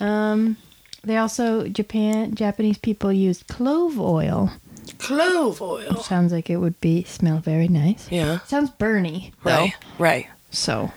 Um, 0.00 0.56
they 1.04 1.16
also 1.16 1.68
Japan 1.68 2.34
Japanese 2.34 2.78
people 2.78 3.12
used 3.12 3.46
clove 3.48 3.98
oil. 4.00 4.50
Clove 4.98 5.62
oil. 5.62 5.96
Sounds 6.02 6.32
like 6.32 6.50
it 6.50 6.56
would 6.56 6.80
be 6.80 7.04
smell 7.04 7.38
very 7.38 7.68
nice. 7.68 8.10
Yeah. 8.10 8.40
Sounds 8.40 8.70
burny 8.70 9.32
though. 9.44 9.50
Right. 9.50 9.72
Right. 9.98 10.26
So, 10.50 10.90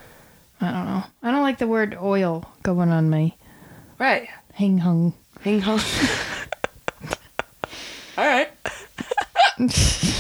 I 0.59 0.71
don't 0.71 0.85
know. 0.85 1.03
I 1.21 1.31
don't 1.31 1.43
like 1.43 1.59
the 1.59 1.67
word 1.67 1.95
oil 2.01 2.49
going 2.63 2.89
on 2.89 3.09
my 3.09 3.33
Right. 3.99 4.27
hang 4.53 4.79
hung. 4.79 5.13
Hing 5.41 5.61
hong. 5.61 5.79
All 8.17 8.25
right. 8.25 8.49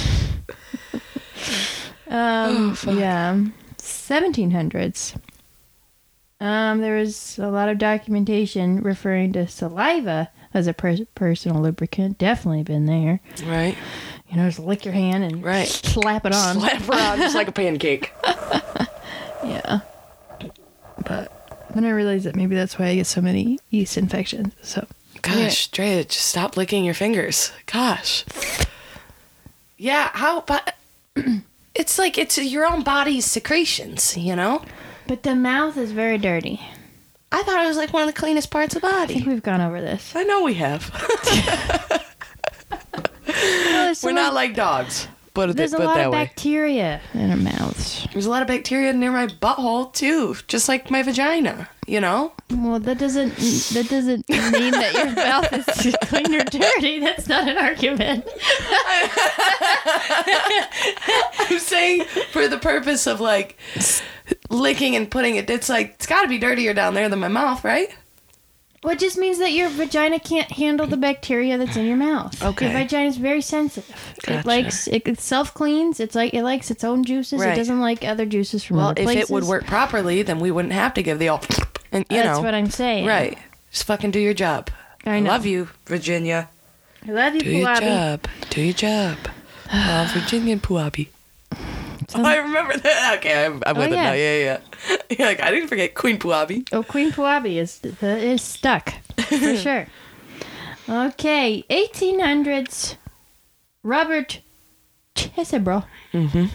Um, 2.07 2.77
yeah, 2.85 3.35
1700s. 3.79 5.15
Um, 6.43 6.81
there 6.81 6.97
was 6.97 7.39
a 7.39 7.47
lot 7.47 7.69
of 7.69 7.77
documentation 7.77 8.81
referring 8.81 9.31
to 9.33 9.47
saliva 9.47 10.29
as 10.53 10.67
a 10.67 10.73
per- 10.73 11.05
personal 11.15 11.61
lubricant. 11.61 12.17
Definitely 12.17 12.63
been 12.63 12.85
there. 12.85 13.21
Right. 13.45 13.77
You 14.29 14.35
know, 14.37 14.47
just 14.47 14.59
lick 14.59 14.83
your 14.83 14.93
hand 14.93 15.23
and 15.23 15.41
Right. 15.43 15.67
slap 15.67 16.25
it 16.25 16.33
on. 16.35 16.55
Slap 16.59 16.89
around 16.89 17.17
just 17.19 17.35
like 17.35 17.47
a 17.47 17.51
pancake. 17.53 18.11
Yeah. 19.45 19.81
But 21.05 21.67
then 21.75 21.83
I 21.83 21.89
realized 21.89 22.25
that 22.25 22.35
maybe 22.35 22.55
that's 22.55 22.79
why 22.79 22.87
I 22.87 22.95
get 22.95 23.07
so 23.07 23.19
many 23.21 23.59
yeast 23.69 23.97
infections. 23.97 24.53
So 24.61 24.87
Gosh, 25.21 25.67
Drea, 25.67 26.05
just 26.05 26.27
stop 26.27 26.55
licking 26.55 26.85
your 26.85 26.93
fingers. 26.93 27.51
Gosh. 27.65 28.23
Yeah, 29.77 30.09
how 30.13 30.41
but 30.41 30.75
it's 31.75 31.99
like 31.99 32.17
it's 32.17 32.37
your 32.37 32.65
own 32.65 32.83
body's 32.83 33.25
secretions, 33.25 34.15
you 34.17 34.35
know? 34.35 34.63
But 35.13 35.21
the 35.21 35.35
mouth 35.35 35.77
is 35.77 35.91
very 35.91 36.17
dirty. 36.17 36.59
I 37.31 37.43
thought 37.43 37.63
it 37.63 37.67
was 37.67 37.77
like 37.77 37.93
one 37.93 38.01
of 38.01 38.07
the 38.15 38.19
cleanest 38.19 38.49
parts 38.49 38.75
of 38.75 38.81
the 38.81 38.87
I 38.87 39.05
think 39.05 39.25
body. 39.25 39.31
we've 39.35 39.43
gone 39.43 39.61
over 39.61 39.79
this. 39.79 40.11
I 40.15 40.23
know 40.23 40.41
we 40.43 40.55
have. 40.55 40.89
Well, 43.27 43.85
there's 43.85 43.99
so 43.99 44.07
We're 44.07 44.13
much- 44.15 44.23
not 44.23 44.33
like 44.33 44.55
dogs. 44.55 45.07
Put 45.33 45.49
it, 45.49 45.55
There's 45.55 45.73
a 45.73 45.77
put 45.77 45.83
it 45.83 45.87
lot 45.87 45.95
that 45.95 46.05
of 46.07 46.13
way. 46.13 46.25
bacteria 46.25 47.01
in 47.15 47.31
our 47.31 47.37
mouths. 47.37 48.07
There's 48.13 48.27
a 48.27 48.29
lot 48.29 48.43
of 48.43 48.47
bacteria 48.47 48.93
near 48.93 49.11
my 49.11 49.25
butthole 49.25 49.91
too, 49.91 50.35
just 50.47 50.69
like 50.69 50.91
my 50.91 51.01
vagina, 51.01 51.67
you 51.87 51.99
know? 51.99 52.33
Well, 52.51 52.79
that 52.79 52.99
doesn't 52.99 53.35
that 53.37 53.87
doesn't 53.89 54.29
mean 54.29 54.71
that 54.73 54.93
your 54.93 55.11
mouth 55.15 55.51
is 55.85 55.95
clean 56.03 56.35
or 56.35 56.43
dirty. 56.43 56.99
That's 56.99 57.27
not 57.27 57.47
an 57.47 57.57
argument. 57.57 58.25
I'm 61.49 61.59
saying 61.59 62.03
for 62.31 62.47
the 62.47 62.59
purpose 62.59 63.07
of 63.07 63.19
like 63.19 63.57
licking 64.49 64.95
and 64.95 65.09
putting 65.09 65.35
it 65.35 65.49
it's 65.49 65.67
like 65.69 65.93
it's 65.95 66.05
got 66.05 66.21
to 66.21 66.27
be 66.27 66.37
dirtier 66.37 66.73
down 66.75 66.93
there 66.93 67.09
than 67.09 67.19
my 67.19 67.27
mouth, 67.27 67.63
right? 67.63 67.89
Well, 68.83 68.93
it 68.93 68.99
just 68.99 69.17
means 69.17 69.39
that 69.39 69.51
your 69.53 69.69
vagina 69.69 70.19
can't 70.19 70.51
handle 70.51 70.85
the 70.87 70.97
bacteria 70.97 71.57
that's 71.57 71.77
in 71.77 71.85
your 71.85 71.95
mouth. 71.97 72.41
Okay. 72.43 72.69
Your 72.69 72.79
vagina 72.79 73.07
is 73.07 73.17
very 73.17 73.41
sensitive. 73.41 73.95
Gotcha. 74.25 74.39
It 74.39 74.45
likes 74.45 74.87
it, 74.87 75.07
it 75.07 75.19
self 75.19 75.53
cleans. 75.53 75.99
It's 75.99 76.15
like 76.15 76.33
it 76.33 76.43
likes 76.43 76.69
its 76.69 76.83
own 76.83 77.03
juices. 77.05 77.39
Right. 77.39 77.53
It 77.53 77.55
doesn't 77.55 77.79
like 77.79 78.03
other 78.03 78.25
juices 78.25 78.63
from 78.63 78.79
other 78.79 78.95
places. 78.95 79.05
Well, 79.05 79.23
if 79.23 79.29
it 79.29 79.33
would 79.33 79.43
work 79.45 79.65
properly, 79.65 80.21
then 80.21 80.39
we 80.39 80.51
wouldn't 80.51 80.73
have 80.73 80.93
to 80.95 81.03
give 81.03 81.17
the 81.19 81.29
all. 81.29 81.41
and 81.91 82.05
you 82.09 82.17
That's 82.17 82.37
know. 82.39 82.43
what 82.43 82.53
I'm 82.53 82.69
saying. 82.69 83.05
Right. 83.05 83.37
Just 83.71 83.85
fucking 83.85 84.11
do 84.11 84.19
your 84.19 84.33
job. 84.33 84.69
I 85.05 85.19
know. 85.19 85.29
love 85.31 85.45
you, 85.45 85.69
Virginia. 85.85 86.49
I 87.07 87.11
love 87.11 87.35
you, 87.35 87.41
Do 87.41 87.49
your 87.51 87.75
job. 87.75 88.27
Do 88.49 88.61
your 88.61 88.73
job. 88.73 89.17
Uh, 89.75 90.07
Virginian 90.13 90.59
Puabi. 90.59 91.07
Oh, 92.15 92.23
I 92.25 92.37
remember 92.37 92.77
that. 92.77 93.17
Okay, 93.19 93.45
I'm, 93.45 93.61
I'm 93.65 93.75
Oh, 93.77 93.79
with 93.79 93.91
it 93.91 93.95
yeah. 93.95 94.03
now. 94.03 94.13
Yeah, 94.13 94.37
yeah. 94.37 94.59
yeah. 94.89 94.97
You're 95.17 95.27
like, 95.27 95.41
I 95.41 95.51
didn't 95.51 95.67
forget 95.69 95.93
Queen 95.95 96.17
Puabi. 96.17 96.67
Oh, 96.71 96.83
Queen 96.83 97.11
Puabi 97.11 97.57
is 97.57 97.79
uh, 98.01 98.05
is 98.05 98.41
stuck 98.41 98.93
for 99.17 99.55
sure. 99.65 99.87
Okay, 100.87 101.63
1800s. 101.69 102.95
Robert 103.83 104.39
Chesebrough. 105.15 105.85
Mm-hmm. 106.13 106.45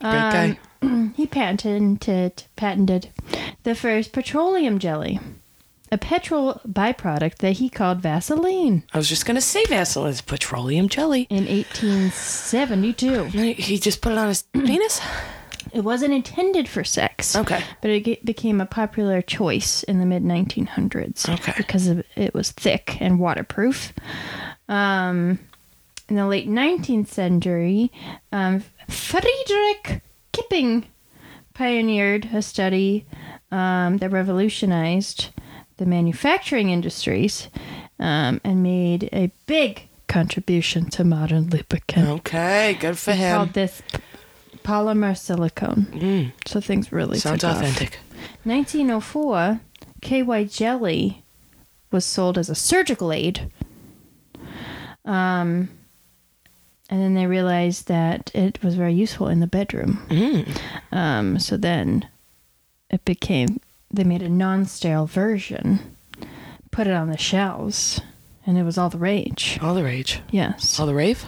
Great 0.00 0.02
um, 0.02 0.32
guy. 0.32 0.58
He 1.16 1.26
patented 1.26 2.44
patented 2.56 3.08
the 3.62 3.74
first 3.74 4.12
petroleum 4.12 4.78
jelly, 4.78 5.18
a 5.94 5.98
petrol 5.98 6.60
byproduct 6.68 7.36
that 7.36 7.52
he 7.52 7.68
called 7.68 8.00
Vaseline 8.00 8.82
I 8.92 8.98
was 8.98 9.08
just 9.08 9.24
gonna 9.26 9.40
say 9.40 9.64
Vaseline 9.66 10.10
is 10.10 10.20
petroleum 10.20 10.88
jelly. 10.88 11.26
in 11.30 11.46
1872. 11.46 13.24
He 13.54 13.78
just 13.78 14.00
put 14.02 14.12
it 14.12 14.18
on 14.18 14.28
his 14.28 14.42
penis. 14.52 15.00
It 15.72 15.80
wasn't 15.82 16.14
intended 16.14 16.68
for 16.68 16.84
sex. 16.84 17.34
Okay. 17.34 17.62
But 17.80 17.90
it 17.90 18.04
ge- 18.04 18.24
became 18.24 18.60
a 18.60 18.66
popular 18.66 19.22
choice 19.22 19.82
in 19.84 19.98
the 19.98 20.06
mid 20.06 20.22
1900s. 20.22 21.28
Okay. 21.28 21.54
Because 21.56 21.86
of, 21.88 22.04
it 22.16 22.34
was 22.34 22.50
thick 22.52 23.00
and 23.00 23.18
waterproof. 23.18 23.92
Um, 24.68 25.38
in 26.08 26.16
the 26.16 26.26
late 26.26 26.48
19th 26.48 27.08
century, 27.08 27.90
um, 28.32 28.62
Friedrich 28.88 30.02
Kipping 30.32 30.86
pioneered 31.54 32.28
a 32.32 32.42
study 32.42 33.06
um, 33.50 33.98
that 33.98 34.10
revolutionized 34.10 35.30
the 35.76 35.86
manufacturing 35.86 36.70
industries 36.70 37.48
um, 37.98 38.40
and 38.44 38.62
made 38.62 39.08
a 39.12 39.30
big 39.46 39.88
contribution 40.08 40.88
to 40.90 41.04
modern 41.04 41.48
lubricant. 41.50 42.08
Okay, 42.08 42.76
good 42.80 42.98
for 42.98 43.12
He 43.12 43.18
him. 43.18 43.36
called 43.36 43.52
this 43.54 43.82
polymer 44.62 45.16
silicone. 45.16 46.32
So 46.46 46.60
things 46.60 46.92
really 46.92 47.18
Sounds 47.18 47.40
took 47.40 47.50
off. 47.50 47.56
authentic. 47.62 47.98
1904, 48.44 49.60
KY 50.02 50.44
jelly 50.44 51.22
was 51.90 52.04
sold 52.04 52.38
as 52.38 52.48
a 52.48 52.54
surgical 52.54 53.12
aid. 53.12 53.50
Um, 55.04 55.68
and 56.90 57.00
then 57.00 57.14
they 57.14 57.26
realized 57.26 57.88
that 57.88 58.30
it 58.34 58.62
was 58.62 58.74
very 58.74 58.92
useful 58.94 59.28
in 59.28 59.40
the 59.40 59.46
bedroom. 59.46 60.48
Um, 60.92 61.38
so 61.38 61.56
then 61.56 62.08
it 62.90 63.04
became, 63.04 63.60
they 63.94 64.04
made 64.04 64.22
a 64.22 64.28
non 64.28 64.66
sterile 64.66 65.06
version, 65.06 65.96
put 66.70 66.86
it 66.86 66.92
on 66.92 67.08
the 67.08 67.18
shelves, 67.18 68.00
and 68.46 68.58
it 68.58 68.62
was 68.64 68.76
all 68.78 68.90
the 68.90 68.98
rage. 68.98 69.58
All 69.62 69.74
the 69.74 69.84
rage. 69.84 70.20
Yes. 70.30 70.78
All 70.78 70.86
the 70.86 70.94
rave. 70.94 71.24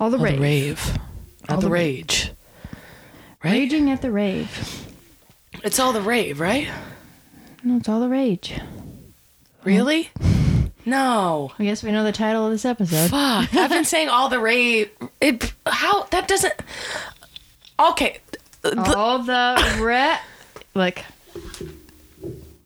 All 0.00 0.10
the 0.10 0.16
All 0.18 0.24
rage. 0.24 0.34
the 0.36 0.40
rave. 0.42 0.98
All 1.48 1.54
All 1.56 1.60
the 1.60 1.66
the- 1.66 1.72
rage. 1.72 2.32
Right. 3.44 3.52
Raging 3.52 3.90
at 3.90 4.02
the 4.02 4.10
rave. 4.10 4.86
It's 5.62 5.78
all 5.78 5.92
the 5.92 6.00
rave, 6.02 6.40
right? 6.40 6.68
No, 7.62 7.76
it's 7.76 7.88
all 7.88 8.00
the 8.00 8.08
rage. 8.08 8.58
Really? 9.64 10.10
No. 10.84 11.52
I 11.58 11.64
guess 11.64 11.82
we 11.82 11.92
know 11.92 12.02
the 12.04 12.12
title 12.12 12.46
of 12.46 12.52
this 12.52 12.64
episode. 12.64 13.10
Fuck. 13.10 13.54
I've 13.54 13.70
been 13.70 13.84
saying 13.84 14.08
all 14.08 14.28
the 14.28 14.40
rave. 14.40 14.90
It. 15.20 15.52
How 15.66 16.04
that 16.04 16.26
doesn't. 16.26 16.54
Okay. 17.78 18.18
The- 18.62 18.94
All 18.96 19.20
the 19.20 19.76
re 19.80 20.16
like 20.74 21.04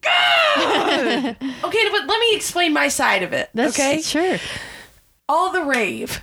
Okay, 0.04 1.88
but 1.90 2.06
let 2.06 2.20
me 2.20 2.34
explain 2.36 2.72
my 2.72 2.88
side 2.88 3.22
of 3.22 3.32
it. 3.32 3.50
that's 3.54 3.78
okay. 3.78 4.00
sure. 4.02 4.38
all 5.28 5.52
the 5.52 5.62
rave. 5.62 6.22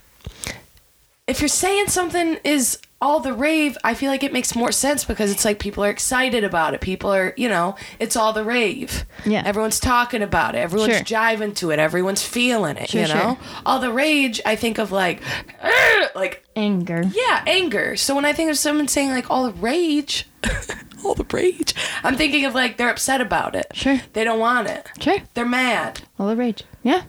If 1.28 1.42
you're 1.42 1.48
saying 1.48 1.88
something 1.88 2.38
is 2.44 2.80
all 3.02 3.20
the 3.20 3.34
rave, 3.34 3.78
I 3.84 3.94
feel 3.94 4.10
like 4.12 4.24
it 4.24 4.34
makes 4.34 4.56
more 4.56 4.72
sense 4.72 5.06
because 5.06 5.32
it's 5.32 5.46
like 5.46 5.60
people 5.60 5.84
are 5.86 5.90
excited 5.90 6.44
about 6.44 6.74
it. 6.74 6.82
People 6.82 7.14
are, 7.14 7.34
you 7.38 7.48
know, 7.48 7.76
it's 8.00 8.16
all 8.16 8.34
the 8.34 8.44
rave. 8.44 9.06
Yeah. 9.26 9.44
Everyone's 9.46 9.80
talking 9.80 10.22
about 10.24 10.56
it. 10.56 10.58
Everyone's 10.60 10.96
Sure. 10.96 11.04
jiving 11.04 11.56
to 11.58 11.70
it. 11.72 11.78
Everyone's 11.80 12.24
feeling 12.26 12.78
it, 12.78 12.90
Sure, 12.90 13.02
you 13.02 13.08
know? 13.08 13.14
sure. 13.14 13.38
All 13.66 13.80
the 13.80 13.92
rage, 13.92 14.42
I 14.46 14.56
think 14.56 14.80
of 14.80 14.92
like, 14.92 15.22
like, 16.16 16.44
Anger. 16.56 17.04
yeah, 17.14 17.44
anger. 17.48 17.96
So 17.96 18.16
when 18.16 18.26
I 18.26 18.34
think 18.34 18.50
of 18.50 18.58
someone 18.58 18.88
saying 18.88 19.12
like 19.12 19.30
all 19.30 19.44
the 19.46 19.54
rage, 19.54 20.26
all 21.04 21.16
the 21.16 21.26
rage, 21.32 21.74
I'm 22.04 22.16
thinking 22.16 22.46
of 22.46 22.54
like 22.56 22.78
they're 22.78 22.90
upset 22.90 23.22
about 23.22 23.56
it. 23.56 23.68
Sure. 23.74 24.02
They 24.14 24.24
don't 24.24 24.40
want 24.40 24.68
it. 24.68 24.88
Sure. 25.00 25.18
They're 25.34 25.46
mad. 25.46 26.02
All 26.18 26.28
the 26.28 26.36
rage. 26.36 26.64
Yeah. 26.84 27.04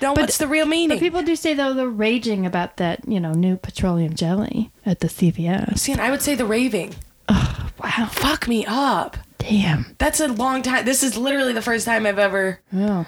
No, 0.00 0.12
what's 0.12 0.38
the 0.38 0.46
real 0.46 0.66
meaning? 0.66 0.96
But 0.96 1.00
people 1.00 1.22
do 1.22 1.34
say 1.34 1.52
though 1.54 1.74
they're 1.74 1.88
raging 1.88 2.46
about 2.46 2.76
that, 2.76 3.00
you 3.08 3.18
know, 3.18 3.32
new 3.32 3.56
petroleum 3.56 4.14
jelly 4.14 4.70
at 4.86 5.00
the 5.00 5.08
CVS. 5.08 5.78
See, 5.80 5.92
and 5.92 6.00
I 6.00 6.10
would 6.10 6.22
say 6.22 6.34
the 6.34 6.46
raving. 6.46 6.94
Oh, 7.28 7.70
Wow. 7.82 8.06
Fuck 8.12 8.46
me 8.46 8.64
up. 8.66 9.16
Damn. 9.38 9.96
That's 9.98 10.20
a 10.20 10.28
long 10.28 10.62
time. 10.62 10.84
This 10.84 11.02
is 11.02 11.16
literally 11.16 11.52
the 11.54 11.62
first 11.62 11.86
time 11.86 12.04
I've 12.06 12.18
ever. 12.18 12.60
Oh. 12.74 13.06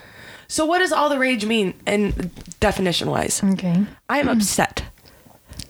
So, 0.48 0.64
what 0.64 0.78
does 0.78 0.92
all 0.92 1.08
the 1.08 1.18
rage 1.18 1.44
mean 1.44 1.74
in 1.86 2.30
definition 2.58 3.10
wise? 3.10 3.42
Okay. 3.44 3.84
I 4.08 4.18
am 4.18 4.28
upset. 4.28 4.84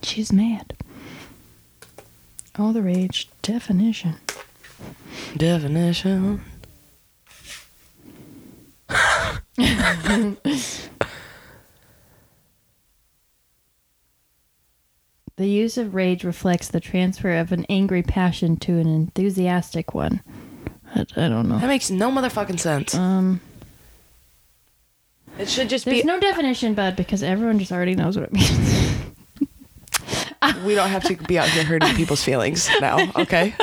She's 0.03 0.33
mad. 0.33 0.73
All 2.59 2.73
the 2.73 2.83
rage 2.83 3.29
definition. 3.43 4.17
Definition. 5.37 6.43
The 15.37 15.47
use 15.49 15.79
of 15.79 15.95
rage 15.95 16.25
reflects 16.25 16.69
the 16.69 16.81
transfer 16.81 17.33
of 17.39 17.53
an 17.53 17.65
angry 17.69 18.03
passion 18.03 18.57
to 18.59 18.79
an 18.79 18.87
enthusiastic 18.87 19.95
one. 19.95 20.21
I, 20.95 21.01
I 21.17 21.29
don't 21.29 21.49
know. 21.49 21.59
That 21.59 21.67
makes 21.69 21.91
no 21.91 22.11
motherfucking 22.11 22.61
sense. 22.61 22.95
Um, 22.95 23.41
It 25.39 25.49
should 25.49 25.71
just 25.71 25.87
be. 25.87 25.93
there's 25.93 26.03
be. 26.03 26.07
no 26.07 26.21
definition, 26.21 26.75
bud, 26.75 26.97
because 26.97 27.23
everyone 27.23 27.59
just 27.59 27.73
already 27.73 27.95
knows 27.95 28.17
what 28.17 28.25
it 28.25 28.33
means. 28.33 28.82
we 30.65 30.75
don't 30.75 30.89
have 30.89 31.05
to 31.05 31.17
be 31.17 31.39
out 31.39 31.49
here 31.49 31.65
hurting 31.65 31.95
people's 31.95 32.23
feelings 32.23 32.69
now, 32.81 33.13
okay? 33.17 33.55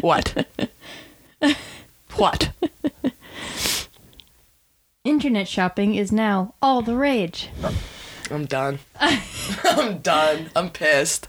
what? 0.00 0.46
What? 2.14 2.50
Internet 5.04 5.48
shopping 5.48 5.94
is 5.94 6.12
now 6.12 6.54
all 6.60 6.82
the 6.82 6.96
rage. 6.96 7.48
I'm 8.30 8.44
done. 8.44 8.78
I'm 9.00 9.98
done. 9.98 10.50
I'm 10.54 10.70
pissed. 10.70 11.28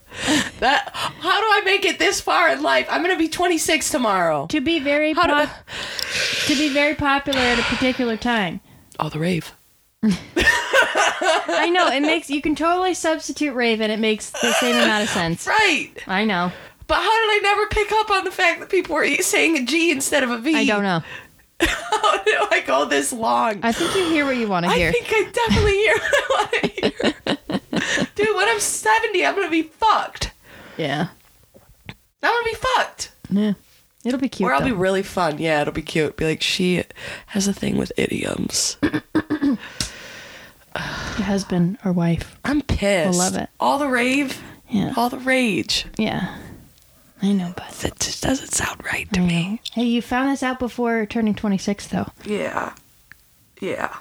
That. 0.59 0.89
How 0.93 1.39
do 1.39 1.45
I 1.45 1.61
make 1.63 1.85
it 1.85 1.99
this 1.99 2.19
far 2.19 2.49
in 2.49 2.61
life? 2.61 2.87
I'm 2.89 3.01
gonna 3.01 3.17
be 3.17 3.29
26 3.29 3.89
tomorrow. 3.89 4.47
To 4.47 4.59
be 4.59 4.79
very 4.79 5.13
pop- 5.13 5.49
to 6.47 6.55
be 6.55 6.73
very 6.73 6.95
popular 6.95 7.39
at 7.39 7.59
a 7.59 7.63
particular 7.63 8.17
time. 8.17 8.59
All 8.99 9.09
the 9.09 9.19
rave. 9.19 9.53
I 11.21 11.69
know 11.69 11.87
it 11.87 12.01
makes 12.01 12.29
you 12.29 12.41
can 12.41 12.55
totally 12.55 12.93
substitute 12.93 13.53
Raven. 13.53 13.91
it 13.91 13.99
makes 13.99 14.29
the 14.29 14.51
same 14.53 14.75
amount 14.75 15.03
of 15.03 15.09
sense. 15.09 15.45
Right. 15.47 15.91
I 16.07 16.25
know. 16.25 16.51
But 16.87 16.95
how 16.95 17.03
did 17.03 17.09
I 17.09 17.39
never 17.43 17.67
pick 17.67 17.91
up 17.91 18.09
on 18.09 18.23
the 18.23 18.31
fact 18.31 18.59
that 18.61 18.69
people 18.69 18.95
were 18.95 19.07
saying 19.17 19.57
a 19.57 19.63
G 19.65 19.91
instead 19.91 20.23
of 20.23 20.31
a 20.31 20.37
V? 20.39 20.55
I 20.55 20.65
don't 20.65 20.83
know. 20.83 21.03
How 21.61 22.23
did 22.23 22.35
I 22.51 22.63
go 22.65 22.85
this 22.85 23.11
long? 23.11 23.59
I 23.63 23.71
think 23.73 23.93
you 23.93 24.09
hear 24.09 24.25
what 24.25 24.37
you 24.37 24.47
want 24.47 24.65
to 24.65 24.71
hear. 24.71 24.89
I 24.89 24.91
think 24.93 25.07
I 25.09 25.29
definitely 25.31 25.73
hear 25.73 25.93
what 25.97 26.13
I 26.13 26.27
want 26.29 26.51
to 26.51 27.77
hear. 27.99 28.05
Dude, 28.15 28.35
when 28.35 28.47
I'm 28.47 28.59
70, 28.61 29.25
I'm 29.25 29.35
going 29.35 29.47
to 29.47 29.51
be 29.51 29.63
fucked. 29.63 30.31
Yeah. 30.77 31.09
I'm 32.23 32.31
going 32.31 32.43
to 32.45 32.49
be 32.49 32.55
fucked. 32.55 33.11
Yeah. 33.29 33.53
It'll 34.05 34.19
be 34.19 34.29
cute. 34.29 34.49
or 34.49 34.53
I'll 34.53 34.61
though. 34.61 34.67
be 34.67 34.71
really 34.71 35.03
fun. 35.03 35.37
Yeah, 35.39 35.61
it'll 35.61 35.73
be 35.73 35.81
cute. 35.81 36.15
Be 36.15 36.25
like, 36.25 36.41
she 36.41 36.83
has 37.27 37.47
a 37.47 37.53
thing 37.53 37.77
with 37.77 37.91
idioms. 37.97 38.77
Your 40.75 40.83
husband 41.25 41.77
or 41.85 41.91
wife. 41.91 42.37
I'm 42.45 42.61
pissed. 42.61 43.15
I 43.19 43.23
love 43.23 43.35
it. 43.35 43.49
All 43.59 43.77
the 43.79 43.87
rave, 43.87 44.41
Yeah. 44.69 44.93
all 44.95 45.09
the 45.09 45.19
rage. 45.19 45.85
Yeah. 45.97 46.35
I 47.21 47.33
know, 47.33 47.53
but 47.55 47.69
That 47.81 47.99
just 47.99 48.23
doesn't 48.23 48.53
sound 48.53 48.81
right 48.85 49.11
to 49.13 49.19
me. 49.19 49.61
Hey, 49.73 49.83
you 49.83 50.01
found 50.01 50.31
this 50.31 50.41
out 50.43 50.57
before 50.59 51.05
turning 51.05 51.35
26, 51.35 51.87
though. 51.87 52.07
Yeah. 52.23 52.73
Yeah. 53.59 53.93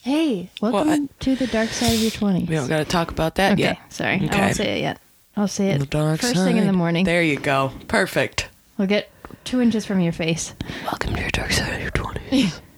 Hey, 0.00 0.48
welcome 0.60 0.88
What? 0.88 1.20
to 1.20 1.36
the 1.36 1.46
dark 1.46 1.68
side 1.68 1.92
of 1.94 2.00
your 2.00 2.10
20s. 2.10 2.48
We 2.48 2.54
don't 2.54 2.68
got 2.68 2.78
to 2.78 2.84
talk 2.86 3.10
about 3.10 3.34
that 3.36 3.52
Okay, 3.52 3.62
yet. 3.62 3.78
sorry. 3.92 4.14
I 4.22 4.24
Okay. 4.24 4.40
won't 4.40 4.56
say 4.56 4.78
it 4.78 4.80
yet. 4.80 4.98
I'll 5.36 5.48
say 5.48 5.70
it 5.70 5.78
The 5.80 5.86
dark 5.86 6.20
first 6.20 6.34
thing 6.34 6.56
in 6.56 6.64
the 6.64 6.72
side. 6.72 6.76
morning. 6.78 7.04
There 7.04 7.22
you 7.22 7.36
go. 7.38 7.72
Perfect. 7.88 8.48
We'll 8.78 8.88
get 8.88 9.10
two 9.44 9.60
inches 9.60 9.84
from 9.84 10.00
your 10.00 10.12
face. 10.12 10.54
Welcome 10.84 11.14
to 11.14 11.20
your 11.20 11.30
dark 11.30 11.52
side 11.52 11.74
of 11.74 11.80
your 11.82 11.90
20s. 11.90 12.60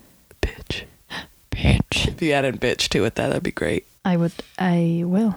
bitch. 1.54 2.08
If 2.08 2.20
you 2.22 2.32
add 2.32 2.44
in 2.44 2.58
bitch 2.58 2.88
to 2.90 3.04
it, 3.04 3.14
that, 3.16 3.28
that'd 3.28 3.42
be 3.42 3.50
great. 3.52 3.86
I 4.04 4.16
would. 4.16 4.32
I 4.58 5.02
will. 5.04 5.36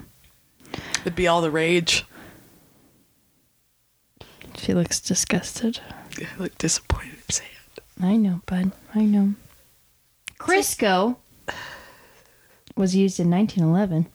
It'd 1.01 1.15
be 1.15 1.27
all 1.27 1.41
the 1.41 1.51
rage. 1.51 2.05
She 4.57 4.73
looks 4.73 4.99
disgusted. 4.99 5.79
I 6.19 6.27
look 6.41 6.57
disappointed 6.57 7.13
and 7.13 7.31
sad. 7.31 7.45
I 8.01 8.15
know, 8.17 8.41
bud. 8.45 8.71
I 8.95 9.01
know. 9.01 9.33
Crisco 10.39 11.17
was 12.75 12.95
used 12.95 13.19
in 13.19 13.29
1911. 13.29 14.07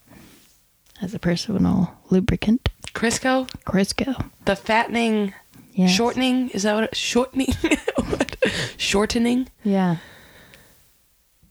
as 1.01 1.15
a 1.15 1.19
personal 1.19 1.93
lubricant. 2.11 2.69
Crisco, 2.95 3.49
Crisco. 3.65 4.31
the 4.45 4.55
fattening, 4.55 5.33
Yes. 5.73 5.91
shortening. 5.91 6.51
Is 6.51 6.63
that 6.65 6.75
what? 6.75 6.85
It, 6.85 6.97
shortening. 6.97 7.55
What? 7.97 8.37
Shortening. 8.77 9.49
Yeah. 9.65 9.97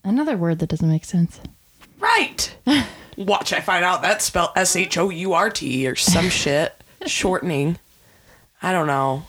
Another 0.03 0.35
word 0.37 0.59
that 0.59 0.69
doesn't 0.69 0.89
make 0.89 1.05
sense. 1.05 1.39
Right. 1.99 2.55
Watch, 3.17 3.53
I 3.53 3.59
find 3.61 3.85
out 3.85 4.01
that's 4.01 4.25
spelled 4.25 4.49
S 4.55 4.75
H 4.75 4.97
O 4.97 5.09
U 5.09 5.33
R 5.33 5.49
T 5.49 5.87
or 5.87 5.95
some 5.95 6.29
shit. 6.29 6.73
Shortening. 7.05 7.77
I 8.61 8.71
don't 8.71 8.87
know. 8.87 9.23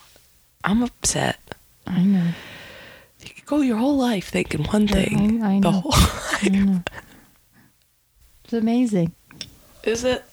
I'm 0.64 0.82
upset. 0.82 1.38
I 1.86 2.02
know. 2.02 2.28
You 3.24 3.30
could 3.34 3.46
go 3.46 3.60
your 3.60 3.76
whole 3.76 3.96
life 3.96 4.28
thinking 4.28 4.64
one 4.64 4.86
thing. 4.88 5.42
I 5.42 5.54
The 5.60 5.70
know. 5.70 5.80
whole 5.80 5.92
I 6.42 6.48
know. 6.48 6.82
It's 8.44 8.52
amazing. 8.52 9.12
is 9.84 10.04
it? 10.04 10.24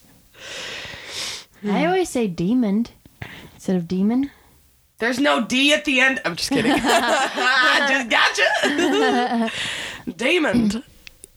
I 1.66 1.86
always 1.86 2.10
say 2.10 2.28
demon 2.28 2.88
instead 3.54 3.76
of 3.76 3.88
demon. 3.88 4.32
There's 5.00 5.20
no 5.20 5.46
D 5.46 5.74
at 5.74 5.86
the 5.86 6.00
end. 6.02 6.22
I'm 6.26 6.36
just 6.36 6.50
kidding. 6.52 6.72
I 6.74 7.86
just 7.90 8.10
gotcha. 8.10 9.52
Damon. 10.20 10.84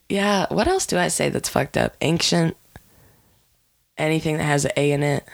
Yeah. 0.09 0.45
What 0.51 0.69
else 0.69 0.85
do 0.85 0.99
I 0.99 1.09
say 1.09 1.31
that's 1.31 1.49
fucked 1.49 1.79
up? 1.79 1.97
Ancient. 2.03 2.55
Anything 3.97 4.37
that 4.37 4.43
has 4.45 4.67
an 4.67 4.73
A 4.77 4.93
in 4.93 5.03
it. 5.03 5.25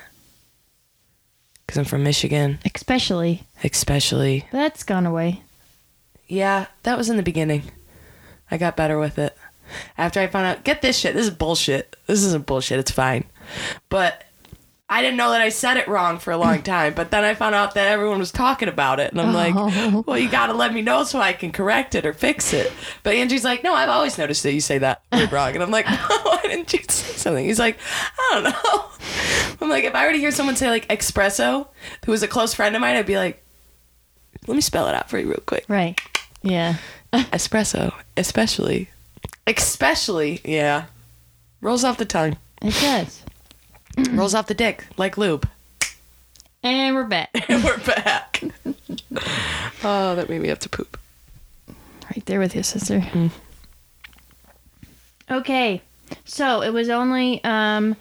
Because 1.67 1.79
I'm 1.79 1.85
from 1.85 2.05
Michigan, 2.05 2.61
Especially. 2.75 3.43
especially. 3.65 4.47
That's 4.53 4.85
gone 4.85 5.05
away. 5.05 5.43
Yeah, 6.29 6.67
that 6.85 6.97
was 6.97 7.11
in 7.11 7.17
the 7.17 7.25
beginning. 7.25 7.65
I 8.53 8.57
got 8.57 8.77
better 8.77 9.01
with 9.01 9.19
it. 9.19 9.37
After 9.97 10.21
I 10.21 10.29
found 10.29 10.47
out, 10.47 10.63
get 10.65 10.81
this 10.81 10.97
shit. 10.97 11.15
This 11.15 11.27
is 11.27 11.35
bullshit. 11.35 11.97
This 12.07 12.23
isn't 12.25 12.47
bullshit. 12.47 12.79
It's 12.79 12.93
fine. 12.93 13.25
But 13.89 14.23
I 14.91 15.03
didn't 15.03 15.19
know 15.19 15.31
that 15.33 15.41
I 15.43 15.51
said 15.51 15.77
it 15.77 15.87
wrong 15.87 16.19
for 16.19 16.31
a 16.33 16.39
long 16.39 16.63
time. 16.77 16.95
But 16.95 17.11
then 17.11 17.23
I 17.25 17.35
found 17.35 17.55
out 17.55 17.75
that 17.75 17.89
everyone 17.89 18.19
was 18.19 18.33
talking 18.33 18.69
about 18.69 19.01
it. 19.01 19.13
And 19.13 19.21
I'm 19.21 19.35
like, 19.35 19.55
oh. 19.57 20.03
well, 20.07 20.19
you 20.19 20.31
got 20.31 20.47
to 20.47 20.55
let 20.55 20.73
me 20.73 20.81
know 20.81 21.05
so 21.05 21.21
I 21.21 21.33
can 21.35 21.53
correct 21.53 21.95
it 21.95 22.07
or 22.07 22.13
fix 22.15 22.53
it. 22.55 22.73
But 23.03 23.15
Andrew's 23.15 23.45
like, 23.45 23.63
no, 23.63 23.75
I've 23.75 23.91
always 23.91 24.17
noticed 24.17 24.43
that 24.45 24.53
you 24.55 24.61
say 24.61 24.79
that 24.79 25.03
word 25.13 25.31
wrong. 25.33 25.53
And 25.55 25.63
I'm 25.63 25.71
like, 25.71 25.87
why 26.23 26.41
didn't 26.43 26.73
you 26.73 26.81
say 26.89 27.13
something? 27.17 27.45
He's 27.45 27.59
like, 27.59 27.79
I 28.19 28.31
don't 28.35 28.45
know. 28.45 28.85
I'm 29.61 29.69
like, 29.69 29.85
if 29.85 29.95
I 29.95 30.07
were 30.07 30.13
to 30.13 30.19
hear 30.19 30.31
someone 30.31 30.57
say 30.57 30.71
like 30.71 30.89
espresso, 30.89 31.69
who 32.07 32.13
was 32.13 32.23
a 32.23 32.29
close 32.29 32.55
friend 32.55 32.75
of 32.75 32.81
mine, 32.81 32.97
I'd 32.97 33.07
be 33.07 33.17
like, 33.17 33.45
let 34.47 34.55
me 34.55 34.61
spell 34.61 34.89
it 34.89 34.95
out 34.95 35.11
for 35.11 35.19
you 35.19 35.27
real 35.27 35.43
quick 35.45 35.65
Right. 35.69 36.01
Yeah. 36.43 36.77
espresso, 37.13 37.93
especially, 38.17 38.89
especially, 39.47 40.41
yeah, 40.45 40.87
rolls 41.61 41.85
off 41.85 41.99
the 41.99 42.05
tongue, 42.05 42.37
It 42.63 42.75
does. 42.81 43.23
Rolls 44.13 44.35
off 44.35 44.47
the 44.47 44.55
dick 44.55 44.85
like 44.97 45.17
lube. 45.19 45.49
And 46.63 46.95
we're 46.95 47.05
back. 47.05 47.31
And 47.49 47.65
we're 47.65 47.79
back. 47.79 48.43
oh, 49.85 50.15
that 50.15 50.29
made 50.29 50.41
me 50.41 50.49
have 50.49 50.59
to 50.61 50.69
poop. 50.69 50.99
right 52.15 52.25
there 52.27 52.41
with 52.41 52.55
your 52.55 52.65
sister. 52.65 53.01
Mm. 53.01 53.31
Okay. 55.31 55.83
So 56.25 56.63
it 56.63 56.71
was 56.73 56.89
only 56.89 57.43
um, 57.45 57.97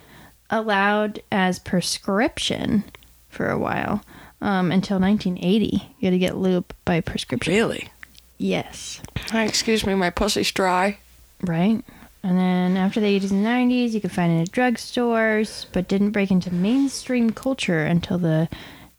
allowed 0.49 1.21
as 1.31 1.59
prescription 1.59 2.83
for 3.29 3.49
a 3.49 3.57
while 3.57 4.03
um, 4.41 4.71
until 4.71 4.99
1980. 4.99 5.67
You 5.99 6.05
had 6.05 6.11
to 6.11 6.17
get 6.17 6.37
lube 6.37 6.73
by 6.85 7.01
prescription. 7.01 7.53
Really? 7.53 7.89
Yes. 8.37 9.01
Hi, 9.29 9.43
excuse 9.43 9.85
me, 9.85 9.95
my 9.95 10.09
pussy's 10.09 10.51
dry. 10.51 10.99
Right. 11.41 11.83
And 12.23 12.37
then 12.37 12.77
after 12.77 12.99
the 12.99 13.19
80s 13.19 13.31
and 13.31 13.45
90s, 13.45 13.91
you 13.93 14.01
could 14.01 14.11
find 14.11 14.39
it 14.39 14.41
at 14.49 14.51
drugstores, 14.51 15.65
but 15.71 15.87
didn't 15.87 16.11
break 16.11 16.31
into 16.31 16.53
mainstream 16.53 17.29
culture 17.29 17.85
until 17.85 18.17
the 18.17 18.49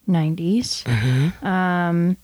90s. 0.09 0.87
Um, 1.45 2.16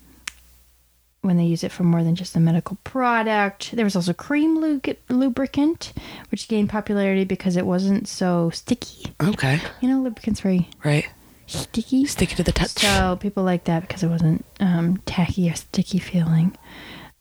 when 1.21 1.37
they 1.37 1.43
use 1.45 1.63
it 1.63 1.71
for 1.71 1.83
more 1.83 2.03
than 2.03 2.15
just 2.15 2.35
a 2.35 2.39
medical 2.39 2.77
product. 2.83 3.75
There 3.75 3.83
was 3.85 3.95
also 3.95 4.13
cream 4.13 4.59
lu- 4.59 4.81
lubricant, 5.09 5.91
which 6.29 6.47
gained 6.47 6.69
popularity 6.69 7.23
because 7.25 7.57
it 7.57 7.65
wasn't 7.65 8.07
so 8.07 8.51
sticky. 8.51 9.11
Okay, 9.21 9.59
You 9.81 9.89
know, 9.89 10.01
lubricant's 10.01 10.39
very 10.41 10.69
right. 10.83 11.07
sticky. 11.47 12.05
Sticky 12.05 12.35
to 12.35 12.43
the 12.43 12.51
touch. 12.51 12.69
So 12.69 13.17
people 13.19 13.43
like 13.43 13.63
that 13.63 13.81
because 13.81 14.03
it 14.03 14.07
wasn't 14.07 14.45
um, 14.59 14.97
tacky 15.07 15.49
or 15.49 15.55
sticky 15.55 15.97
feeling. 15.99 16.55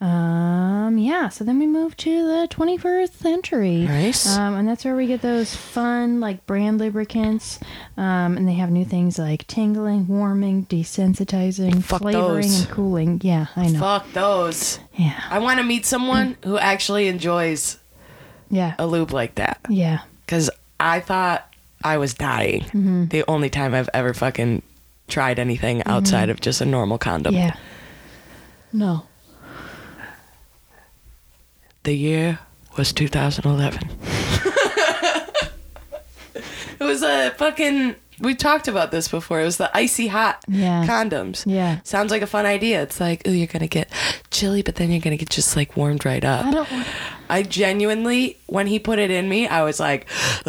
Um, 0.01 0.99
yeah, 0.99 1.29
so 1.31 1.45
then 1.45 1.59
we 1.59 1.67
move 1.67 1.97
to 1.99 2.11
the 2.27 2.49
21st 2.51 3.13
century. 3.13 3.79
Nice. 3.79 4.37
Um, 4.37 4.55
and 4.55 4.69
that's 4.69 4.85
where 4.85 4.95
we 4.97 5.07
get 5.07 5.23
those 5.23 5.55
fun, 5.57 6.21
like 6.21 6.45
brand 6.47 6.79
lubricants. 6.79 7.59
Um, 7.97 8.37
and 8.37 8.47
they 8.47 8.55
have 8.55 8.71
new 8.71 8.85
things 8.85 9.19
like 9.19 9.47
tingling, 9.47 10.07
warming, 10.09 10.67
desensitizing, 10.67 11.83
Fuck 11.83 12.03
flavoring, 12.03 12.43
those. 12.43 12.61
and 12.65 12.71
cooling. 12.71 13.21
Yeah, 13.25 13.47
I 13.57 13.69
know. 13.69 13.81
Fuck 13.81 14.13
those. 14.13 14.79
Yeah. 14.95 15.19
I 15.31 15.39
want 15.39 15.59
to 15.59 15.65
meet 15.65 15.87
someone 15.87 16.37
who 16.45 16.59
actually 16.59 17.09
enjoys 17.09 17.79
Yeah. 18.51 18.75
a 18.79 18.87
lube 18.87 19.13
like 19.13 19.37
that. 19.37 19.61
Yeah. 19.71 20.01
Because 20.27 20.51
I 20.79 21.01
thought 21.01 21.49
I 21.83 21.97
was 21.99 22.13
dying. 22.15 23.09
The 23.11 23.25
only 23.29 23.49
time 23.49 23.75
I've 23.75 23.91
ever 23.95 24.13
fucking 24.13 24.63
tried 25.09 25.39
anything 25.39 25.83
outside 25.87 26.29
of 26.31 26.41
just 26.41 26.61
a 26.61 26.67
normal 26.67 26.99
condom. 26.99 27.35
Yeah. 27.35 27.57
No. 28.73 29.07
The 31.85 31.95
year 31.95 32.39
was 32.77 32.93
2011. 32.93 33.89
it 36.35 36.85
was 36.85 37.03
a 37.03 37.31
fucking. 37.37 37.95
We 38.21 38.35
talked 38.35 38.69
about 38.69 38.91
this 38.93 39.09
before. 39.09 39.41
It 39.41 39.45
was 39.45 39.57
the 39.57 39.77
icy 39.77 40.07
hot 40.07 40.43
Yeah. 40.49 40.87
condoms. 40.87 41.43
Yeah. 41.47 41.81
Sounds 41.83 42.11
like 42.13 42.23
a 42.23 42.27
fun 42.29 42.47
idea. 42.47 42.81
It's 42.83 43.01
like, 43.01 43.23
oh, 43.27 43.31
you're 43.31 43.49
gonna 43.49 43.67
get 43.67 43.91
chilly, 44.31 44.63
but 44.63 44.77
then 44.77 44.91
you're 44.91 45.01
gonna 45.01 45.17
get 45.17 45.31
just 45.31 45.57
like 45.57 45.77
warmed 45.77 46.05
right 46.05 46.25
up. 46.25 46.47
I 46.47 46.51
don't. 46.53 46.69
I 47.29 47.43
genuinely, 47.43 48.39
when 48.47 48.67
he 48.67 48.79
put 48.79 48.99
it 48.99 49.11
in 49.11 49.29
me, 49.29 49.47
I 49.49 49.63
was 49.63 49.81
like, 49.81 50.07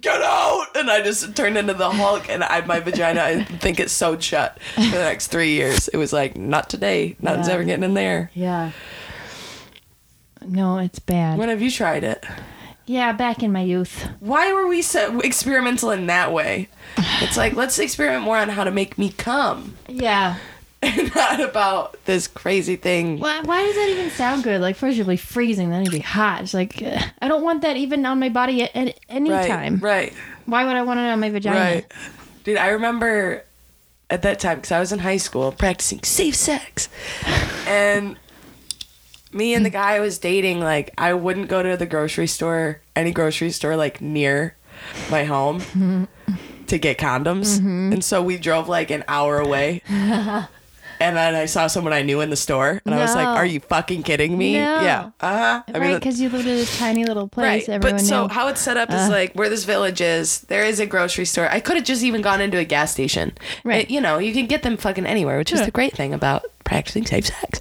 get 0.00 0.22
out! 0.22 0.66
And 0.76 0.90
I 0.90 1.02
just 1.02 1.34
turned 1.36 1.56
into 1.58 1.74
the 1.74 1.90
Hulk, 1.90 2.28
and 2.28 2.42
I, 2.44 2.60
my 2.66 2.80
vagina, 2.80 3.22
I 3.22 3.44
think 3.44 3.80
it's 3.80 3.92
sewed 3.92 4.22
shut 4.22 4.60
for 4.74 4.80
the 4.82 4.90
next 4.90 5.28
three 5.28 5.52
years. 5.52 5.88
It 5.88 5.96
was 5.96 6.12
like, 6.12 6.36
not 6.36 6.68
today. 6.70 7.16
Nothing's 7.20 7.48
Yeah. 7.48 7.54
ever 7.54 7.64
getting 7.64 7.84
in 7.84 7.94
there. 7.94 8.30
Yeah. 8.34 8.70
No, 10.46 10.78
it's 10.78 10.98
bad. 10.98 11.38
When 11.38 11.48
have 11.48 11.60
you 11.60 11.70
tried 11.70 12.04
it? 12.04 12.24
Yeah, 12.86 13.12
back 13.12 13.42
in 13.42 13.52
my 13.52 13.60
youth. 13.62 14.08
Why 14.20 14.52
were 14.52 14.66
we 14.66 14.80
so 14.80 15.20
experimental 15.20 15.90
in 15.90 16.06
that 16.06 16.32
way? 16.32 16.68
It's 17.20 17.36
like, 17.36 17.54
let's 17.54 17.78
experiment 17.78 18.22
more 18.24 18.38
on 18.38 18.48
how 18.48 18.64
to 18.64 18.70
make 18.70 18.96
me 18.96 19.10
come, 19.10 19.76
Yeah. 19.88 20.36
and 20.82 21.14
not 21.14 21.40
about 21.40 22.04
this 22.04 22.28
crazy 22.28 22.76
thing. 22.76 23.18
Why, 23.18 23.40
why 23.42 23.64
does 23.66 23.74
that 23.74 23.88
even 23.90 24.10
sound 24.10 24.44
good? 24.44 24.60
Like 24.60 24.76
first 24.76 24.96
you'll 24.96 25.06
be 25.08 25.16
freezing, 25.16 25.70
then 25.70 25.82
you'll 25.84 25.92
be 25.92 25.98
hot. 25.98 26.42
It's 26.42 26.54
like 26.54 26.80
ugh, 26.84 27.02
I 27.20 27.28
don't 27.28 27.42
want 27.42 27.62
that 27.62 27.76
even 27.76 28.06
on 28.06 28.20
my 28.20 28.28
body 28.28 28.62
at, 28.62 28.74
at 28.76 28.98
any 29.08 29.30
Right, 29.30 29.48
time. 29.48 29.78
right. 29.78 30.12
Why 30.46 30.64
would 30.64 30.76
I 30.76 30.82
want 30.82 31.00
it 31.00 31.04
on 31.04 31.20
my 31.20 31.30
vagina? 31.30 31.58
Right. 31.58 31.92
Dude, 32.44 32.56
I 32.58 32.68
remember 32.68 33.44
at 34.10 34.22
that 34.22 34.38
time, 34.40 34.56
because 34.56 34.72
I 34.72 34.80
was 34.80 34.90
in 34.92 35.00
high 35.00 35.18
school 35.18 35.52
practicing 35.52 36.02
safe 36.02 36.34
sex. 36.34 36.88
And 37.66 38.16
me 39.30 39.52
and 39.52 39.66
the 39.66 39.68
guy 39.68 39.96
I 39.96 40.00
was 40.00 40.16
dating, 40.18 40.60
like, 40.60 40.94
I 40.96 41.12
wouldn't 41.12 41.48
go 41.48 41.62
to 41.62 41.76
the 41.76 41.84
grocery 41.84 42.26
store, 42.26 42.80
any 42.96 43.12
grocery 43.12 43.50
store, 43.50 43.76
like, 43.76 44.00
near 44.00 44.56
my 45.10 45.24
home 45.24 46.08
to 46.68 46.78
get 46.78 46.96
condoms. 46.96 47.58
Mm-hmm. 47.58 47.92
And 47.92 48.02
so 48.02 48.22
we 48.22 48.38
drove, 48.38 48.70
like, 48.70 48.90
an 48.90 49.04
hour 49.06 49.38
away. 49.38 49.82
And 51.00 51.16
then 51.16 51.34
I 51.34 51.46
saw 51.46 51.66
someone 51.68 51.92
I 51.92 52.02
knew 52.02 52.20
in 52.20 52.30
the 52.30 52.36
store, 52.36 52.80
and 52.84 52.94
I 52.94 52.98
was 52.98 53.14
like, 53.14 53.24
No. 53.26 53.34
"Are 53.34 53.46
you 53.46 53.60
fucking 53.60 54.02
kidding 54.02 54.36
me?" 54.36 54.54
No. 54.54 54.80
Yeah, 54.82 55.10
uh 55.20 55.62
huh. 55.66 55.72
right, 55.78 55.94
because 55.94 56.20
you 56.20 56.28
lived 56.28 56.46
in 56.48 56.58
a 56.58 56.64
tiny 56.64 57.04
little 57.04 57.28
place. 57.28 57.68
Right, 57.68 57.68
Everyone 57.68 57.98
but 57.98 58.04
so 58.04 58.22
knew. 58.26 58.34
how 58.34 58.48
it's 58.48 58.60
set 58.60 58.76
up 58.76 58.90
is 58.90 59.08
like 59.08 59.32
where 59.34 59.48
this 59.48 59.64
village 59.64 60.00
is. 60.00 60.40
There 60.42 60.64
is 60.64 60.80
a 60.80 60.86
grocery 60.86 61.24
store. 61.24 61.48
I 61.50 61.60
could 61.60 61.76
have 61.76 61.84
just 61.84 62.02
even 62.02 62.20
gone 62.22 62.40
into 62.40 62.58
a 62.58 62.64
gas 62.64 62.92
station. 62.92 63.32
Right. 63.64 63.84
It- 63.84 63.90
you 63.90 64.00
know, 64.00 64.18
you 64.18 64.32
can 64.32 64.46
get 64.46 64.62
them 64.62 64.76
fucking 64.76 65.06
anywhere, 65.06 65.38
which 65.38 65.52
is 65.52 65.64
the 65.64 65.70
great 65.70 65.94
thing 65.94 66.12
about 66.14 66.44
practicing 66.64 67.06
safe 67.06 67.26
sex. 67.26 67.60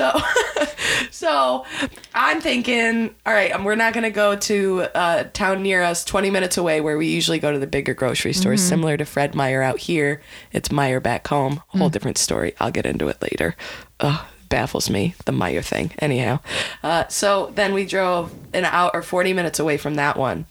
So, 0.00 0.18
so 1.10 1.66
I'm 2.14 2.40
thinking, 2.40 3.14
all 3.26 3.34
right, 3.34 3.52
um, 3.52 3.64
we're 3.64 3.74
not 3.74 3.92
gonna 3.92 4.10
go 4.10 4.34
to 4.34 4.86
a 4.94 5.24
town 5.24 5.62
near 5.62 5.82
us, 5.82 6.04
20 6.06 6.30
minutes 6.30 6.56
away, 6.56 6.80
where 6.80 6.96
we 6.96 7.08
usually 7.08 7.38
go 7.38 7.52
to 7.52 7.58
the 7.58 7.66
bigger 7.66 7.92
grocery 7.92 8.32
stores, 8.32 8.62
similar 8.62 8.96
to 8.96 9.04
Fred 9.04 9.34
Meyer 9.34 9.60
out 9.62 9.78
here. 9.80 10.22
It's 10.52 10.70
Meijer 10.70 11.02
back 11.02 11.28
home. 11.28 11.62
Whole 11.68 11.90
different 11.90 12.16
story. 12.16 12.54
I'll 12.60 12.70
get 12.70 12.86
into 12.86 13.08
it 13.08 13.20
later. 13.20 13.56
Ugh, 14.00 14.24
baffles 14.48 14.88
me 14.88 15.14
the 15.26 15.32
Meijer 15.32 15.62
thing. 15.62 15.92
Anyhow, 15.98 16.40
uh, 16.82 17.06
so 17.08 17.52
then 17.54 17.74
we 17.74 17.84
drove 17.84 18.32
an 18.54 18.64
hour 18.64 18.90
or 18.94 19.02
40 19.02 19.34
minutes 19.34 19.58
away 19.58 19.76
from 19.76 19.96
that 19.96 20.16
one, 20.16 20.46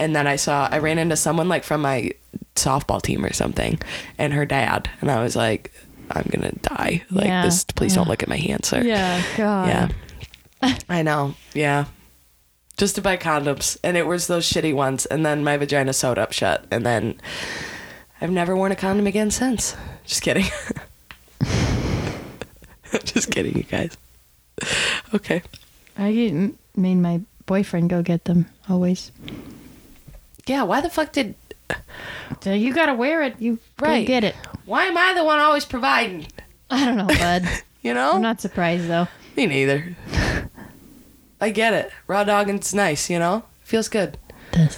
and 0.00 0.16
then 0.16 0.26
I 0.26 0.34
saw 0.34 0.68
I 0.72 0.78
ran 0.78 0.98
into 0.98 1.16
someone 1.16 1.48
like 1.48 1.62
from 1.62 1.82
my 1.82 2.10
softball 2.56 3.00
team 3.00 3.24
or 3.24 3.32
something, 3.32 3.78
and 4.18 4.32
her 4.32 4.44
dad, 4.44 4.90
and 5.00 5.08
I 5.08 5.22
was 5.22 5.36
like, 5.36 5.72
I'm 6.10 6.24
gonna 6.30 6.52
die. 6.62 7.02
Like 7.10 7.26
Yeah. 7.26 7.42
this. 7.44 7.64
Please 7.64 7.94
don't 7.94 8.08
look 8.08 8.22
at 8.22 8.28
my 8.28 8.36
hands, 8.36 8.68
sir. 8.68 8.82
yeah, 8.82 9.22
God. 9.36 9.68
Yeah. 10.62 10.72
I 10.88 11.02
know. 11.02 11.34
Yeah. 11.54 11.84
just 12.76 12.94
to 12.94 13.02
buy 13.02 13.16
condoms, 13.16 13.76
and 13.82 13.96
it 13.96 14.06
was 14.06 14.26
those 14.28 14.48
shitty 14.48 14.72
ones. 14.74 15.04
And 15.06 15.24
then 15.26 15.42
my 15.44 15.56
vagina 15.56 15.92
sewed 15.92 16.18
up 16.18 16.32
shut, 16.32 16.64
and 16.70 16.84
then 16.86 17.20
I've 18.20 18.30
never 18.30 18.54
worn 18.56 18.70
a 18.72 18.76
condom 18.76 19.06
again 19.06 19.30
since. 19.32 19.76
Just 20.04 20.22
kidding. 20.22 20.46
just 23.04 23.30
kidding, 23.30 23.56
you 23.56 23.62
guys. 23.64 23.96
Okay. 25.14 25.42
I 25.96 26.12
didn't 26.12 26.58
made 26.76 26.96
my 26.96 27.20
boyfriend 27.46 27.90
go 27.90 28.02
get 28.02 28.24
them 28.24 28.46
always. 28.68 29.10
Yeah. 30.46 30.62
Why 30.62 30.80
the 30.80 30.88
fuck 30.90 31.12
did? 31.12 31.34
So 32.40 32.52
you 32.52 32.72
gotta 32.72 32.94
wear 32.94 33.22
it. 33.22 33.40
You 33.40 33.58
Right. 33.80 34.02
go 34.04 34.06
get 34.06 34.24
it. 34.24 34.34
Why 34.68 34.84
am 34.84 34.98
I 34.98 35.14
the 35.14 35.24
one 35.24 35.38
always 35.38 35.64
providing? 35.64 36.26
I 36.68 36.84
don't 36.84 36.96
know, 36.98 37.06
bud. 37.06 37.48
You 37.80 37.94
know. 37.94 38.10
I'm 38.14 38.22
not 38.22 38.40
surprised 38.40 38.88
though. 38.88 39.06
Me 39.36 39.46
neither. 39.46 39.96
I 41.40 41.50
get 41.50 41.72
it. 41.72 41.92
Raw 42.08 42.24
dogging's 42.24 42.74
nice, 42.74 43.08
you 43.08 43.18
know? 43.20 43.44
Feels 43.62 43.88
good. 43.88 44.18
This. 44.52 44.76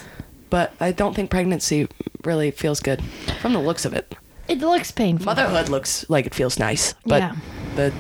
But 0.51 0.75
I 0.79 0.93
don't 0.93 1.15
think 1.15 1.31
pregnancy 1.31 1.89
really 2.25 2.51
feels 2.51 2.79
good 2.79 3.03
from 3.41 3.55
the 3.55 3.59
looks 3.59 3.87
of 3.87 3.95
it. 3.95 4.15
It 4.49 4.59
looks 4.59 4.91
painful. 4.93 5.25
Motherhood 5.25 5.71
looks 5.71 6.05
like 6.11 6.27
it 6.27 6.35
feels 6.35 6.59
nice, 6.59 6.95
but 7.07 7.23
Yeah. 7.23 7.37
the 7.77 7.93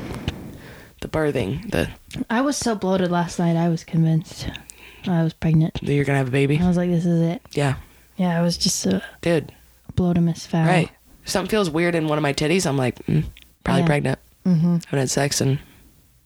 the 1.00 1.08
birthing, 1.08 1.70
the 1.70 1.88
I 2.28 2.42
was 2.42 2.58
so 2.58 2.74
bloated 2.74 3.10
last 3.10 3.38
night. 3.38 3.56
I 3.56 3.70
was 3.70 3.82
convinced 3.84 4.48
I 5.06 5.24
was 5.24 5.32
pregnant. 5.32 5.80
that 5.82 5.92
you're 5.94 6.04
gonna 6.04 6.18
have 6.18 6.28
a 6.28 6.30
baby. 6.30 6.60
I 6.62 6.68
was 6.68 6.76
like, 6.76 6.90
this 6.90 7.06
is 7.06 7.22
it. 7.22 7.40
Yeah, 7.52 7.76
Yeah, 8.18 8.38
I 8.38 8.42
was 8.42 8.58
just 8.58 8.84
a 8.84 9.02
dude. 9.22 9.50
bloatimus 9.96 10.46
foul. 10.46 10.66
Right. 10.66 10.90
Something 11.24 11.50
feels 11.50 11.70
weird 11.70 11.94
in 11.94 12.08
one 12.08 12.18
of 12.18 12.22
my 12.22 12.32
titties, 12.32 12.66
I'm 12.66 12.76
like, 12.76 12.96
mm, 13.06 13.24
probably 13.64 13.82
Yeah. 13.82 13.86
pregnant. 13.86 14.18
Mm-hmm. 14.46 14.72
Haven't 14.86 14.98
had 14.98 15.10
sex 15.10 15.40
in 15.40 15.58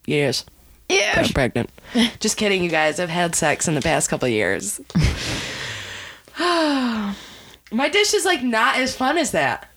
years. 0.06 0.44
Yeah. 0.88 1.14
I'm 1.16 1.28
pregnant. 1.30 1.70
Just 2.20 2.36
kidding, 2.36 2.62
you 2.62 2.70
guys. 2.70 3.00
I've 3.00 3.08
had 3.08 3.34
sex 3.34 3.66
in 3.68 3.74
the 3.74 3.80
past 3.82 4.08
couple 4.08 4.26
of 4.26 4.32
years. 4.32 4.80
my 6.38 7.88
dish 7.90 8.14
is 8.14 8.24
like 8.24 8.42
not 8.42 8.76
as 8.78 8.96
fun 8.96 9.18
as 9.18 9.30
that. 9.32 9.68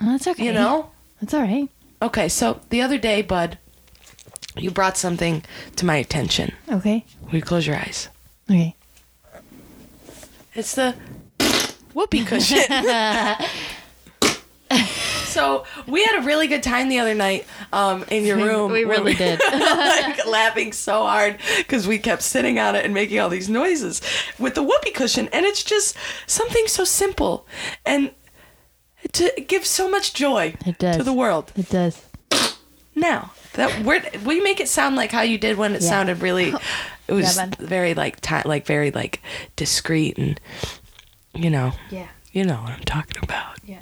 Oh, 0.00 0.06
that's 0.12 0.26
okay. 0.26 0.44
You 0.46 0.52
know? 0.52 0.90
That's 1.20 1.34
all 1.34 1.42
right. 1.42 1.68
Okay, 2.02 2.28
so 2.28 2.60
the 2.70 2.82
other 2.82 2.98
day, 2.98 3.22
bud, 3.22 3.58
you 4.56 4.70
brought 4.70 4.96
something 4.96 5.44
to 5.76 5.86
my 5.86 5.96
attention. 5.96 6.52
Okay. 6.70 7.04
Will 7.22 7.36
you 7.36 7.42
close 7.42 7.66
your 7.66 7.76
eyes? 7.76 8.08
Okay. 8.50 8.74
It's 10.54 10.74
the 10.74 10.94
whoopee 11.94 12.24
cushion. 12.24 12.58
So 15.34 15.64
we 15.86 16.04
had 16.04 16.22
a 16.22 16.26
really 16.26 16.46
good 16.46 16.62
time 16.62 16.88
the 16.88 16.98
other 17.00 17.14
night 17.14 17.46
um, 17.72 18.04
in 18.10 18.24
your 18.24 18.36
room. 18.48 18.72
we 18.72 18.84
really 18.84 19.14
did. 19.14 19.40
like, 19.52 20.26
laughing 20.26 20.72
so 20.72 21.00
hard 21.02 21.38
because 21.58 21.86
we 21.86 21.98
kept 21.98 22.22
sitting 22.22 22.58
on 22.58 22.74
it 22.76 22.84
and 22.84 22.94
making 22.94 23.18
all 23.20 23.28
these 23.28 23.48
noises 23.48 24.00
with 24.38 24.54
the 24.54 24.62
whoopee 24.62 24.90
cushion, 24.92 25.28
and 25.32 25.44
it's 25.44 25.62
just 25.62 25.96
something 26.26 26.66
so 26.68 26.84
simple 26.84 27.46
and 27.84 28.10
to 29.12 29.30
give 29.46 29.66
so 29.66 29.90
much 29.90 30.14
joy 30.14 30.54
It 30.64 30.78
does. 30.78 30.96
to 30.96 31.02
the 31.02 31.12
world. 31.12 31.52
It 31.56 31.68
does. 31.68 32.02
Now 32.94 33.32
that 33.54 33.70
you 34.24 34.42
make 34.42 34.60
it 34.60 34.68
sound 34.68 34.96
like 34.96 35.10
how 35.12 35.22
you 35.22 35.36
did 35.38 35.58
when 35.58 35.74
it 35.74 35.82
Yeah. 35.82 35.88
sounded 35.88 36.20
really? 36.22 36.54
It 37.08 37.12
was 37.12 37.36
Yeah, 37.36 37.50
very 37.58 37.92
like 37.94 38.20
ti 38.20 38.36
like 38.44 38.66
very 38.66 38.90
like 38.90 39.20
discreet 39.56 40.16
and 40.16 40.40
you 41.34 41.50
know 41.50 41.72
Yeah. 41.90 42.06
you 42.32 42.44
know 42.44 42.56
what 42.62 42.72
I'm 42.72 42.84
talking 42.84 43.22
about. 43.22 43.56
Yeah. 43.64 43.80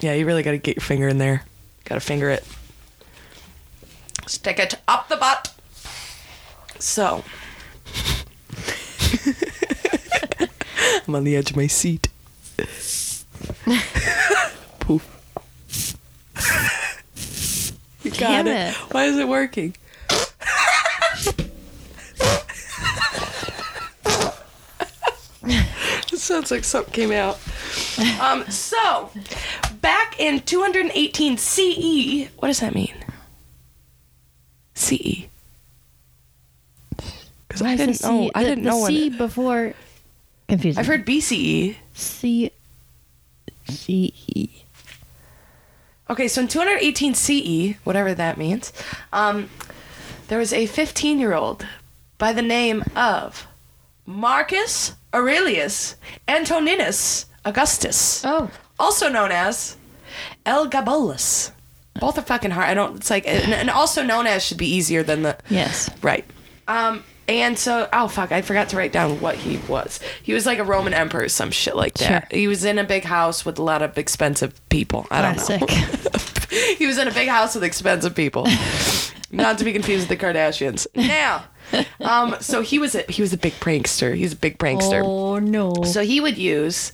Yeah, 0.00 0.14
you 0.14 0.26
really 0.26 0.42
got 0.42 0.52
to 0.52 0.58
get 0.58 0.76
your 0.76 0.82
finger 0.82 1.08
in 1.08 1.18
there. 1.18 1.44
Got 1.84 1.96
to 1.96 2.00
finger 2.00 2.30
it. 2.30 2.44
Stick 4.26 4.58
it 4.58 4.76
up 4.88 5.08
the 5.08 5.16
butt. 5.16 5.52
So. 6.78 7.24
I'm 11.06 11.14
on 11.14 11.24
the 11.24 11.36
edge 11.36 11.50
of 11.50 11.56
my 11.56 11.66
seat. 11.66 12.08
Poof. 14.80 15.10
you 18.02 18.10
got 18.10 18.18
Damn 18.18 18.46
it. 18.46 18.70
it. 18.70 18.74
Why 18.92 19.04
is 19.04 19.16
it 19.18 19.28
working? 19.28 19.74
it 25.46 26.18
sounds 26.18 26.50
like 26.50 26.64
something 26.64 26.92
came 26.92 27.12
out. 27.12 27.38
Um, 28.20 28.44
so, 28.50 29.10
back 29.80 30.18
in 30.20 30.40
218 30.40 31.36
CE, 31.38 32.28
what 32.38 32.48
does 32.48 32.60
that 32.60 32.74
mean? 32.74 32.94
CE. 34.74 35.26
Because 37.48 37.62
I 37.62 37.66
Why 37.66 37.72
is 37.74 37.78
the 37.78 37.86
didn't 37.86 38.02
know. 38.02 38.30
I 38.34 38.42
the- 38.42 38.48
didn't 38.50 38.64
the 38.64 38.70
know. 38.70 38.86
C 38.86 39.06
it- 39.06 39.18
before. 39.18 39.74
Confusing. 40.48 40.78
I've 40.80 40.86
heard 40.86 41.06
BCE. 41.06 41.76
C. 41.94 42.50
C. 43.68 44.12
E. 44.34 44.48
Okay, 46.10 46.28
so 46.28 46.42
in 46.42 46.48
218 46.48 47.14
CE, 47.14 47.76
whatever 47.84 48.12
that 48.14 48.36
means, 48.36 48.72
um, 49.12 49.48
there 50.28 50.38
was 50.38 50.52
a 50.52 50.66
15 50.66 51.18
year 51.18 51.32
old 51.34 51.66
by 52.18 52.32
the 52.32 52.42
name 52.42 52.84
of 52.94 53.46
Marcus 54.04 54.92
Aurelius 55.14 55.96
Antoninus 56.28 57.26
Augustus, 57.44 58.24
Oh. 58.24 58.50
also 58.78 59.08
known 59.08 59.30
as 59.32 59.76
Elgabalus. 60.46 61.50
Both 62.00 62.18
are 62.18 62.22
fucking 62.22 62.50
hard. 62.50 62.68
I 62.68 62.74
don't. 62.74 62.96
It's 62.96 63.10
like, 63.10 63.26
and, 63.26 63.52
and 63.52 63.70
also 63.70 64.02
known 64.02 64.26
as 64.26 64.44
should 64.44 64.58
be 64.58 64.66
easier 64.74 65.02
than 65.02 65.22
the 65.22 65.36
Yes. 65.48 65.88
Right. 66.02 66.24
Um, 66.66 67.04
and 67.28 67.58
so, 67.58 67.88
oh 67.92 68.08
fuck, 68.08 68.32
I 68.32 68.42
forgot 68.42 68.68
to 68.70 68.76
write 68.76 68.92
down 68.92 69.20
what 69.20 69.36
he 69.36 69.58
was. 69.68 70.00
He 70.22 70.32
was 70.32 70.44
like 70.44 70.58
a 70.58 70.64
Roman 70.64 70.92
emperor, 70.92 71.22
or 71.24 71.28
some 71.28 71.50
shit 71.50 71.76
like 71.76 71.94
that. 71.94 72.28
Sure. 72.30 72.38
He 72.38 72.48
was 72.48 72.64
in 72.64 72.78
a 72.78 72.84
big 72.84 73.04
house 73.04 73.44
with 73.44 73.58
a 73.58 73.62
lot 73.62 73.80
of 73.82 73.96
expensive 73.96 74.60
people. 74.68 75.06
I 75.10 75.22
don't 75.22 75.60
know. 75.60 75.66
he 76.76 76.86
was 76.86 76.98
in 76.98 77.06
a 77.08 77.12
big 77.12 77.28
house 77.28 77.54
with 77.54 77.64
expensive 77.64 78.14
people. 78.14 78.46
Not 79.36 79.58
to 79.58 79.64
be 79.64 79.72
confused 79.72 80.08
with 80.08 80.18
the 80.18 80.26
Kardashians. 80.26 80.86
Now, 80.94 81.44
um, 82.00 82.36
so 82.40 82.60
he 82.62 82.78
was 82.78 82.94
a 82.94 83.02
he 83.08 83.22
was 83.22 83.32
a 83.32 83.38
big 83.38 83.54
prankster. 83.54 84.14
He's 84.14 84.32
a 84.32 84.36
big 84.36 84.58
prankster. 84.58 85.02
Oh 85.04 85.38
no. 85.38 85.74
So 85.84 86.02
he 86.02 86.20
would 86.20 86.38
use 86.38 86.92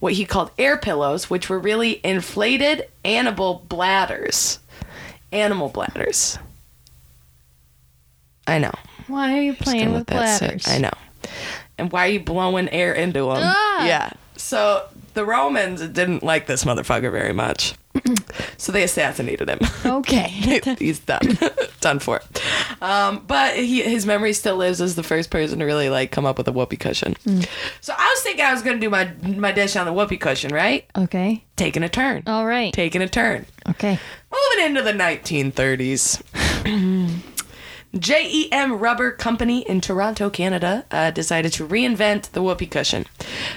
what 0.00 0.12
he 0.14 0.24
called 0.24 0.50
air 0.58 0.76
pillows, 0.76 1.30
which 1.30 1.48
were 1.48 1.58
really 1.58 2.00
inflated 2.04 2.88
animal 3.04 3.64
bladders. 3.68 4.58
Animal 5.32 5.68
bladders. 5.68 6.38
I 8.46 8.58
know. 8.58 8.72
Why 9.06 9.38
are 9.38 9.42
you 9.42 9.54
playing 9.54 9.92
with 9.92 10.06
that 10.08 10.38
sit. 10.38 10.48
bladders? 10.48 10.68
I 10.68 10.78
know. 10.78 10.90
And 11.78 11.92
why 11.92 12.06
are 12.06 12.10
you 12.10 12.20
blowing 12.20 12.68
air 12.68 12.92
into 12.92 13.20
them? 13.20 13.38
Ah! 13.40 13.86
Yeah. 13.86 14.10
So 14.36 14.86
the 15.14 15.24
Romans 15.24 15.80
didn't 15.80 16.22
like 16.22 16.46
this 16.46 16.64
motherfucker 16.64 17.10
very 17.10 17.32
much. 17.32 17.74
so 18.56 18.72
they 18.72 18.82
assassinated 18.82 19.48
him. 19.48 19.58
Okay. 19.84 20.60
He's 20.78 21.00
done. 21.00 21.38
done 21.80 21.98
for. 21.98 22.20
Um, 22.80 23.24
but 23.26 23.56
he, 23.56 23.82
his 23.82 24.06
memory 24.06 24.32
still 24.32 24.56
lives 24.56 24.80
as 24.80 24.94
the 24.94 25.02
first 25.02 25.30
person 25.30 25.58
to 25.58 25.64
really 25.64 25.88
like 25.90 26.10
come 26.10 26.24
up 26.24 26.38
with 26.38 26.46
a 26.48 26.52
whoopee 26.52 26.76
cushion. 26.76 27.14
Mm. 27.24 27.46
So 27.80 27.92
I 27.96 28.14
was 28.14 28.22
thinking 28.22 28.44
I 28.44 28.52
was 28.52 28.62
gonna 28.62 28.78
do 28.78 28.90
my 28.90 29.12
my 29.22 29.52
dish 29.52 29.76
on 29.76 29.86
the 29.86 29.92
whoopee 29.92 30.18
cushion, 30.18 30.52
right? 30.52 30.86
okay. 30.96 31.44
Taking 31.56 31.82
a 31.82 31.88
turn. 31.88 32.22
All 32.26 32.46
right. 32.46 32.72
Taking 32.72 33.02
a 33.02 33.08
turn. 33.08 33.44
Okay. 33.68 33.98
Moving 34.32 34.66
into 34.66 34.82
the 34.82 34.92
1930s. 34.92 36.22
JEM 37.98 38.78
Rubber 38.78 39.10
Company 39.10 39.68
in 39.68 39.80
Toronto, 39.80 40.30
Canada, 40.30 40.84
uh, 40.92 41.10
decided 41.10 41.52
to 41.54 41.66
reinvent 41.66 42.30
the 42.30 42.42
whoopee 42.42 42.66
cushion. 42.66 43.06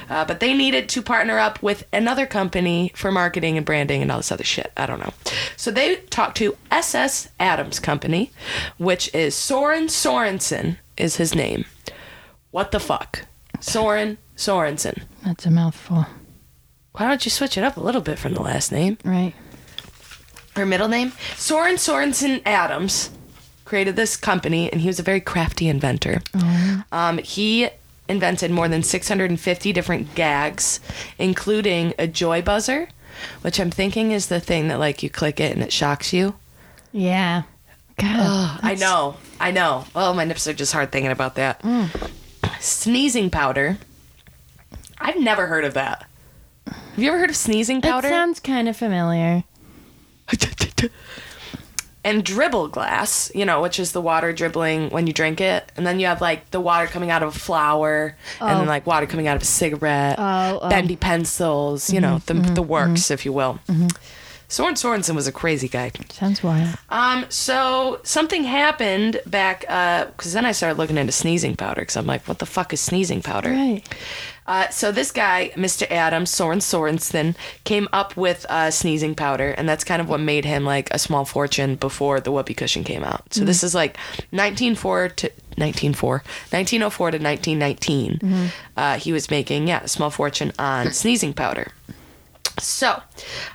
Uh, 0.10 0.26
but 0.26 0.40
they 0.40 0.54
needed 0.54 0.90
to 0.90 1.02
partner 1.04 1.38
up 1.38 1.62
with 1.62 1.86
another 1.94 2.26
company 2.26 2.92
for 2.96 3.12
marketing 3.12 3.58
and 3.58 3.66
branding 3.66 4.02
and 4.02 4.12
all 4.12 4.18
this 4.18 4.32
other 4.32 4.44
shit. 4.44 4.72
I 4.76 4.88
don't 4.88 5.00
know. 5.00 5.14
So 5.56 5.70
they 5.70 5.98
talked 6.10 6.38
to 6.38 6.58
SS 6.72 7.30
Adams 7.40 7.80
Company, 7.80 8.32
which 8.78 9.14
is 9.14 9.36
Soren 9.36 9.86
Sorensen, 9.86 10.78
is 10.98 11.18
his 11.18 11.36
name. 11.36 11.66
What 12.50 12.72
the 12.72 12.80
fuck? 12.80 13.26
Soren 13.60 14.18
Sorensen. 14.36 15.04
That's 15.24 15.46
a 15.46 15.52
mouthful. 15.52 16.08
Why 16.94 17.08
don't 17.08 17.24
you 17.26 17.32
switch 17.32 17.58
it 17.58 17.64
up 17.64 17.78
a 17.78 17.82
little 17.82 18.02
bit 18.02 18.18
from 18.20 18.34
the 18.34 18.42
last 18.42 18.72
name? 18.72 18.98
Right. 19.04 19.34
her 20.56 20.66
middle 20.66 20.88
name 20.88 21.12
Soren 21.36 21.76
Sorensen 21.76 22.42
Adams 22.46 23.10
created 23.74 23.96
this 23.96 24.16
company 24.16 24.72
and 24.72 24.82
he 24.82 24.88
was 24.88 25.00
a 25.00 25.04
very 25.04 25.20
crafty 25.20 25.68
inventor. 25.68 26.22
Um, 26.92 27.18
he 27.18 27.70
invented 28.08 28.52
more 28.52 28.68
than 28.68 28.84
650 28.84 29.74
different 29.74 30.14
gags, 30.14 30.80
including 31.18 31.96
a 31.98 32.06
joy 32.06 32.44
buzzer, 32.44 32.90
which 33.42 33.60
I'm 33.60 33.72
thinking 33.72 34.12
is 34.12 34.28
the 34.28 34.40
thing 34.40 34.68
that 34.68 34.78
like 34.78 35.02
you 35.02 35.10
click 35.10 35.40
it 35.40 35.54
and 35.54 35.64
it 35.64 35.74
shocks 35.74 36.14
you. 36.14 36.36
Yeah. 36.92 37.44
God. 37.98 38.60
I 38.62 38.76
know, 38.76 39.16
I 39.40 39.50
know. 39.50 39.86
Oh, 39.96 40.14
my 40.14 40.24
nips 40.24 40.46
are 40.48 40.54
just 40.54 40.72
hard 40.72 40.92
thinking 40.92 41.12
about 41.12 41.34
that. 41.36 41.60
Sneezing 42.60 43.32
powder. 43.32 43.80
I've 45.00 45.20
never 45.20 45.48
heard 45.48 45.66
of 45.66 45.74
that. 45.74 46.06
Have 46.68 46.78
you 47.00 47.08
ever 47.10 47.18
heard 47.18 47.32
of 47.32 47.36
sneezing 47.36 47.82
That 47.82 47.90
powder? 47.90 48.10
sounds 48.10 48.40
kind 48.40 48.70
of 48.70 48.78
familiar. 48.78 49.44
and 52.04 52.24
dribble 52.24 52.68
glass, 52.68 53.32
you 53.34 53.46
know, 53.46 53.62
which 53.62 53.80
is 53.80 53.92
the 53.94 54.02
water 54.02 54.34
dribbling 54.34 54.90
when 54.90 55.08
you 55.08 55.14
drink 55.14 55.40
it, 55.40 55.72
and 55.78 55.88
then 55.88 56.00
you 56.00 56.06
have 56.06 56.22
like 56.22 56.52
the 56.52 56.60
water 56.60 56.88
coming 56.88 57.10
out 57.10 57.24
of 57.24 57.36
a 57.36 57.40
flower, 57.40 58.16
and 58.42 58.50
then 58.50 58.68
oh. 58.68 58.70
like 58.70 58.86
water 58.86 59.06
coming 59.06 59.28
out 59.28 59.36
of 59.36 59.42
a 59.42 59.46
cigarette, 59.46 60.18
Oh, 60.20 60.60
oh. 60.62 60.70
bendy 60.70 60.96
pencils, 60.96 61.92
you 61.92 62.02
know, 62.02 62.16
mm-hmm, 62.18 62.42
the 62.42 62.54
the 62.54 62.62
mm-hmm, 62.62 62.70
works, 62.70 63.04
mm-hmm. 63.04 63.14
if 63.14 63.26
you 63.26 63.34
will. 63.34 63.60
Soren 64.50 64.76
Sorensen 64.76 65.16
was 65.16 65.26
a 65.26 65.32
crazy 65.32 65.68
guy. 65.68 65.92
Sounds 66.10 66.44
wild. 66.44 66.76
Um, 66.90 67.26
so 67.30 68.00
something 68.04 68.44
happened 68.44 69.20
back, 69.26 69.66
uh, 69.68 70.06
because 70.06 70.34
then 70.34 70.46
I 70.46 70.52
started 70.52 70.78
looking 70.78 70.98
into 70.98 71.12
sneezing 71.12 71.56
powder, 71.56 71.82
because 71.82 71.98
I'm 71.98 72.06
like, 72.06 72.28
what 72.28 72.38
the 72.38 72.46
fuck 72.46 72.72
is 72.72 72.80
sneezing 72.80 73.24
powder? 73.24 73.50
Right. 73.50 73.82
Uh, 74.48 74.70
so 74.70 74.92
this 74.92 75.12
guy, 75.12 75.52
Mr. 75.56 75.90
Adams 75.90 76.30
Soren 76.30 76.60
Sorensen, 76.60 77.36
came 77.64 77.88
up 77.94 78.18
with 78.18 78.46
uh, 78.50 78.72
sneezing 78.72 79.16
powder, 79.16 79.52
and 79.52 79.68
that's 79.68 79.84
kind 79.84 80.02
of 80.02 80.10
what 80.10 80.20
made 80.20 80.46
him 80.46 80.66
like 80.66 80.94
a 80.94 81.00
small 81.00 81.26
fortune 81.26 81.76
before 81.76 82.20
the 82.20 82.32
whoopee 82.32 82.54
cushion 82.54 82.84
came 82.84 83.04
out. 83.04 83.34
So 83.34 83.46
this 83.46 83.64
is 83.64 83.74
like 83.74 83.98
1904 84.32 85.10
to 85.10 85.28
1904, 85.56 86.10
1904 86.10 87.12
to 87.12 87.18
1919. 87.18 88.52
Uh, 88.76 88.98
he 88.98 89.14
was 89.14 89.30
making 89.30 89.68
yeah 89.68 89.84
a 89.84 89.88
small 89.88 90.10
fortune 90.10 90.52
on 90.60 90.92
sneezing 90.94 91.34
powder. 91.34 91.72
So, 92.60 93.02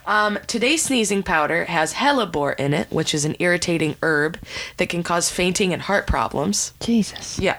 um, 0.06 0.38
today's 0.48 0.82
sneezing 0.82 1.22
powder 1.22 1.66
has 1.66 1.94
hellebore 1.94 2.58
in 2.58 2.74
it, 2.74 2.90
which 2.90 3.14
is 3.14 3.24
an 3.24 3.36
irritating 3.38 3.94
herb 4.02 4.38
that 4.76 4.88
can 4.88 5.04
cause 5.04 5.30
fainting 5.30 5.72
and 5.72 5.82
heart 5.82 6.06
problems. 6.08 6.72
Jesus. 6.80 7.38
Yeah. 7.38 7.58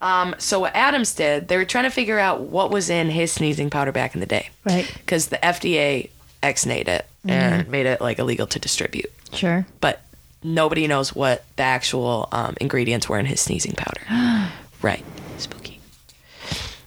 Um, 0.00 0.34
so 0.38 0.60
what 0.60 0.74
Adams 0.74 1.14
did, 1.14 1.48
they 1.48 1.56
were 1.56 1.64
trying 1.64 1.84
to 1.84 1.90
figure 1.90 2.18
out 2.18 2.40
what 2.40 2.70
was 2.70 2.90
in 2.90 3.10
his 3.10 3.32
sneezing 3.32 3.70
powder 3.70 3.92
back 3.92 4.14
in 4.14 4.20
the 4.20 4.26
day. 4.26 4.50
Right. 4.64 4.90
Because 4.98 5.28
the 5.28 5.36
FDA 5.36 6.10
ex-nayed 6.42 6.88
it 6.88 7.06
and 7.24 7.68
made 7.68 7.86
it 7.86 8.00
like 8.00 8.18
illegal 8.18 8.46
to 8.48 8.58
distribute. 8.58 9.10
Sure. 9.32 9.64
But 9.80 10.02
nobody 10.42 10.86
knows 10.86 11.14
what 11.14 11.44
the 11.56 11.62
actual 11.62 12.28
um, 12.32 12.56
ingredients 12.60 13.08
were 13.08 13.18
in 13.18 13.26
his 13.26 13.40
sneezing 13.40 13.74
powder. 13.76 14.02
right. 14.82 15.04
Spooky. 15.38 15.80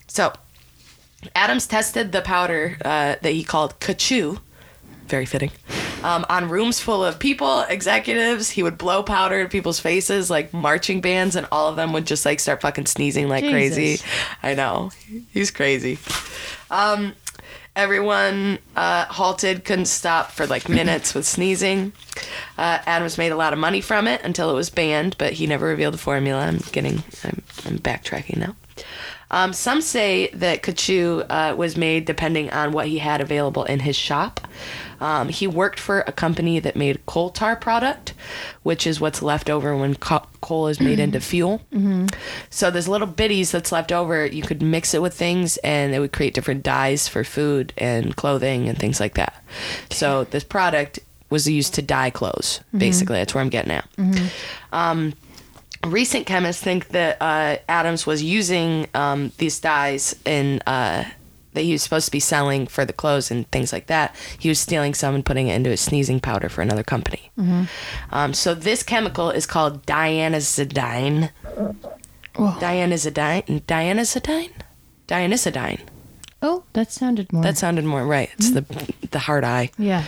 So 0.08 0.34
Adams 1.34 1.68
tested 1.68 2.12
the 2.12 2.22
powder 2.22 2.78
uh, 2.84 3.16
that 3.22 3.32
he 3.32 3.44
called 3.44 3.80
Kachoo, 3.80 4.40
very 5.08 5.26
fitting, 5.26 5.52
um, 6.04 6.26
on 6.30 6.50
rooms 6.50 6.80
full 6.80 7.04
of 7.04 7.20
people, 7.20 7.62
executives. 7.62 8.50
He 8.50 8.64
would 8.64 8.78
blow 8.78 9.04
powder 9.04 9.40
in 9.40 9.48
people's 9.48 9.80
faces, 9.80 10.30
like 10.30 10.54
marching 10.54 11.02
bands, 11.02 11.36
and 11.36 11.48
all 11.52 11.70
of 11.70 11.76
them 11.76 11.94
would 11.94 12.06
just 12.06 12.26
like 12.26 12.40
start 12.40 12.62
fucking 12.62 12.86
sneezing 12.86 13.28
like 13.28 13.44
crazy. 13.44 14.00
I 14.44 14.54
know. 14.54 14.92
He's 15.32 15.52
crazy. 15.52 15.98
Um, 16.70 17.14
everyone 17.76 18.60
uh, 18.76 19.06
halted, 19.06 19.66
couldn't 19.66 19.86
stop 19.86 20.32
for 20.32 20.48
like 20.48 20.70
minutes 20.70 21.14
with 21.14 21.26
sneezing. 21.26 21.94
Uh, 22.58 22.80
Adams 22.86 23.18
made 23.18 23.32
a 23.32 23.36
lot 23.36 23.54
of 23.54 23.60
money 23.60 23.82
from 23.82 24.08
it 24.08 24.22
until 24.24 24.50
it 24.50 24.54
was 24.54 24.70
banned, 24.70 25.18
but 25.18 25.34
he 25.34 25.48
never 25.48 25.68
revealed 25.68 25.94
the 25.94 26.00
formula. 26.00 26.46
I'm 26.46 26.60
getting, 26.72 27.04
I'm, 27.24 27.42
I'm 27.66 27.80
backtracking 27.80 28.38
now. 28.38 28.56
Um, 29.32 29.54
some 29.54 29.82
say 29.82 30.30
that 30.34 30.62
Kachoo 30.62 31.26
uh, 31.30 31.56
was 31.56 31.76
made 31.76 32.06
depending 32.06 32.52
on 32.52 32.72
what 32.72 32.88
he 32.88 33.00
had 33.00 33.22
available 33.22 33.64
in 33.64 33.80
his 33.80 33.96
shop. 33.96 34.40
Um, 35.02 35.30
he 35.30 35.48
worked 35.48 35.80
for 35.80 36.02
a 36.02 36.12
company 36.12 36.60
that 36.60 36.76
made 36.76 37.06
coal 37.06 37.30
tar 37.30 37.56
product, 37.56 38.14
which 38.64 38.86
is 38.88 39.00
what's 39.02 39.22
left 39.22 39.50
over 39.50 39.76
when 39.76 39.96
co- 39.96 40.26
coal 40.42 40.68
is 40.68 40.80
made 40.80 41.00
into 41.00 41.20
fuel. 41.20 41.62
So 42.50 42.72
there's 42.72 42.88
little 42.88 43.08
bitties 43.08 43.52
that's 43.52 43.72
left 43.72 43.92
over. 43.92 44.26
You 44.26 44.42
could 44.44 44.62
mix 44.62 44.94
it 44.94 45.02
with 45.02 45.14
things, 45.14 45.58
and 45.58 45.94
it 45.94 46.00
would 46.00 46.14
create 46.14 46.34
different 46.34 46.64
dyes 46.64 47.08
for 47.08 47.24
food 47.24 47.74
and 47.78 48.16
clothing 48.16 48.70
and 48.70 48.78
things 48.78 49.00
like 49.00 49.16
that. 49.16 49.44
So 49.90 50.24
this 50.26 50.44
product 50.44 51.00
was 51.30 51.48
used 51.48 51.74
to 51.76 51.82
dye 51.82 52.12
clothes. 52.12 52.62
Basically, 52.74 53.16
that's 53.18 53.34
where 53.34 53.42
I'm 53.42 53.50
getting 53.50 53.72
at. 53.72 53.88
Um, 54.72 55.14
recent 55.86 56.26
chemists 56.26 56.62
think 56.64 56.90
that 56.90 57.18
uh, 57.22 57.58
Adams 57.68 58.06
was 58.06 58.24
using 58.24 58.88
um, 58.94 59.32
these 59.38 59.60
dyes 59.60 60.16
in 60.26 60.62
uh, 60.68 61.04
that 61.56 61.64
he 61.64 61.72
was 61.72 61.82
supposed 61.82 62.06
to 62.06 62.12
be 62.12 62.20
selling 62.20 62.68
for 62.68 62.86
the 62.86 62.94
clothes 62.94 63.32
and 63.32 63.50
things 63.52 63.74
like 63.74 63.88
that. 63.88 64.16
He 64.38 64.48
was 64.50 64.60
stealing 64.60 64.94
some 64.94 65.16
and 65.16 65.26
putting 65.26 65.48
it 65.48 65.56
into 65.56 65.72
a 65.72 65.78
sneezing 65.78 66.20
powder 66.20 66.48
for 66.50 66.62
another 66.62 66.84
company. 66.84 67.32
Um, 68.12 68.34
so 68.34 68.54
this 68.54 68.84
chemical 68.84 69.32
is 69.32 69.46
called 69.46 69.86
dianisidine. 69.86 71.32
Dianisidine. 72.36 73.62
Dianisidine. 73.66 74.52
Dianisidine. 75.08 75.80
Oh, 76.42 76.64
that 76.74 76.92
sounded 76.92 77.32
more. 77.34 77.44
That 77.44 77.58
sounded 77.58 77.86
more 77.86 78.06
right. 78.06 78.30
It's 78.38 78.52
the 78.52 78.66
the 79.12 79.20
hard 79.20 79.44
eye. 79.44 79.72
yeah. 79.78 80.04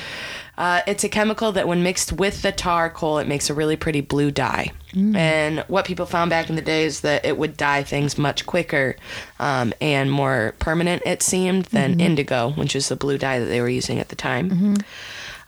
Uh, 0.58 0.82
it's 0.88 1.04
a 1.04 1.10
chemical 1.10 1.52
that, 1.52 1.68
when 1.68 1.84
mixed 1.84 2.12
with 2.12 2.42
the 2.42 2.52
tar 2.52 2.90
coal, 2.90 3.20
it 3.20 3.28
makes 3.28 3.48
a 3.48 3.54
really 3.54 3.76
pretty 3.76 4.02
blue 4.02 4.32
dye. 4.32 4.72
And 5.16 5.60
what 5.68 5.86
people 5.86 6.06
found 6.06 6.30
back 6.32 6.50
in 6.50 6.56
the 6.56 6.62
day 6.62 6.84
is 6.86 7.02
that 7.02 7.24
it 7.24 7.38
would 7.38 7.56
dye 7.56 7.84
things 7.84 8.18
much 8.18 8.46
quicker 8.46 8.96
um, 9.40 9.74
and 9.80 10.12
more 10.12 10.56
permanent, 10.60 11.04
it 11.06 11.22
seemed, 11.22 11.66
than 11.66 12.00
indigo, 12.00 12.52
which 12.52 12.76
is 12.76 12.90
the 12.90 12.96
blue 12.96 13.18
dye 13.18 13.40
that 13.40 13.46
they 13.46 13.62
were 13.62 13.70
using 13.70 14.00
at 14.00 14.10
the 14.10 14.16
time. 14.16 14.76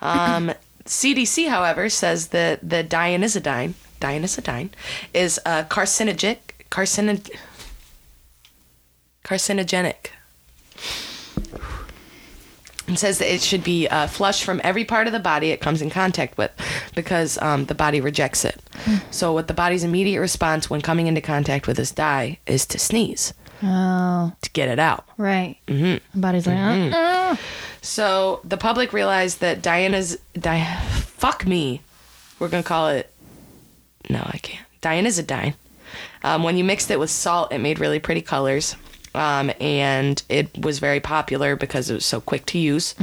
Um, 0.01 0.53
CDC, 0.85 1.49
however, 1.49 1.89
says 1.89 2.27
that 2.27 2.67
the 2.67 2.83
dianisidine, 2.83 3.73
dianisidine 3.99 4.69
is 5.13 5.39
uh, 5.45 5.63
carcinogenic, 5.63 6.37
carcino- 6.69 7.29
carcinogenic 9.23 10.11
and 12.89 12.99
says 12.99 13.19
that 13.19 13.33
it 13.33 13.41
should 13.41 13.63
be 13.63 13.87
uh, 13.87 14.07
flushed 14.07 14.43
from 14.43 14.59
every 14.63 14.83
part 14.83 15.07
of 15.07 15.13
the 15.13 15.19
body 15.19 15.51
it 15.51 15.61
comes 15.61 15.81
in 15.81 15.89
contact 15.89 16.37
with 16.37 16.51
because 16.95 17.37
um, 17.41 17.65
the 17.65 17.75
body 17.75 18.01
rejects 18.01 18.43
it. 18.43 18.59
So, 19.11 19.31
what 19.31 19.47
the 19.47 19.53
body's 19.53 19.83
immediate 19.85 20.19
response 20.19 20.69
when 20.69 20.81
coming 20.81 21.07
into 21.07 21.21
contact 21.21 21.67
with 21.67 21.77
this 21.77 21.91
dye 21.91 22.39
is 22.45 22.65
to 22.67 22.79
sneeze 22.79 23.33
Oh, 23.63 24.31
to 24.41 24.49
get 24.51 24.69
it 24.69 24.79
out. 24.79 25.05
right. 25.17 25.57
Mm-hmm. 25.67 25.97
The 26.13 26.19
body's 26.19 26.47
like, 26.47 26.57
uh-uh. 26.57 27.35
So, 27.81 28.41
the 28.43 28.57
public 28.57 28.91
realized 28.93 29.39
that 29.41 29.61
Diana's. 29.61 30.17
Di- 30.33 30.81
fuck 31.01 31.45
me. 31.45 31.81
We're 32.39 32.47
going 32.49 32.63
to 32.63 32.67
call 32.67 32.89
it. 32.89 33.11
No, 34.09 34.21
I 34.25 34.37
can't. 34.39 34.65
Dianisidine. 34.81 35.53
Um, 36.23 36.43
when 36.43 36.57
you 36.57 36.63
mixed 36.63 36.89
it 36.89 36.99
with 36.99 37.09
salt, 37.09 37.51
it 37.51 37.59
made 37.59 37.79
really 37.79 37.99
pretty 37.99 38.21
colors. 38.21 38.75
Um, 39.19 39.51
and 39.59 40.23
it 40.29 40.57
was 40.57 40.79
very 40.79 41.01
popular 41.01 41.57
because 41.57 41.89
it 41.89 41.93
was 41.95 42.05
so 42.05 42.21
quick 42.21 42.45
to 42.47 42.57
use. 42.57 42.95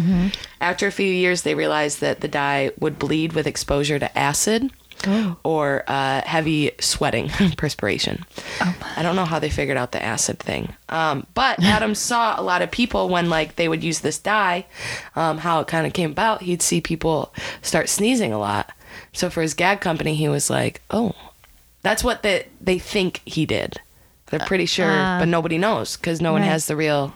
After 0.62 0.86
a 0.86 0.90
few 0.92 1.10
years, 1.12 1.42
they 1.42 1.54
realized 1.54 2.00
that 2.00 2.22
the 2.22 2.28
dye 2.28 2.70
would 2.80 2.98
bleed 2.98 3.34
with 3.34 3.46
exposure 3.46 3.98
to 3.98 4.18
acid 4.18 4.70
or 5.44 5.84
uh, 5.86 6.22
heavy 6.22 6.72
sweating, 6.80 7.28
perspiration. 7.58 8.24
I 8.96 9.02
don't 9.02 9.14
know 9.14 9.26
how 9.26 9.38
they 9.38 9.50
figured 9.50 9.76
out 9.76 9.92
the 9.92 10.02
acid 10.02 10.38
thing. 10.38 10.72
Um, 10.88 11.26
but 11.34 11.62
Adam 11.62 11.94
saw 11.94 12.40
a 12.40 12.42
lot 12.42 12.62
of 12.62 12.70
people 12.70 13.10
when 13.10 13.28
like 13.28 13.56
they 13.56 13.68
would 13.68 13.84
use 13.84 14.00
this 14.00 14.18
dye, 14.18 14.64
um, 15.14 15.38
how 15.38 15.60
it 15.60 15.68
kind 15.68 15.86
of 15.86 15.92
came 15.92 16.12
about. 16.12 16.42
He'd 16.42 16.62
see 16.62 16.80
people 16.80 17.32
start 17.60 17.90
sneezing 17.90 18.32
a 18.32 18.38
lot. 18.38 18.72
So 19.12 19.28
for 19.28 19.42
his 19.42 19.52
gag 19.52 19.80
company, 19.82 20.14
he 20.14 20.28
was 20.28 20.48
like, 20.48 20.80
"Oh, 20.90 21.14
that's 21.82 22.02
what 22.02 22.22
they 22.22 22.46
they 22.60 22.78
think 22.78 23.20
he 23.26 23.44
did. 23.44 23.80
They're 24.26 24.40
pretty 24.40 24.66
sure, 24.66 24.90
Ah. 24.90 25.18
but 25.20 25.28
nobody 25.28 25.58
knows 25.58 25.96
because 25.96 26.20
no 26.20 26.32
one 26.32 26.42
Right. 26.42 26.48
has 26.50 26.66
the 26.66 26.76
real 26.76 27.14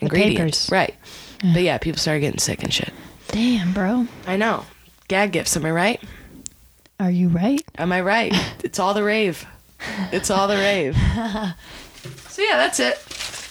ingredients, 0.00 0.66
papers. 0.66 0.72
right? 0.72 0.94
But 1.54 1.62
yeah, 1.62 1.78
people 1.78 1.98
started 2.00 2.20
getting 2.20 2.38
sick 2.38 2.62
and 2.62 2.72
shit. 2.72 2.92
Damn, 3.28 3.72
bro. 3.72 4.06
I 4.26 4.36
know. 4.36 4.64
Gag 5.08 5.32
gifts, 5.32 5.56
am 5.56 5.64
I 5.66 5.70
right? 5.70 6.00
Are 7.00 7.10
you 7.10 7.28
right? 7.28 7.62
Am 7.78 7.92
I 7.92 8.00
right? 8.00 8.32
It's 8.64 8.78
all 8.78 8.94
the 8.94 9.02
rave. 9.04 9.44
It's 10.12 10.30
all 10.30 10.48
the 10.48 10.56
rave. 10.56 10.96
So 12.28 12.40
yeah, 12.42 12.56
that's 12.56 12.80
it. 12.80 12.98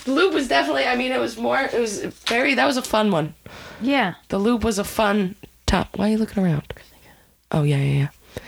The 0.06 0.12
lube 0.12 0.34
was 0.34 0.48
definitely. 0.48 0.86
I 0.86 0.96
mean, 0.96 1.12
it 1.12 1.20
was 1.20 1.38
more. 1.38 1.60
It 1.62 1.80
was 1.80 2.00
very. 2.26 2.56
That 2.56 2.66
was 2.66 2.78
a 2.78 2.82
fun 2.82 3.12
one. 3.12 3.36
Yeah. 3.80 4.16
The 4.30 4.40
lube 4.40 4.64
was 4.64 4.80
a 4.80 4.84
fun 4.84 5.36
top. 5.68 5.98
Why 5.98 6.08
are 6.08 6.12
you 6.12 6.18
looking 6.18 6.44
around? 6.44 6.64
Oh 7.52 7.62
yeah, 7.64 7.78
yeah, 7.78 8.00
yeah. 8.00 8.42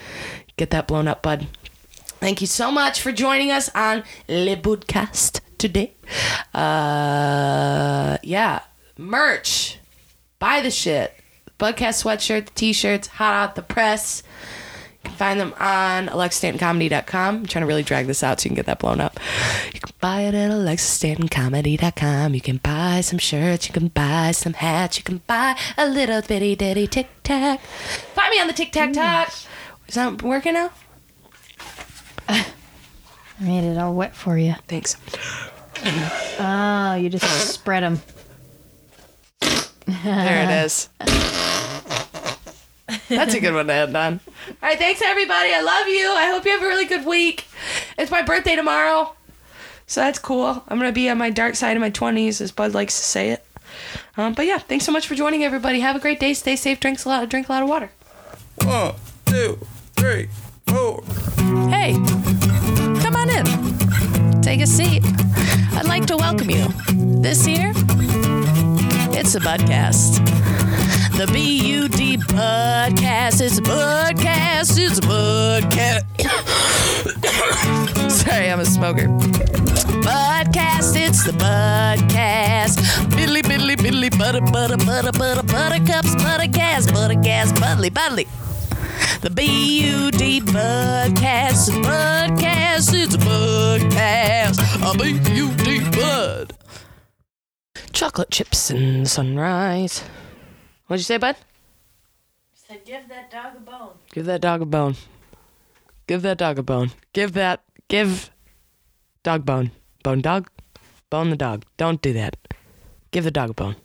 Get 0.57 0.71
that 0.71 0.87
blown 0.87 1.07
up, 1.07 1.21
bud. 1.21 1.45
Thank 2.23 2.39
you 2.39 2.47
so 2.47 2.71
much 2.71 3.01
for 3.01 3.11
joining 3.11 3.51
us 3.51 3.69
on 3.75 4.01
Le 4.29 4.55
Budcast 4.55 5.41
today. 5.57 5.93
Uh, 6.53 8.17
yeah, 8.23 8.61
merch. 8.97 9.77
Buy 10.39 10.61
the 10.61 10.71
shit. 10.71 11.13
Budcast 11.59 12.01
sweatshirt, 12.01 12.45
the 12.45 12.51
t-shirts, 12.55 13.07
hot 13.09 13.33
out 13.33 13.55
the 13.55 13.61
press. 13.61 14.23
You 15.03 15.09
can 15.09 15.17
find 15.17 15.37
them 15.37 15.53
on 15.59 16.07
alexastantoncomedy.com. 16.07 17.35
I'm 17.35 17.45
trying 17.45 17.63
to 17.63 17.67
really 17.67 17.83
drag 17.83 18.07
this 18.07 18.23
out 18.23 18.39
so 18.39 18.45
you 18.45 18.51
can 18.51 18.55
get 18.55 18.67
that 18.67 18.79
blown 18.79 19.01
up. 19.01 19.19
You 19.73 19.81
can 19.81 19.93
buy 19.99 20.21
it 20.21 20.33
at 20.33 20.49
alexastantoncomedy.com. 20.49 22.35
You 22.35 22.41
can 22.41 22.55
buy 22.55 23.01
some 23.01 23.19
shirts. 23.19 23.67
You 23.67 23.73
can 23.73 23.89
buy 23.89 24.31
some 24.31 24.53
hats. 24.53 24.97
You 24.97 25.03
can 25.03 25.17
buy 25.27 25.59
a 25.77 25.89
little 25.89 26.21
bitty 26.21 26.55
ditty 26.55 26.87
tic 26.87 27.09
tac. 27.23 27.59
Find 27.59 28.31
me 28.31 28.39
on 28.39 28.47
the 28.47 28.53
tic 28.53 28.71
tac 28.71 28.93
talk. 28.93 29.27
Is 29.89 29.95
that 29.95 30.23
working 30.23 30.53
now? 30.53 30.71
I 32.27 32.45
made 33.39 33.63
it 33.63 33.77
all 33.77 33.93
wet 33.93 34.15
for 34.15 34.37
you. 34.37 34.53
Thanks. 34.67 34.97
Oh, 36.39 36.95
you 36.95 37.09
just 37.09 37.25
spread 37.53 37.83
them. 37.83 38.01
There 39.85 40.43
it 40.49 40.65
is. 40.65 40.89
That's 43.09 43.33
a 43.33 43.39
good 43.39 43.53
one 43.53 43.67
to 43.67 43.73
end 43.73 43.95
on. 43.97 44.19
All 44.47 44.69
right, 44.69 44.77
thanks 44.77 45.01
everybody. 45.01 45.53
I 45.53 45.61
love 45.61 45.87
you. 45.87 46.09
I 46.11 46.27
hope 46.31 46.45
you 46.45 46.51
have 46.51 46.61
a 46.61 46.65
really 46.67 46.85
good 46.85 47.05
week. 47.05 47.45
It's 47.97 48.11
my 48.11 48.21
birthday 48.21 48.55
tomorrow, 48.55 49.13
so 49.87 50.01
that's 50.01 50.19
cool. 50.19 50.63
I'm 50.67 50.77
gonna 50.77 50.91
be 50.91 51.09
on 51.09 51.17
my 51.17 51.29
dark 51.29 51.55
side 51.55 51.75
of 51.77 51.81
my 51.81 51.91
20s, 51.91 52.39
as 52.41 52.51
Bud 52.51 52.73
likes 52.73 52.95
to 52.97 53.03
say 53.03 53.29
it. 53.31 53.45
Um, 54.17 54.33
but 54.33 54.45
yeah, 54.45 54.57
thanks 54.59 54.85
so 54.85 54.91
much 54.91 55.07
for 55.07 55.15
joining 55.15 55.43
everybody. 55.43 55.79
Have 55.79 55.95
a 55.95 55.99
great 55.99 56.19
day. 56.19 56.33
Stay 56.33 56.55
safe. 56.55 56.79
Drinks 56.79 57.05
a 57.05 57.09
lot. 57.09 57.29
Drink 57.29 57.49
a 57.49 57.51
lot 57.51 57.63
of 57.63 57.69
water. 57.69 57.89
One, 58.63 58.95
two, 59.25 59.59
three, 59.95 60.29
four. 60.67 61.03
Hey, 61.69 61.93
come 63.01 63.15
on 63.15 63.29
in. 63.29 64.41
Take 64.41 64.61
a 64.61 64.67
seat. 64.67 65.03
I'd 65.73 65.87
like 65.87 66.05
to 66.07 66.17
welcome 66.17 66.49
you. 66.49 66.67
This 67.21 67.47
year, 67.47 67.71
it's 69.15 69.35
a 69.35 69.39
Budcast. 69.39 70.19
The 71.17 71.27
B 71.31 71.57
U 71.73 71.87
D 71.87 72.17
Budcast. 72.17 73.41
It's 73.41 73.57
a 73.57 73.61
Budcast. 73.61 74.77
It's 74.79 74.99
a 74.99 75.01
Budcast. 75.01 76.03
Sorry, 78.11 78.49
I'm 78.49 78.59
a 78.59 78.65
smoker. 78.65 79.07
Budcast, 80.03 80.95
it's 80.95 81.23
the 81.23 81.31
Budcast. 81.31 83.15
Billy, 83.15 83.41
Billy, 83.41 83.75
Billy, 83.75 84.09
butter, 84.09 84.41
butter, 84.41 84.77
butter, 84.77 85.11
butter, 85.11 85.43
buttercups, 85.43 86.15
buttercast, 86.15 86.89
buttercast, 86.89 87.59
buddly, 87.59 87.89
buddly. 87.89 88.27
The 89.21 89.29
B-U-D 89.29 90.41
Budcast, 90.41 91.69
Budcast, 91.83 92.93
it's 92.93 93.15
a 93.15 93.17
Budcast, 93.17 94.59
a 94.83 94.97
B-U-D 94.97 95.89
Bud. 95.91 96.57
Chocolate 97.93 98.31
chips 98.31 98.69
and 98.69 99.07
sunrise. 99.07 100.03
What'd 100.87 100.99
you 100.99 101.05
say, 101.05 101.17
Bud? 101.17 101.37
Said, 102.53 102.83
give 102.85 103.07
that 103.09 103.31
dog 103.31 103.55
a 103.55 103.59
bone. 103.59 103.91
Give 104.11 104.25
that 104.25 104.41
dog 104.41 104.61
a 104.61 104.65
bone. 104.65 104.95
Give 106.07 106.21
that 106.21 106.37
dog 106.37 106.59
a 106.59 106.63
bone. 106.63 106.91
Give 107.13 107.33
that. 107.33 107.63
Give. 107.87 108.29
Dog 109.23 109.45
bone. 109.45 109.71
Bone 110.03 110.21
dog. 110.21 110.49
Bone 111.09 111.29
the 111.29 111.35
dog. 111.35 111.65
Don't 111.77 112.01
do 112.01 112.11
that. 112.13 112.35
Give 113.11 113.23
the 113.23 113.31
dog 113.31 113.51
a 113.51 113.53
bone. 113.53 113.75